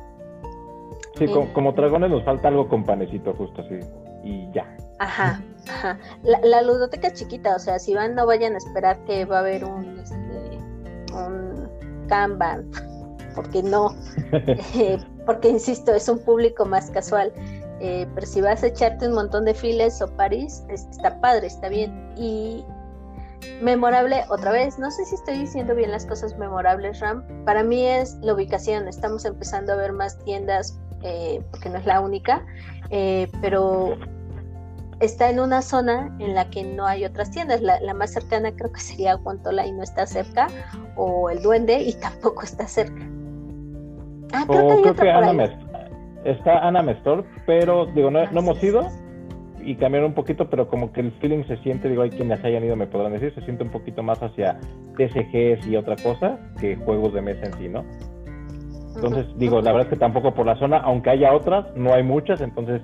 Sí, 1.17 1.27
como, 1.27 1.53
como 1.53 1.71
dragones 1.73 2.09
nos 2.09 2.23
falta 2.23 2.47
algo 2.47 2.69
con 2.69 2.85
panecito 2.85 3.33
justo 3.33 3.61
así 3.61 3.79
y 4.23 4.49
ya. 4.53 4.65
Ajá, 4.99 5.41
ajá. 5.67 5.99
La, 6.23 6.39
la, 6.39 6.61
ludoteca 6.61 7.07
es 7.07 7.15
chiquita, 7.15 7.55
o 7.55 7.59
sea, 7.59 7.79
si 7.79 7.93
van 7.93 8.15
no 8.15 8.25
vayan 8.25 8.53
a 8.53 8.57
esperar 8.57 8.97
que 9.05 9.25
va 9.25 9.37
a 9.37 9.39
haber 9.41 9.65
un, 9.65 9.99
este, 9.99 10.15
un 10.15 10.24
Kanban, 12.07 12.69
porque 13.35 13.61
no, 13.63 13.95
eh, 14.31 14.97
porque 15.25 15.49
insisto, 15.49 15.93
es 15.93 16.07
un 16.09 16.19
público 16.19 16.65
más 16.65 16.89
casual. 16.91 17.31
Eh, 17.81 18.07
pero 18.15 18.25
si 18.25 18.39
vas 18.39 18.63
a 18.63 18.67
echarte 18.67 19.07
un 19.07 19.15
montón 19.15 19.45
de 19.45 19.53
files 19.53 20.01
o 20.01 20.07
París, 20.15 20.63
está 20.69 21.19
padre, 21.19 21.47
está 21.47 21.67
bien. 21.67 22.13
Y 22.17 22.63
memorable, 23.61 24.23
otra 24.29 24.51
vez, 24.51 24.79
no 24.79 24.89
sé 24.89 25.03
si 25.05 25.15
estoy 25.15 25.39
diciendo 25.39 25.75
bien 25.75 25.91
las 25.91 26.05
cosas 26.05 26.37
memorables, 26.37 26.99
Ram. 27.01 27.23
Para 27.43 27.63
mí 27.63 27.85
es 27.85 28.15
la 28.21 28.33
ubicación. 28.33 28.87
Estamos 28.87 29.25
empezando 29.25 29.73
a 29.73 29.75
ver 29.75 29.91
más 29.91 30.17
tiendas, 30.23 30.79
eh, 31.03 31.43
porque 31.51 31.69
no 31.69 31.77
es 31.77 31.85
la 31.85 31.99
única, 31.99 32.45
pero 33.41 33.97
está 34.99 35.29
en 35.29 35.39
una 35.39 35.61
zona 35.61 36.15
en 36.19 36.35
la 36.35 36.49
que 36.49 36.63
no 36.63 36.85
hay 36.85 37.05
otras 37.05 37.31
tiendas. 37.31 37.61
La, 37.61 37.93
más 37.93 38.13
cercana 38.13 38.51
creo 38.55 38.71
que 38.71 38.79
sería 38.79 39.15
Guantola 39.15 39.65
y 39.65 39.71
no 39.71 39.83
está 39.83 40.05
cerca, 40.05 40.47
o 40.95 41.29
El 41.29 41.41
Duende 41.41 41.81
y 41.81 41.93
tampoco 42.01 42.43
está 42.43 42.67
cerca. 42.67 43.01
Ah, 44.33 44.45
creo 44.47 44.93
que, 44.93 45.01
hay 45.01 45.09
Ana 45.09 45.59
está 46.25 46.67
Ana 46.67 46.81
Mestor, 46.81 47.23
pero 47.45 47.85
digo, 47.85 48.09
no, 48.09 48.25
no 48.31 48.39
hemos 48.39 48.61
ido 48.63 48.89
y 49.65 49.75
cambiaron 49.75 50.09
un 50.09 50.15
poquito, 50.15 50.49
pero 50.49 50.67
como 50.67 50.91
que 50.91 51.01
el 51.01 51.11
feeling 51.13 51.43
se 51.45 51.57
siente, 51.57 51.89
digo, 51.89 52.03
hay 52.03 52.11
quienes 52.11 52.43
hayan 52.43 52.63
ido 52.63 52.75
me 52.75 52.87
podrán 52.87 53.13
decir, 53.13 53.33
se 53.33 53.41
siente 53.41 53.63
un 53.63 53.71
poquito 53.71 54.03
más 54.03 54.21
hacia 54.21 54.59
TCGs 54.97 55.67
y 55.67 55.75
otra 55.75 55.95
cosa 55.95 56.39
que 56.59 56.75
juegos 56.75 57.13
de 57.13 57.21
mesa 57.21 57.45
en 57.45 57.53
sí, 57.53 57.67
¿no? 57.67 57.83
Entonces, 58.95 59.25
digo, 59.37 59.61
la 59.61 59.71
verdad 59.71 59.87
es 59.87 59.93
que 59.93 59.99
tampoco 59.99 60.33
por 60.33 60.45
la 60.45 60.55
zona, 60.55 60.77
aunque 60.77 61.09
haya 61.09 61.33
otras, 61.33 61.65
no 61.75 61.93
hay 61.93 62.03
muchas, 62.03 62.41
entonces 62.41 62.81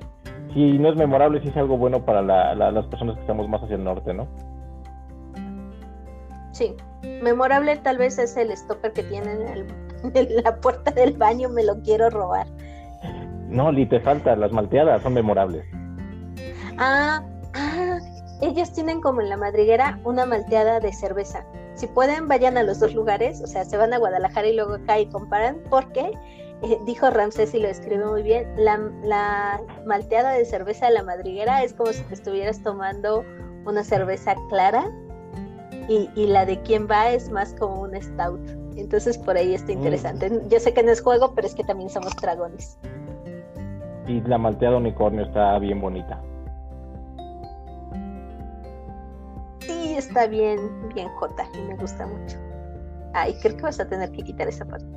si 0.54 0.78
no 0.78 0.90
es 0.90 0.96
memorable, 0.96 1.42
sí 1.42 1.50
es 1.50 1.58
algo 1.58 1.78
bueno 1.78 2.06
para 2.06 2.22
las 2.22 2.86
personas 2.88 3.16
que 3.16 3.22
estamos 3.22 3.48
más 3.48 3.64
hacia 3.64 3.76
el 3.76 3.84
norte, 3.84 4.14
¿no? 4.14 4.28
Sí, 6.52 6.76
memorable 7.22 7.78
tal 7.78 7.98
vez 7.98 8.20
es 8.20 8.36
el 8.38 8.56
stopper 8.56 8.92
que 8.94 9.04
tiene 9.04 9.32
en, 10.14 10.44
la 10.44 10.56
puerta 10.58 10.92
del 10.92 11.18
baño, 11.18 11.50
me 11.50 11.64
lo 11.64 11.82
quiero 11.82 12.10
robar. 12.10 12.48
No, 13.48 13.72
ni 13.72 13.86
te 13.86 14.00
falta, 14.00 14.36
las 14.36 14.52
malteadas 14.52 15.02
son 15.02 15.14
memorables. 15.14 15.66
Ah, 16.78 17.22
ah, 17.54 18.00
ellos 18.42 18.72
tienen 18.72 19.02
como 19.02 19.22
en 19.22 19.30
la 19.30 19.38
madriguera 19.38 20.00
una 20.04 20.26
malteada 20.26 20.80
de 20.80 20.94
cerveza. 20.94 21.46
Si 21.76 21.88
pueden, 21.88 22.28
vayan 22.28 22.58
a 22.58 22.64
los 22.64 22.80
dos 22.80 22.94
lugares, 22.94 23.42
o 23.42 23.48
sea, 23.48 23.66
se 23.66 23.78
van 23.78 23.94
a 23.94 23.98
Guadalajara 23.98 24.48
y 24.48 24.56
luego 24.56 24.76
acá 24.76 25.00
y 25.00 25.06
comparan, 25.08 25.58
porque 25.70 26.12
eh, 26.64 26.80
dijo 26.86 27.10
Ramsés 27.10 27.56
y 27.56 27.60
lo 27.60 27.68
escribe 27.68 28.06
muy 28.06 28.22
bien, 28.22 28.48
la, 28.56 29.60
malteada 29.86 30.34
de 30.34 30.46
cerveza 30.46 30.88
de 30.88 30.94
la 30.94 31.04
madriguera 31.04 31.64
es 31.64 31.74
como 31.74 31.92
si 31.92 32.04
te 32.04 32.14
estuvieras 32.14 32.62
tomando 32.62 33.24
una 33.66 33.84
cerveza 33.84 34.36
clara 34.50 34.86
y, 35.88 36.08
la 36.28 36.46
de 36.46 36.62
quien 36.62 36.88
va 36.90 37.10
es 37.10 37.30
más 37.30 37.54
como 37.56 37.82
un 37.82 38.02
stout. 38.02 38.40
Entonces 38.78 39.18
por 39.18 39.36
ahí 39.36 39.54
está 39.54 39.72
interesante. 39.72 40.30
Mm. 40.30 40.48
Yo 40.48 40.60
sé 40.60 40.74
que 40.74 40.84
no 40.84 40.92
es 40.92 41.02
juego, 41.02 41.34
pero 41.36 41.48
es 41.48 41.56
que 41.56 41.64
también 41.64 41.90
somos 41.90 42.16
dragones. 42.16 42.78
Y 44.08 44.22
la 44.22 44.38
malteada 44.38 44.78
unicornio 44.78 45.26
está 45.26 45.58
bien 45.60 45.82
bonita. 45.82 46.22
Sí, 49.60 49.96
está 49.98 50.28
bien, 50.28 50.60
bien 50.94 51.10
jota 51.16 51.46
y 51.56 51.62
me 51.68 51.76
gusta 51.76 52.06
mucho. 52.06 52.38
Ay, 53.14 53.36
creo 53.42 53.58
que 53.58 53.64
vas 53.64 53.80
a 53.80 53.90
tener 53.90 54.12
que 54.12 54.24
quitar 54.24 54.48
esa 54.48 54.64
parte. 54.64 54.88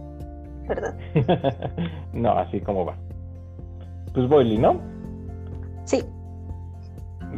Perdón. 0.66 0.96
no, 2.12 2.32
así 2.32 2.60
como 2.60 2.84
va. 2.86 2.96
Pues 4.12 4.28
Boily, 4.28 4.58
¿no? 4.58 4.80
Sí. 5.84 6.02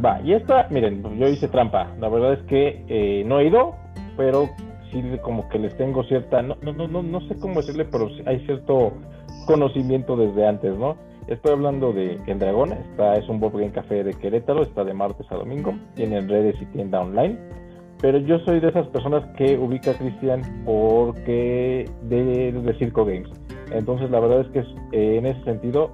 Va, 0.03 0.21
y 0.21 0.33
esta, 0.33 0.67
miren, 0.69 1.03
yo 1.17 1.27
hice 1.27 1.47
trampa. 1.47 1.95
La 1.99 2.09
verdad 2.09 2.33
es 2.33 2.43
que 2.43 2.83
eh, 2.87 3.23
no 3.25 3.39
he 3.39 3.47
ido, 3.47 3.75
pero 4.15 4.47
sí 4.91 5.01
como 5.21 5.49
que 5.49 5.59
les 5.59 5.75
tengo 5.75 6.03
cierta, 6.03 6.41
no, 6.41 6.55
no, 6.61 6.87
no, 6.87 7.03
no 7.03 7.21
sé 7.21 7.37
cómo 7.39 7.55
decirle, 7.55 7.85
pero 7.85 8.09
hay 8.25 8.39
cierto 8.45 8.93
conocimiento 9.45 10.15
desde 10.15 10.47
antes, 10.47 10.77
¿no? 10.77 10.95
Estoy 11.27 11.51
hablando 11.53 11.91
de 11.91 12.19
El 12.25 12.39
Dragón, 12.39 12.71
está, 12.71 13.15
es 13.15 13.27
un 13.27 13.39
Bob 13.39 13.53
Game 13.53 13.71
Café 13.71 14.03
de 14.03 14.13
Querétaro, 14.13 14.61
está 14.63 14.85
de 14.85 14.93
martes 14.93 15.29
a 15.29 15.35
domingo, 15.35 15.73
tiene 15.95 16.21
redes 16.21 16.55
y 16.61 16.65
tienda 16.67 17.01
online 17.01 17.37
pero 18.01 18.19
yo 18.19 18.39
soy 18.39 18.59
de 18.59 18.69
esas 18.69 18.87
personas 18.87 19.23
que 19.37 19.57
ubica 19.57 19.91
a 19.91 19.93
Cristian 19.95 20.41
porque 20.65 21.89
de, 22.03 22.75
Circo 22.77 23.05
Games. 23.05 23.29
Entonces 23.71 24.09
la 24.11 24.19
verdad 24.19 24.41
es 24.41 24.47
que 24.49 24.59
eh, 24.91 25.17
en 25.17 25.25
ese 25.25 25.43
sentido 25.43 25.91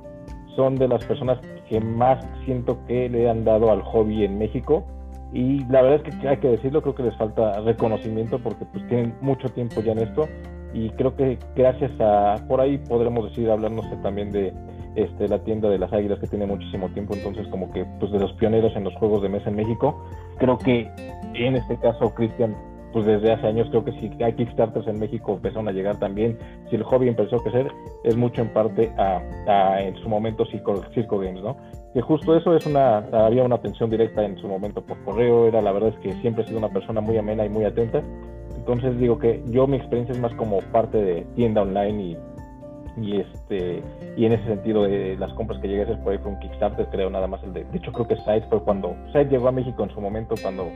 son 0.56 0.76
de 0.76 0.88
las 0.88 1.04
personas 1.06 1.40
que 1.70 1.80
más 1.80 2.24
siento 2.46 2.78
que 2.88 3.10
le 3.10 3.30
han 3.30 3.44
dado 3.44 3.72
al 3.72 3.82
hobby 3.82 4.24
en 4.24 4.38
México 4.38 4.86
y 5.34 5.66
la 5.66 5.82
verdad 5.82 6.06
es 6.06 6.16
que 6.16 6.28
hay 6.28 6.38
que 6.38 6.50
decirlo, 6.50 6.82
creo 6.82 6.94
que 6.94 7.04
les 7.04 7.18
falta 7.18 7.60
reconocimiento 7.62 8.38
porque 8.38 8.66
pues 8.66 8.88
tienen 8.88 9.16
mucho 9.22 9.50
tiempo 9.50 9.82
ya 9.82 9.94
en 9.94 10.00
esto 10.00 10.28
y 10.74 10.90
creo 10.92 11.16
que 11.16 11.40
gracias 11.56 11.92
a, 12.00 12.36
por 12.48 12.62
ahí 12.62 12.78
podremos 12.78 13.30
decir, 13.30 13.50
hablarnos 13.50 13.86
también 14.02 14.32
de 14.32 14.54
este, 14.96 15.28
la 15.28 15.40
tienda 15.40 15.70
de 15.70 15.78
las 15.78 15.92
águilas 15.92 16.20
que 16.20 16.28
tiene 16.28 16.46
muchísimo 16.46 16.90
tiempo, 16.90 17.14
entonces 17.16 17.48
como 17.48 17.72
que 17.72 17.86
pues 18.00 18.12
de 18.12 18.20
los 18.20 18.32
pioneros 18.34 18.76
en 18.76 18.84
los 18.84 18.94
juegos 18.96 19.22
de 19.22 19.30
mesa 19.30 19.50
en 19.50 19.56
México, 19.56 20.04
creo 20.38 20.58
que 20.58 20.90
en 21.34 21.56
este 21.56 21.78
caso 21.78 22.14
Cristian 22.14 22.56
pues 22.94 23.06
desde 23.06 23.34
hace 23.34 23.48
años 23.48 23.68
creo 23.72 23.84
que 23.84 23.92
si 23.94 24.12
hay 24.24 24.34
Kickstarters 24.34 24.88
en 24.88 25.00
México 25.00 25.34
empezaron 25.34 25.68
a 25.68 25.72
llegar 25.72 25.98
también, 25.98 26.38
si 26.70 26.76
el 26.76 26.84
hobby 26.84 27.10
empezó 27.10 27.38
a 27.38 27.44
crecer, 27.44 27.72
es 28.04 28.16
mucho 28.16 28.42
en 28.42 28.54
parte 28.54 28.92
a, 28.98 29.82
en 29.82 29.96
su 29.98 30.08
momento 30.08 30.46
Circo, 30.46 30.80
Circo, 30.94 31.18
Games, 31.18 31.42
¿no? 31.42 31.58
Que 31.94 32.02
justo 32.02 32.38
eso 32.38 32.56
es 32.56 32.66
una, 32.68 32.98
había 32.98 33.44
una 33.44 33.56
atención 33.56 33.90
directa 33.90 34.24
en 34.24 34.38
su 34.38 34.48
momento 34.48 34.82
por 34.84 35.04
correo, 35.04 35.48
era 35.48 35.62
la 35.62 35.72
verdad 35.72 35.90
es 35.90 36.00
que 36.00 36.14
siempre 36.22 36.44
he 36.44 36.48
sido 36.48 36.60
una 36.60 36.70
persona 36.70 37.02
muy 37.02 37.18
amena 37.18 37.46
y 37.46 37.50
muy 37.50 37.66
atenta, 37.66 38.04
entonces 38.56 38.98
digo 39.00 39.18
que 39.18 39.44
yo 39.48 39.68
mi 39.68 39.78
experiencia 39.78 40.14
es 40.14 40.22
más 40.22 40.34
como 40.36 40.60
parte 40.72 40.98
de 40.98 41.26
tienda 41.36 41.64
online 41.64 42.04
y 42.04 42.18
y 43.02 43.20
este 43.20 43.84
y 44.16 44.26
en 44.26 44.34
ese 44.34 44.46
sentido 44.46 44.84
de 44.84 45.18
las 45.18 45.34
compras 45.34 45.60
que 45.60 45.68
llegué 45.68 45.82
a 45.82 45.86
hacer 45.86 46.00
por 46.04 46.14
ahí 46.14 46.20
fue 46.20 46.32
un 46.32 46.40
Kickstarter 46.40 46.88
creo 46.88 47.10
nada 47.10 47.28
más 47.28 47.44
el 47.44 47.54
de 47.54 47.64
de 47.64 47.78
hecho 47.78 47.92
creo 47.92 48.08
que 48.08 48.16
Site 48.18 48.46
fue 48.50 48.62
cuando 48.64 48.96
Site 49.08 49.30
llegó 49.30 49.48
a 49.48 49.52
México 49.52 49.84
en 49.84 49.90
su 49.90 50.00
momento 50.00 50.36
cuando 50.42 50.70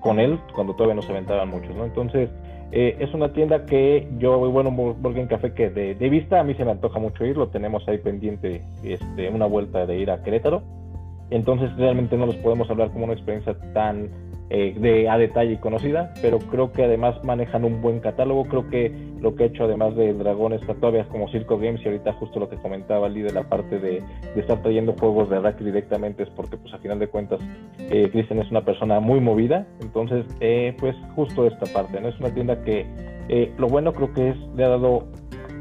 con 0.00 0.20
él 0.20 0.38
cuando 0.54 0.74
todavía 0.74 0.94
no 0.94 1.02
se 1.02 1.12
aventaban 1.12 1.50
muchos 1.50 1.74
no 1.74 1.84
entonces 1.84 2.30
Eh, 2.72 2.96
es 2.98 3.14
una 3.14 3.32
tienda 3.32 3.64
que 3.64 4.08
yo, 4.18 4.38
bueno, 4.50 4.70
Burger 4.72 5.28
Café 5.28 5.52
que 5.52 5.70
de, 5.70 5.94
de, 5.94 6.08
vista 6.08 6.40
a 6.40 6.44
mí 6.44 6.54
se 6.54 6.64
me 6.64 6.72
antoja 6.72 6.98
mucho 6.98 7.24
ir, 7.24 7.36
lo 7.36 7.48
tenemos 7.48 7.86
ahí 7.86 7.98
pendiente 7.98 8.62
este, 8.82 9.28
una 9.28 9.46
vuelta 9.46 9.86
de 9.86 9.98
ir 9.98 10.10
a 10.10 10.22
Querétaro. 10.22 10.62
Entonces 11.30 11.74
realmente 11.76 12.16
no 12.16 12.26
los 12.26 12.36
podemos 12.36 12.68
hablar 12.70 12.90
como 12.90 13.04
una 13.04 13.14
experiencia 13.14 13.56
tan 13.72 14.10
eh, 14.50 14.74
de, 14.78 15.08
a 15.08 15.18
detalle 15.18 15.58
conocida, 15.58 16.12
pero 16.22 16.38
creo 16.38 16.72
que 16.72 16.84
además 16.84 17.22
manejan 17.24 17.64
un 17.64 17.80
buen 17.80 18.00
catálogo. 18.00 18.44
Creo 18.44 18.68
que 18.68 18.92
lo 19.20 19.34
que 19.34 19.44
he 19.44 19.46
hecho 19.46 19.64
además 19.64 19.96
de 19.96 20.12
Dragón 20.14 20.52
está 20.52 20.74
todavía 20.74 21.04
como 21.08 21.28
Circo 21.30 21.58
Games 21.58 21.80
y 21.84 21.88
ahorita 21.88 22.12
justo 22.14 22.38
lo 22.38 22.48
que 22.48 22.56
comentaba 22.56 23.08
Lee 23.08 23.22
de 23.22 23.32
la 23.32 23.42
parte 23.42 23.78
de, 23.78 24.02
estar 24.36 24.62
trayendo 24.62 24.92
juegos 24.92 25.28
de 25.30 25.40
Rack 25.40 25.58
directamente 25.58 26.22
es 26.22 26.28
porque 26.30 26.56
pues 26.56 26.72
a 26.74 26.78
final 26.78 26.98
de 26.98 27.08
cuentas 27.08 27.40
eh, 27.78 28.08
Christian 28.12 28.38
es 28.38 28.50
una 28.50 28.64
persona 28.64 29.00
muy 29.00 29.20
movida, 29.20 29.66
entonces 29.80 30.24
eh, 30.40 30.76
pues 30.78 30.94
justo 31.14 31.46
esta 31.46 31.66
parte, 31.72 32.00
¿no? 32.00 32.08
Es 32.08 32.20
una 32.20 32.32
tienda 32.32 32.62
que 32.62 32.86
eh, 33.28 33.52
lo 33.58 33.68
bueno 33.68 33.92
creo 33.92 34.12
que 34.12 34.30
es, 34.30 34.36
le 34.54 34.64
ha 34.64 34.68
dado 34.68 35.06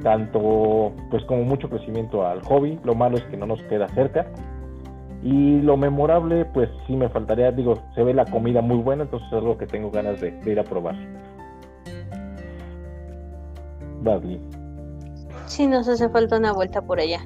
tanto 0.04 0.94
pues 1.10 1.24
como 1.26 1.44
mucho 1.44 1.70
crecimiento 1.70 2.28
al 2.28 2.42
hobby, 2.44 2.78
lo 2.84 2.94
malo 2.94 3.18
es 3.18 3.24
que 3.24 3.38
no 3.38 3.48
nos 3.48 3.62
queda 3.64 3.88
cerca, 3.90 4.28
y 5.26 5.60
lo 5.62 5.76
memorable, 5.76 6.46
pues 6.46 6.70
sí 6.86 6.96
me 6.96 7.10
faltaría, 7.10 7.52
digo, 7.52 7.82
se 7.96 8.04
ve 8.04 8.14
la 8.14 8.26
comida 8.26 8.62
muy 8.62 8.78
buena, 8.78 9.06
entonces 9.06 9.28
es 9.28 9.34
algo 9.34 9.58
que 9.58 9.66
tengo 9.66 9.90
ganas 9.90 10.22
de, 10.22 10.40
ir 10.46 10.60
a 10.60 10.64
probar. 10.64 10.96
Badly. 14.04 14.40
Sí, 15.48 15.66
nos 15.66 15.88
hace 15.88 16.08
falta 16.10 16.38
una 16.38 16.54
vuelta 16.54 16.80
por 16.80 17.00
allá. 17.00 17.22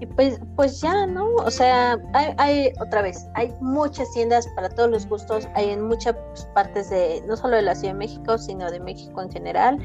Y 0.00 0.06
pues, 0.06 0.40
pues 0.56 0.80
ya, 0.80 1.06
¿no? 1.06 1.34
O 1.34 1.50
sea, 1.50 1.98
hay, 2.14 2.34
hay, 2.38 2.72
otra 2.80 3.02
vez, 3.02 3.28
hay 3.34 3.52
muchas 3.60 4.10
tiendas 4.14 4.48
para 4.56 4.70
todos 4.70 4.90
los 4.90 5.06
gustos, 5.06 5.46
hay 5.54 5.68
en 5.68 5.82
muchas 5.82 6.16
partes 6.54 6.88
de, 6.88 7.22
no 7.28 7.36
solo 7.36 7.56
de 7.56 7.62
la 7.62 7.74
Ciudad 7.74 7.92
de 7.92 7.98
México, 7.98 8.38
sino 8.38 8.70
de 8.70 8.80
México 8.80 9.20
en 9.20 9.30
general. 9.30 9.78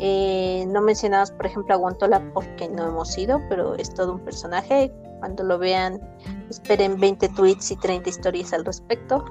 Eh, 0.00 0.64
no 0.66 0.82
mencionamos, 0.82 1.30
por 1.30 1.46
ejemplo, 1.46 1.74
a 1.74 1.78
Guantola 1.78 2.20
porque 2.34 2.68
no 2.68 2.88
hemos 2.88 3.16
ido, 3.16 3.40
pero 3.48 3.76
es 3.76 3.94
todo 3.94 4.14
un 4.14 4.20
personaje. 4.20 4.92
Cuando 5.24 5.42
lo 5.42 5.58
vean, 5.58 6.02
esperen 6.50 7.00
20 7.00 7.30
tweets 7.30 7.70
y 7.70 7.76
30 7.76 8.10
historias 8.10 8.52
al 8.52 8.62
respecto. 8.62 9.24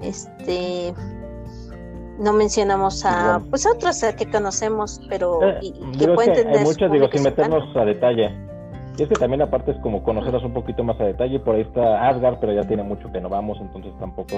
Este 0.00 0.94
no 2.18 2.32
mencionamos 2.32 3.04
a 3.04 3.42
pues 3.50 3.66
otros 3.66 4.02
que 4.16 4.30
conocemos, 4.30 5.02
pero 5.10 5.42
eh, 5.42 5.58
y, 5.60 5.98
que 5.98 6.08
pueden 6.08 6.30
entender. 6.30 6.60
Hay 6.60 6.64
muchos, 6.64 6.90
digo, 6.90 7.08
sin 7.12 7.24
meternos 7.24 7.76
a 7.76 7.84
detalle. 7.84 8.30
Y 8.96 9.02
es 9.02 9.08
que 9.10 9.16
también 9.16 9.42
aparte 9.42 9.72
es 9.72 9.76
como 9.82 10.02
conocerlas 10.02 10.44
un 10.44 10.54
poquito 10.54 10.82
más 10.82 10.98
a 10.98 11.04
detalle. 11.04 11.38
Por 11.40 11.56
ahí 11.56 11.60
está 11.60 12.08
Asgard, 12.08 12.38
pero 12.40 12.54
ya 12.54 12.62
tiene 12.62 12.82
mucho 12.82 13.12
que 13.12 13.20
no 13.20 13.28
vamos, 13.28 13.58
entonces 13.60 13.92
tampoco 14.00 14.36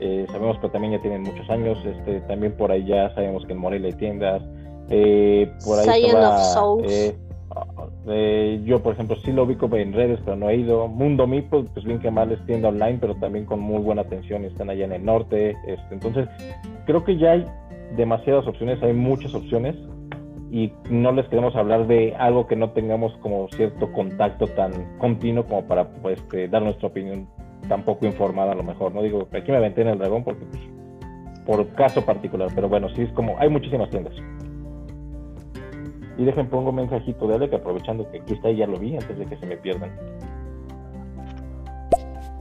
eh, 0.00 0.24
sabemos 0.32 0.58
que 0.60 0.70
también 0.70 0.94
ya 0.94 1.02
tienen 1.02 1.24
muchos 1.24 1.50
años. 1.50 1.76
Este, 1.84 2.22
también 2.22 2.56
por 2.56 2.72
ahí 2.72 2.86
ya 2.86 3.14
sabemos 3.14 3.44
que 3.44 3.52
en 3.52 3.58
Morelia 3.58 3.88
hay 3.88 3.98
tiendas. 3.98 4.42
Eh, 4.88 5.52
por 5.62 5.78
ahí 5.78 6.06
eh, 6.06 7.18
eh, 8.08 8.60
yo, 8.64 8.82
por 8.82 8.94
ejemplo, 8.94 9.16
sí 9.16 9.32
lo 9.32 9.44
ubico 9.44 9.74
en 9.76 9.92
redes, 9.92 10.20
pero 10.24 10.36
no 10.36 10.48
he 10.50 10.56
ido. 10.56 10.88
Mundo 10.88 11.26
Mipo, 11.26 11.64
pues 11.64 11.84
bien 11.84 11.98
que 11.98 12.10
mal 12.10 12.30
es 12.32 12.44
tienda 12.46 12.68
online, 12.68 12.98
pero 13.00 13.14
también 13.16 13.44
con 13.44 13.60
muy 13.60 13.80
buena 13.80 14.02
atención 14.02 14.44
y 14.44 14.46
están 14.46 14.70
allá 14.70 14.84
en 14.84 14.92
el 14.92 15.04
norte. 15.04 15.56
Este, 15.66 15.94
entonces, 15.94 16.28
creo 16.86 17.04
que 17.04 17.16
ya 17.16 17.32
hay 17.32 17.44
demasiadas 17.96 18.46
opciones, 18.46 18.82
hay 18.82 18.92
muchas 18.92 19.34
opciones 19.34 19.76
y 20.50 20.72
no 20.90 21.12
les 21.12 21.26
queremos 21.26 21.56
hablar 21.56 21.86
de 21.86 22.14
algo 22.16 22.46
que 22.46 22.56
no 22.56 22.70
tengamos 22.70 23.12
como 23.18 23.48
cierto 23.48 23.92
contacto 23.92 24.46
tan 24.46 24.98
continuo 24.98 25.44
como 25.44 25.66
para 25.66 25.88
pues, 25.88 26.18
este, 26.18 26.48
dar 26.48 26.62
nuestra 26.62 26.88
opinión 26.88 27.28
tan 27.68 27.82
poco 27.82 28.06
informada 28.06 28.52
a 28.52 28.54
lo 28.54 28.62
mejor. 28.62 28.94
No 28.94 29.02
digo, 29.02 29.28
aquí 29.32 29.50
me 29.50 29.56
aventé 29.56 29.82
en 29.82 29.88
el 29.88 29.98
dragón 29.98 30.24
porque 30.24 30.44
pues, 30.44 30.62
por 31.44 31.66
caso 31.74 32.04
particular, 32.04 32.48
pero 32.54 32.68
bueno, 32.68 32.88
sí 32.90 33.02
es 33.02 33.12
como, 33.12 33.36
hay 33.38 33.48
muchísimas 33.48 33.90
tiendas. 33.90 34.14
Y 36.18 36.24
dejen, 36.24 36.48
pongo 36.48 36.70
un 36.70 36.76
mensajito 36.76 37.26
de 37.28 37.34
Alec, 37.34 37.54
aprovechando 37.54 38.10
que 38.10 38.18
aquí 38.18 38.34
está 38.34 38.50
y 38.50 38.56
ya 38.56 38.66
lo 38.66 38.78
vi, 38.78 38.96
antes 38.96 39.18
de 39.18 39.26
que 39.26 39.36
se 39.36 39.46
me 39.46 39.56
pierdan. 39.56 39.90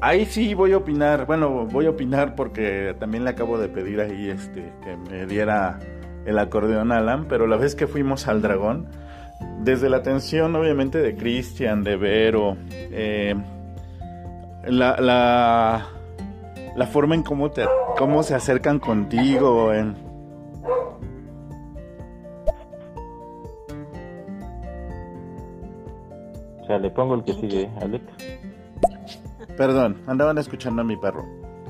Ahí 0.02 0.26
sí 0.26 0.54
voy 0.54 0.74
a 0.74 0.78
opinar, 0.78 1.26
bueno, 1.26 1.66
voy 1.66 1.88
a 1.88 1.90
opinar 1.90 2.36
porque 2.36 2.96
también 3.00 3.24
le 3.24 3.32
acabo 3.32 3.58
de 3.58 3.70
pedir 3.70 4.00
ahí 4.00 4.30
este 4.30 4.72
que 4.84 4.98
me 5.10 5.26
diera 5.26 5.80
el 6.26 6.38
acordeón 6.38 6.92
Alan, 6.92 7.26
pero 7.28 7.48
la 7.48 7.58
vez 7.58 7.76
que 7.76 7.88
fuimos 7.88 8.28
al 8.28 8.42
dragón, 8.42 8.88
desde 9.62 9.90
la 9.90 9.98
atención 9.98 10.56
obviamente 10.56 11.00
de 11.00 11.16
Christian, 11.16 11.84
de 11.84 11.96
Vero, 11.96 12.58
eh, 12.72 13.36
la, 14.68 14.98
la, 15.00 15.88
la, 16.76 16.88
forma 16.88 17.16
en 17.16 17.24
cómo, 17.24 17.52
te, 17.52 17.66
cómo 17.98 18.22
se 18.24 18.36
acercan 18.36 18.80
contigo, 18.80 19.74
en, 19.74 19.96
O 26.66 26.68
sea, 26.68 26.80
le 26.80 26.90
pongo 26.90 27.14
el 27.14 27.24
que 27.24 27.34
sigue, 27.34 27.70
Alex. 27.80 28.04
Perdón, 29.56 30.02
andaban 30.08 30.40
escuchando 30.40 30.82
a 30.82 30.86
mi 30.86 30.98
perro. 30.98 31.24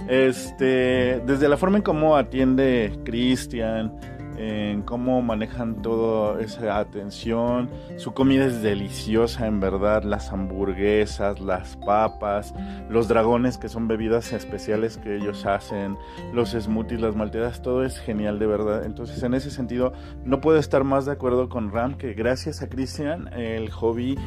Este, 0.08 1.22
desde 1.26 1.50
la 1.50 1.58
forma 1.58 1.76
en 1.78 1.84
cómo 1.84 2.16
atiende 2.16 2.98
Cristian, 3.04 3.92
en 4.38 4.84
cómo 4.84 5.22
manejan 5.22 5.82
toda 5.82 6.42
esa 6.42 6.78
atención. 6.78 7.70
Su 7.98 8.14
comida 8.14 8.46
es 8.46 8.62
deliciosa, 8.62 9.48
en 9.48 9.60
verdad. 9.60 10.04
Las 10.04 10.32
hamburguesas, 10.32 11.42
las 11.42 11.76
papas, 11.76 12.54
los 12.90 13.10
dragones, 13.10 13.58
que 13.58 13.68
son 13.68 13.90
bebidas 13.90 14.32
especiales 14.32 14.98
que 14.98 15.18
ellos 15.18 15.46
hacen, 15.46 15.98
los 16.34 16.52
smoothies, 16.52 17.02
las 17.02 17.18
malteadas, 17.18 17.62
todo 17.62 17.84
es 17.84 18.00
genial, 18.00 18.40
de 18.40 18.48
verdad. 18.48 18.86
Entonces, 18.86 19.22
en 19.24 19.34
ese 19.34 19.52
sentido, 19.52 19.92
no 20.24 20.40
puedo 20.40 20.58
estar 20.58 20.86
más 20.86 21.06
de 21.06 21.12
acuerdo 21.12 21.50
con 21.50 21.70
Ram 21.70 21.98
que 21.98 22.14
gracias 22.14 22.62
a 22.62 22.70
Cristian, 22.70 23.28
el 23.34 23.70
hobby 23.72 24.18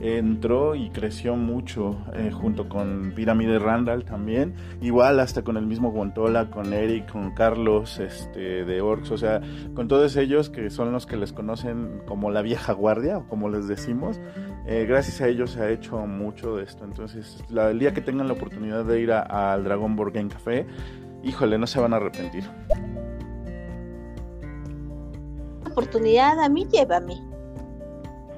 entró 0.00 0.74
y 0.74 0.90
creció 0.90 1.36
mucho 1.36 1.98
eh, 2.14 2.30
junto 2.32 2.68
con 2.68 3.12
Pirámide 3.14 3.58
Randall 3.58 4.04
también. 4.04 4.54
Igual 4.80 5.20
hasta 5.20 5.42
con 5.42 5.56
el 5.56 5.66
mismo 5.66 5.90
Guantola 5.90 6.50
con 6.50 6.72
Eric 6.72 7.10
con 7.10 7.32
Carlos 7.32 7.98
este 7.98 8.64
de 8.64 8.80
Orcs 8.80 9.10
o 9.10 9.18
sea 9.18 9.40
con 9.74 9.88
todos 9.88 10.16
ellos 10.16 10.50
que 10.50 10.70
son 10.70 10.92
los 10.92 11.06
que 11.06 11.16
les 11.16 11.32
conocen 11.32 12.02
como 12.06 12.30
la 12.30 12.42
vieja 12.42 12.72
guardia 12.72 13.18
o 13.18 13.28
como 13.28 13.48
les 13.48 13.68
decimos 13.68 14.20
eh, 14.66 14.86
gracias 14.88 15.20
a 15.20 15.28
ellos 15.28 15.52
se 15.52 15.62
ha 15.62 15.70
hecho 15.70 15.98
mucho 16.06 16.56
de 16.56 16.64
esto. 16.64 16.84
Entonces 16.84 17.42
la, 17.48 17.70
el 17.70 17.78
día 17.78 17.92
que 17.92 18.00
tengan 18.00 18.28
la 18.28 18.34
oportunidad 18.34 18.84
de 18.84 19.00
ir 19.00 19.12
al 19.12 19.64
Dragon 19.64 19.96
Board 19.96 20.12
Game 20.12 20.28
Café 20.28 20.66
híjole 21.22 21.58
no 21.58 21.66
se 21.66 21.80
van 21.80 21.92
a 21.92 21.96
arrepentir. 21.96 22.44
Oportunidad 25.70 26.40
a 26.40 26.48
mí 26.48 26.66
llévame. 26.70 27.14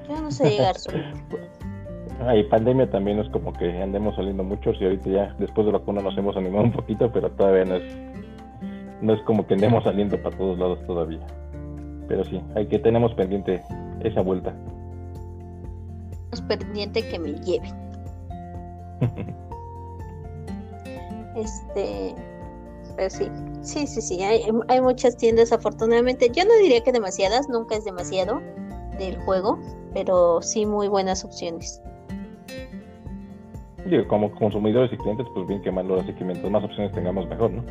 Yo 0.07 0.21
no 0.21 0.31
sé 0.31 0.49
llegar 0.49 0.75
solo 0.79 0.99
Ah, 2.23 2.35
y 2.35 2.43
pandemia 2.43 2.87
también 2.87 3.17
es 3.17 3.27
como 3.29 3.51
que 3.51 3.81
andemos 3.81 4.15
saliendo 4.15 4.43
muchos 4.43 4.79
y 4.79 4.83
ahorita 4.83 5.09
ya 5.09 5.35
después 5.39 5.65
de 5.65 5.71
la 5.71 5.79
vacuna 5.79 6.01
nos 6.03 6.15
hemos 6.15 6.37
animado 6.37 6.65
un 6.65 6.71
poquito, 6.71 7.11
pero 7.11 7.31
todavía 7.31 7.65
no 7.65 7.75
es, 7.77 7.97
no 9.01 9.13
es 9.13 9.21
como 9.23 9.47
que 9.47 9.55
andemos 9.55 9.83
saliendo 9.83 10.21
para 10.21 10.37
todos 10.37 10.59
lados 10.59 10.85
todavía. 10.85 11.25
Pero 12.07 12.23
sí, 12.25 12.39
hay 12.55 12.67
que 12.67 12.77
tenemos 12.77 13.11
pendiente 13.15 13.63
esa 14.03 14.21
vuelta. 14.21 14.53
Es 16.31 16.41
pendiente 16.41 17.01
que 17.09 17.17
me 17.17 17.31
lleven. 17.39 17.73
este, 21.35 22.13
pero 22.97 23.09
sí, 23.09 23.31
sí, 23.61 23.87
sí, 23.87 23.99
sí, 23.99 24.21
hay, 24.21 24.43
hay 24.67 24.81
muchas 24.81 25.17
tiendas 25.17 25.51
afortunadamente. 25.51 26.29
Yo 26.29 26.45
no 26.45 26.55
diría 26.61 26.83
que 26.83 26.91
demasiadas, 26.91 27.49
nunca 27.49 27.75
es 27.75 27.83
demasiado 27.83 28.41
del 28.99 29.17
juego, 29.21 29.57
pero 29.95 30.43
sí 30.43 30.67
muy 30.67 30.87
buenas 30.87 31.25
opciones 31.25 31.80
como 34.07 34.31
consumidores 34.31 34.91
y 34.93 34.97
clientes, 34.97 35.27
pues 35.33 35.47
bien 35.47 35.61
que 35.61 35.71
más 35.71 35.85
los 35.85 36.05
mientras 36.05 36.51
más 36.51 36.63
opciones 36.63 36.91
tengamos, 36.91 37.27
mejor, 37.27 37.51
¿no? 37.51 37.63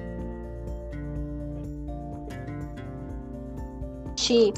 Sí. 4.17 4.53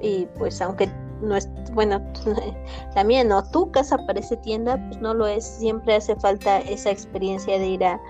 Y 0.00 0.26
pues 0.38 0.60
aunque 0.62 0.88
no 1.20 1.36
es, 1.36 1.50
bueno, 1.74 2.00
la 2.94 3.04
mía 3.04 3.24
no, 3.24 3.42
tu 3.50 3.70
casa 3.70 3.98
parece 4.06 4.36
tienda, 4.38 4.76
pues 4.88 5.00
no 5.00 5.14
lo 5.14 5.26
es. 5.26 5.44
Siempre 5.44 5.96
hace 5.96 6.16
falta 6.16 6.58
esa 6.60 6.90
experiencia 6.90 7.58
de 7.58 7.66
ir 7.66 7.84
a 7.84 8.00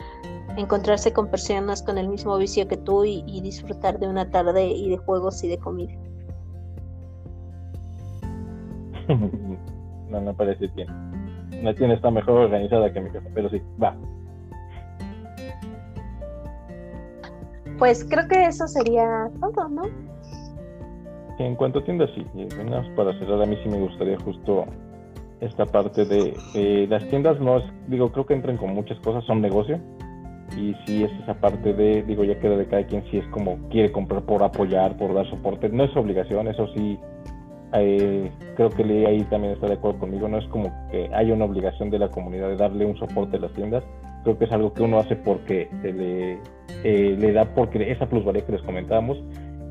encontrarse 0.57 1.13
con 1.13 1.29
personas 1.29 1.83
con 1.83 1.99
el 1.99 2.09
mismo 2.09 2.37
vicio 2.37 2.69
que 2.69 2.77
tú 2.77 3.05
y, 3.05 3.25
y 3.27 3.41
disfrutar 3.41 3.99
de 3.99 4.09
una 4.09 4.31
tarde 4.31 4.69
y 4.69 4.91
de 4.91 4.99
juegos 4.99 5.43
y 5.43 5.49
de 5.49 5.59
comida. 5.59 5.93
no, 10.11 10.21
no 10.21 10.35
parece 10.35 10.67
bien 10.69 11.09
la 11.63 11.75
tienda 11.75 11.97
está 11.97 12.11
mejor 12.11 12.35
organizada 12.43 12.93
que 12.93 13.01
mi 13.01 13.11
casa, 13.11 13.29
pero 13.35 13.49
sí, 13.51 13.61
va. 13.83 13.95
Pues 17.79 18.05
creo 18.05 18.27
que 18.29 18.47
eso 18.47 18.67
sería 18.67 19.31
todo, 19.41 19.69
¿no? 19.69 19.83
En 21.39 21.55
cuanto 21.55 21.79
a 21.79 21.85
tiendas, 21.85 22.11
sí. 22.15 22.27
para 22.97 23.17
cerrar, 23.19 23.43
a 23.43 23.47
mí 23.47 23.57
sí 23.63 23.69
me 23.69 23.79
gustaría 23.79 24.19
justo 24.19 24.67
esta 25.41 25.67
parte 25.67 26.05
de 26.05 26.87
las 26.89 27.07
tiendas 27.09 27.41
no 27.41 27.59
es, 27.59 27.65
digo, 27.87 28.11
creo 28.11 28.27
que 28.27 28.35
entran 28.35 28.57
con 28.57 28.75
muchas 28.75 28.99
cosas, 29.01 29.25
son 29.25 29.41
negocio. 29.41 29.79
y 30.57 30.75
si 30.85 31.05
es 31.05 31.13
esa 31.23 31.35
parte 31.35 31.73
de, 31.75 32.03
digo, 32.03 32.25
ya 32.25 32.41
queda 32.41 32.57
de 32.57 32.67
cada 32.67 32.85
quien 32.85 33.05
si 33.11 33.19
es 33.19 33.27
como 33.29 33.59
quiere 33.69 33.93
comprar 33.93 34.23
por 34.23 34.43
apoyar, 34.43 34.97
por 34.97 35.15
dar 35.15 35.29
soporte, 35.31 35.69
no 35.69 35.85
es 35.85 35.97
obligación, 35.97 36.49
eso 36.49 36.67
sí, 36.75 36.99
eh, 37.75 38.31
creo 38.57 38.71
que 38.71 38.85
Lee 38.85 39.07
ahí 39.07 39.23
también 39.25 39.55
está 39.55 39.67
de 39.67 39.75
acuerdo 39.75 40.01
conmigo, 40.01 40.29
no 40.29 40.39
es 40.39 40.47
como 40.49 40.73
que 40.91 41.11
haya 41.15 41.35
una 41.35 41.45
obligación 41.45 41.91
de 41.91 41.99
la 41.99 42.09
comunidad 42.09 42.49
de 42.49 42.57
darle 42.57 42.85
un 42.85 42.97
soporte 42.97 43.37
a 43.37 43.41
las 43.41 43.53
tiendas, 43.53 43.85
creo 44.25 44.39
que 44.39 44.45
es 44.45 44.53
algo 44.53 44.73
que 44.73 44.83
uno 44.83 44.99
hace 44.99 45.17
porque 45.17 45.69
se 45.83 45.93
le, 45.93 46.39
eh, 46.85 47.17
le 47.19 47.33
da, 47.33 47.45
porque 47.55 47.91
esa 47.91 48.07
plusvalía 48.07 48.45
que 48.45 48.53
les 48.53 48.63
comentábamos, 48.63 49.19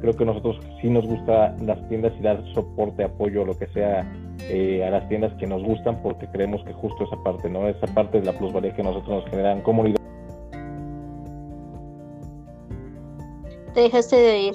creo 0.02 0.14
que 0.14 0.26
nosotros 0.26 0.60
sí 0.82 0.90
nos 0.90 1.06
gusta 1.06 1.56
las 1.62 1.88
tiendas 1.90 2.14
y 2.20 2.24
dar 2.24 2.44
soporte, 2.54 3.04
apoyo, 3.04 3.46
lo 3.46 3.58
que 3.58 3.68
sea 3.68 4.10
eh, 4.50 4.84
a 4.86 4.92
las 4.92 5.08
tiendas 5.10 5.34
que 5.40 5.48
nos 5.48 5.64
gustan 5.64 6.02
porque 6.02 6.28
creemos 6.28 6.64
que 6.64 6.74
justo 6.74 7.04
esa 7.04 7.18
parte, 7.24 7.50
¿no? 7.50 7.68
Esa 7.68 7.88
parte 7.88 8.20
de 8.20 8.26
la 8.26 8.34
plusvalía 8.34 8.76
que 8.76 8.84
nosotros 8.84 9.24
nos 9.24 9.30
generan 9.30 9.62
comunidad. 9.62 9.98
Te 13.74 13.82
dejaste 13.82 14.16
de 14.16 14.40
ir. 14.40 14.54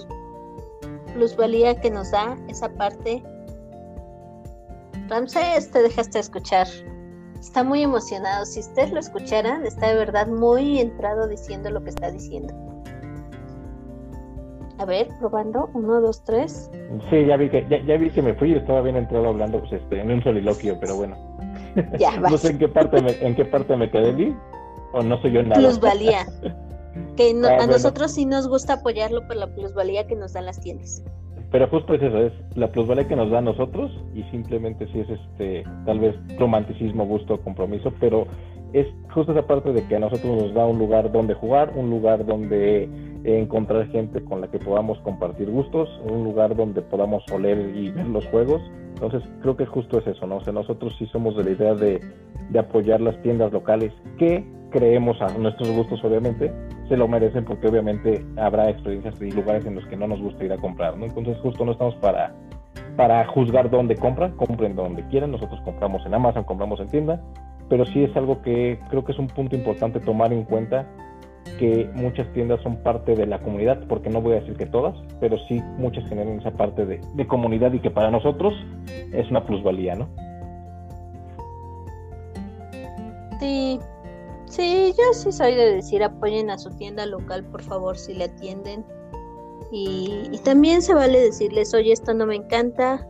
Plusvalía 1.14 1.80
que 1.80 1.90
nos 1.90 2.10
da 2.10 2.36
esa 2.48 2.68
parte. 2.70 3.22
Ramsés, 5.12 5.70
te 5.70 5.82
dejaste 5.82 6.18
escuchar. 6.18 6.66
Está 7.38 7.62
muy 7.62 7.82
emocionado. 7.82 8.46
Si 8.46 8.60
ustedes 8.60 8.92
lo 8.92 9.00
escucharan, 9.00 9.66
está 9.66 9.88
de 9.88 9.96
verdad 9.96 10.26
muy 10.26 10.80
entrado 10.80 11.28
diciendo 11.28 11.70
lo 11.70 11.84
que 11.84 11.90
está 11.90 12.10
diciendo. 12.10 12.54
A 14.78 14.86
ver, 14.86 15.08
probando. 15.20 15.68
Uno, 15.74 16.00
dos, 16.00 16.24
tres. 16.24 16.70
Sí, 17.10 17.26
ya 17.26 17.36
vi 17.36 17.50
que, 17.50 17.66
ya, 17.68 17.96
vi 17.98 18.10
que 18.10 18.22
me 18.22 18.32
fui 18.34 18.52
y 18.52 18.54
estaba 18.54 18.80
bien 18.80 18.96
entrado 18.96 19.28
hablando 19.28 19.60
pues, 19.60 19.72
este, 19.72 20.00
en 20.00 20.12
un 20.12 20.22
soliloquio, 20.22 20.78
pero 20.80 20.96
bueno. 20.96 21.14
Ya, 21.98 22.18
no 22.20 22.38
sé 22.38 22.52
en 22.52 22.58
qué 22.58 22.68
parte 22.68 23.02
me, 23.02 23.10
en 23.10 23.36
qué 23.36 23.44
parte 23.44 23.76
me 23.76 23.90
quedé, 23.90 24.34
o 24.94 25.02
no 25.02 25.20
soy 25.20 25.32
yo 25.32 25.42
nada. 25.42 25.60
Plusvalía. 25.60 26.26
Que 27.16 27.34
ah, 27.44 27.62
a 27.62 27.66
nosotros 27.66 28.12
sí 28.12 28.26
nos 28.26 28.48
gusta 28.48 28.74
apoyarlo 28.74 29.26
por 29.26 29.36
la 29.36 29.46
plusvalía 29.54 30.06
que 30.06 30.14
nos 30.14 30.34
dan 30.34 30.44
las 30.44 30.60
tiendas. 30.60 31.02
Pero 31.52 31.68
justo 31.68 31.92
es 31.94 32.02
eso, 32.02 32.18
es 32.18 32.32
la 32.56 32.72
plusvalía 32.72 33.06
que 33.06 33.14
nos 33.14 33.30
da 33.30 33.38
a 33.38 33.42
nosotros 33.42 33.92
y 34.14 34.22
simplemente 34.24 34.86
si 34.88 35.00
es 35.00 35.10
este, 35.10 35.64
tal 35.84 36.00
vez 36.00 36.16
romanticismo, 36.38 37.04
gusto, 37.04 37.38
compromiso, 37.42 37.92
pero 38.00 38.26
es 38.72 38.86
justo 39.12 39.32
esa 39.32 39.46
parte 39.46 39.70
de 39.74 39.86
que 39.86 39.96
a 39.96 39.98
nosotros 39.98 40.42
nos 40.42 40.54
da 40.54 40.64
un 40.64 40.78
lugar 40.78 41.12
donde 41.12 41.34
jugar, 41.34 41.74
un 41.76 41.90
lugar 41.90 42.24
donde 42.24 42.88
encontrar 43.24 43.86
gente 43.88 44.24
con 44.24 44.40
la 44.40 44.48
que 44.48 44.58
podamos 44.58 44.98
compartir 45.00 45.50
gustos, 45.50 45.90
un 46.10 46.24
lugar 46.24 46.56
donde 46.56 46.80
podamos 46.80 47.22
oler 47.30 47.76
y 47.76 47.90
ver 47.90 48.06
los 48.06 48.26
juegos. 48.28 48.62
Entonces 48.94 49.22
creo 49.42 49.54
que 49.54 49.66
justo 49.66 49.98
es 49.98 50.06
eso, 50.06 50.26
¿no? 50.26 50.36
O 50.36 50.40
sea, 50.40 50.54
nosotros 50.54 50.94
sí 50.98 51.06
somos 51.06 51.36
de 51.36 51.44
la 51.44 51.50
idea 51.50 51.74
de, 51.74 52.00
de 52.48 52.58
apoyar 52.58 53.02
las 53.02 53.20
tiendas 53.20 53.52
locales 53.52 53.92
que 54.16 54.42
creemos 54.70 55.20
a 55.20 55.28
nuestros 55.36 55.70
gustos 55.70 56.02
obviamente, 56.02 56.50
se 56.92 56.98
lo 56.98 57.08
merecen 57.08 57.46
porque 57.46 57.68
obviamente 57.68 58.22
habrá 58.36 58.68
experiencias 58.68 59.14
y 59.18 59.30
lugares 59.30 59.64
en 59.64 59.76
los 59.76 59.86
que 59.86 59.96
no 59.96 60.06
nos 60.06 60.20
gusta 60.20 60.44
ir 60.44 60.52
a 60.52 60.58
comprar, 60.58 60.94
¿no? 60.98 61.06
Entonces 61.06 61.38
justo 61.38 61.64
no 61.64 61.72
estamos 61.72 61.94
para, 61.94 62.34
para 62.98 63.26
juzgar 63.28 63.70
dónde 63.70 63.96
compran, 63.96 64.32
compren 64.36 64.76
donde 64.76 65.02
quieran, 65.08 65.30
nosotros 65.30 65.58
compramos 65.64 66.04
en 66.04 66.12
Amazon, 66.12 66.44
compramos 66.44 66.80
en 66.80 66.88
tienda, 66.88 67.22
pero 67.70 67.86
sí 67.86 68.04
es 68.04 68.14
algo 68.14 68.42
que 68.42 68.78
creo 68.90 69.06
que 69.06 69.12
es 69.12 69.18
un 69.18 69.28
punto 69.28 69.56
importante 69.56 70.00
tomar 70.00 70.34
en 70.34 70.44
cuenta 70.44 70.86
que 71.58 71.88
muchas 71.94 72.30
tiendas 72.34 72.60
son 72.60 72.76
parte 72.82 73.14
de 73.14 73.26
la 73.26 73.38
comunidad, 73.38 73.80
porque 73.88 74.10
no 74.10 74.20
voy 74.20 74.32
a 74.32 74.40
decir 74.40 74.54
que 74.58 74.66
todas, 74.66 74.94
pero 75.18 75.38
sí 75.48 75.62
muchas 75.78 76.06
generan 76.10 76.40
esa 76.40 76.50
parte 76.50 76.84
de, 76.84 77.00
de 77.14 77.26
comunidad 77.26 77.72
y 77.72 77.78
que 77.78 77.90
para 77.90 78.10
nosotros 78.10 78.52
es 79.14 79.30
una 79.30 79.46
plusvalía, 79.46 79.94
¿no? 79.94 80.10
Sí, 83.40 83.80
sí, 84.52 84.94
yo 84.96 85.12
sí 85.14 85.32
soy 85.32 85.54
de 85.54 85.74
decir 85.74 86.02
apoyen 86.02 86.50
a 86.50 86.58
su 86.58 86.70
tienda 86.70 87.06
local, 87.06 87.44
por 87.44 87.62
favor, 87.62 87.96
si 87.96 88.14
le 88.14 88.24
atienden. 88.24 88.84
Y, 89.70 90.38
también 90.44 90.82
se 90.82 90.92
vale 90.92 91.18
decirles, 91.18 91.72
oye, 91.72 91.92
esto 91.92 92.12
no 92.12 92.26
me 92.26 92.36
encanta, 92.36 93.06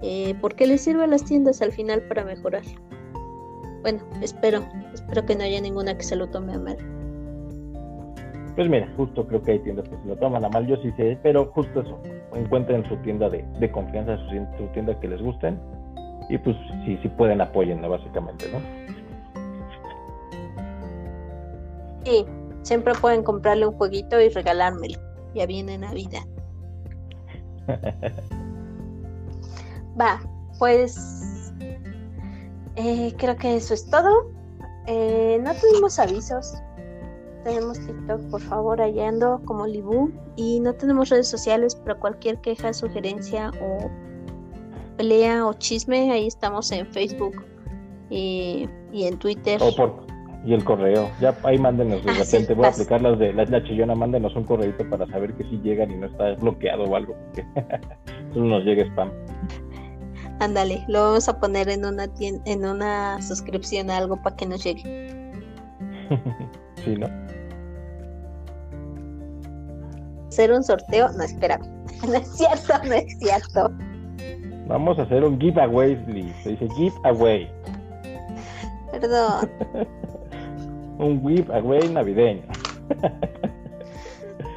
eh, 0.00 0.34
porque 0.40 0.66
les 0.66 0.80
sirve 0.80 1.04
a 1.04 1.06
las 1.06 1.24
tiendas 1.24 1.60
al 1.60 1.72
final 1.72 2.00
para 2.02 2.24
mejorar. 2.24 2.62
Bueno, 3.82 4.00
espero, 4.22 4.62
espero 4.94 5.26
que 5.26 5.36
no 5.36 5.44
haya 5.44 5.60
ninguna 5.60 5.96
que 5.96 6.04
se 6.04 6.16
lo 6.16 6.28
tome 6.28 6.54
a 6.54 6.58
mal. 6.58 6.76
Pues 8.56 8.68
mira, 8.68 8.90
justo 8.96 9.26
creo 9.26 9.42
que 9.42 9.52
hay 9.52 9.58
tiendas 9.60 9.88
que 9.88 9.96
se 9.96 10.08
lo 10.08 10.16
toman 10.16 10.44
a 10.44 10.48
mal, 10.48 10.66
yo 10.66 10.76
sí 10.78 10.90
sé, 10.96 11.18
pero 11.22 11.46
justo 11.52 11.80
eso, 11.80 11.98
encuentren 12.34 12.86
su 12.88 12.96
tienda 12.98 13.28
de, 13.28 13.44
de 13.58 13.70
confianza, 13.70 14.16
su, 14.28 14.66
tienda 14.72 14.98
que 15.00 15.08
les 15.08 15.20
gusten 15.20 15.58
y 16.28 16.38
pues 16.38 16.56
si 16.84 16.96
sí, 16.98 17.08
pueden 17.08 17.40
apoyen, 17.40 17.82
básicamente, 17.82 18.46
¿no? 18.52 18.99
Sí, 22.04 22.26
siempre 22.62 22.94
pueden 22.94 23.22
comprarle 23.22 23.66
un 23.66 23.74
jueguito 23.74 24.20
y 24.20 24.28
regalármelo, 24.28 24.98
ya 25.34 25.46
viene 25.46 25.78
Navidad. 25.78 26.22
Va, 30.00 30.20
pues 30.58 31.52
eh, 32.76 33.12
creo 33.18 33.36
que 33.36 33.56
eso 33.56 33.74
es 33.74 33.88
todo. 33.90 34.30
Eh, 34.86 35.38
no 35.42 35.52
tuvimos 35.54 35.98
avisos, 35.98 36.54
tenemos 37.44 37.78
TikTok, 37.78 38.20
por 38.30 38.40
favor, 38.40 38.80
allá 38.80 39.08
ando 39.08 39.40
como 39.44 39.66
Libu. 39.66 40.10
Y 40.36 40.60
no 40.60 40.74
tenemos 40.74 41.08
redes 41.08 41.28
sociales, 41.28 41.74
pero 41.74 41.98
cualquier 41.98 42.38
queja, 42.40 42.72
sugerencia 42.72 43.50
o 43.62 43.90
pelea 44.96 45.46
o 45.46 45.54
chisme, 45.54 46.12
ahí 46.12 46.26
estamos 46.26 46.70
en 46.72 46.86
Facebook 46.86 47.44
y, 48.10 48.68
en 48.92 49.18
Twitter. 49.18 49.60
Y 50.44 50.54
el 50.54 50.64
correo. 50.64 51.10
Ya 51.20 51.34
ahí 51.44 51.58
mándenos 51.58 52.04
de 52.04 52.10
ah, 52.10 52.14
repente. 52.18 52.54
Voy 52.54 52.66
a 52.66 52.68
aplicar 52.68 53.02
las 53.02 53.18
de 53.18 53.32
la, 53.32 53.62
chillona. 53.64 53.94
Mándenos 53.94 54.34
un 54.36 54.44
correito 54.44 54.88
para 54.88 55.06
saber 55.08 55.34
que 55.34 55.44
si 55.44 55.58
llegan 55.58 55.90
y 55.90 55.96
no 55.96 56.06
está 56.06 56.34
bloqueado 56.34 56.84
o 56.84 56.96
algo. 56.96 57.14
Porque 57.26 57.44
solo 58.34 58.46
nos 58.46 58.64
llega 58.64 58.84
spam. 58.84 59.10
Ándale, 60.40 60.82
lo 60.88 61.02
vamos 61.02 61.28
a 61.28 61.38
poner 61.38 61.68
en 61.68 61.84
una 61.84 62.06
en 62.18 62.64
una 62.64 63.20
suscripción 63.20 63.90
a 63.90 63.98
algo 63.98 64.16
para 64.22 64.36
que 64.36 64.46
nos 64.46 64.64
llegue. 64.64 64.82
sí, 66.84 66.96
¿no? 66.96 67.06
hacer 70.40 70.52
un 70.52 70.62
sorteo. 70.62 71.08
No, 71.12 71.24
espera. 71.24 71.58
No 72.06 72.14
es 72.14 72.28
cierto, 72.34 72.72
no 72.86 72.94
es 72.94 73.18
cierto. 73.18 73.70
Vamos 74.68 74.98
a 74.98 75.02
hacer 75.02 75.22
un 75.22 75.38
giveaway, 75.38 76.02
Liz. 76.06 76.34
Se 76.42 76.50
dice 76.50 76.66
giveaway. 76.76 77.52
Perdón. 78.90 79.50
Un 81.00 81.20
giveaway 81.20 81.88
navideño. 81.88 82.42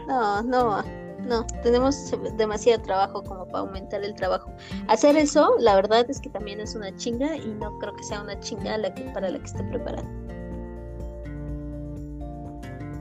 no, 0.08 0.42
no, 0.44 0.84
no. 1.28 1.46
Tenemos 1.64 2.14
demasiado 2.38 2.82
trabajo 2.84 3.24
como 3.24 3.46
para 3.46 3.60
aumentar 3.60 4.04
el 4.04 4.14
trabajo. 4.16 4.52
Hacer 4.88 5.16
eso, 5.16 5.56
la 5.60 5.76
verdad 5.76 6.06
es 6.10 6.20
que 6.20 6.30
también 6.30 6.60
es 6.60 6.76
una 6.76 6.96
chinga 6.96 7.36
y 7.36 7.54
no 7.54 7.78
creo 7.80 7.96
que 7.96 8.04
sea 8.04 8.22
una 8.22 8.40
chinga 8.40 8.78
la 8.78 8.94
que, 8.94 9.04
para 9.12 9.30
la 9.30 9.40
que 9.40 9.46
esté 9.46 9.64
preparada. 9.64 10.08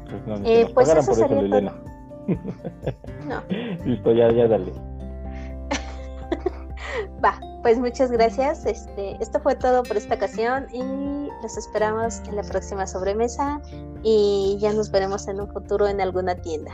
Pues, 0.09 0.27
no, 0.27 0.47
eh, 0.47 0.70
pues 0.73 0.89
eso 0.89 1.14
sería 1.14 1.43
No. 3.27 3.43
Listo, 3.85 4.12
ya, 4.12 4.31
ya 4.31 4.47
dale. 4.47 4.73
Va, 7.24 7.40
pues 7.62 7.78
muchas 7.78 8.10
gracias. 8.10 8.66
Este, 8.66 9.16
esto 9.20 9.40
fue 9.40 9.55
todo 9.55 9.82
por 9.82 9.97
esta 9.97 10.16
ocasión 10.16 10.66
y 10.72 10.82
los 11.43 11.56
esperamos 11.56 12.20
en 12.28 12.36
la 12.36 12.43
próxima 12.43 12.86
sobremesa 12.86 13.60
y 14.02 14.59
ya 14.60 14.72
nos 14.72 14.90
veremos 14.90 15.28
en 15.28 15.40
un 15.40 15.48
futuro 15.48 15.86
en 15.86 16.01
alguna 16.01 16.34
tienda. 16.34 16.72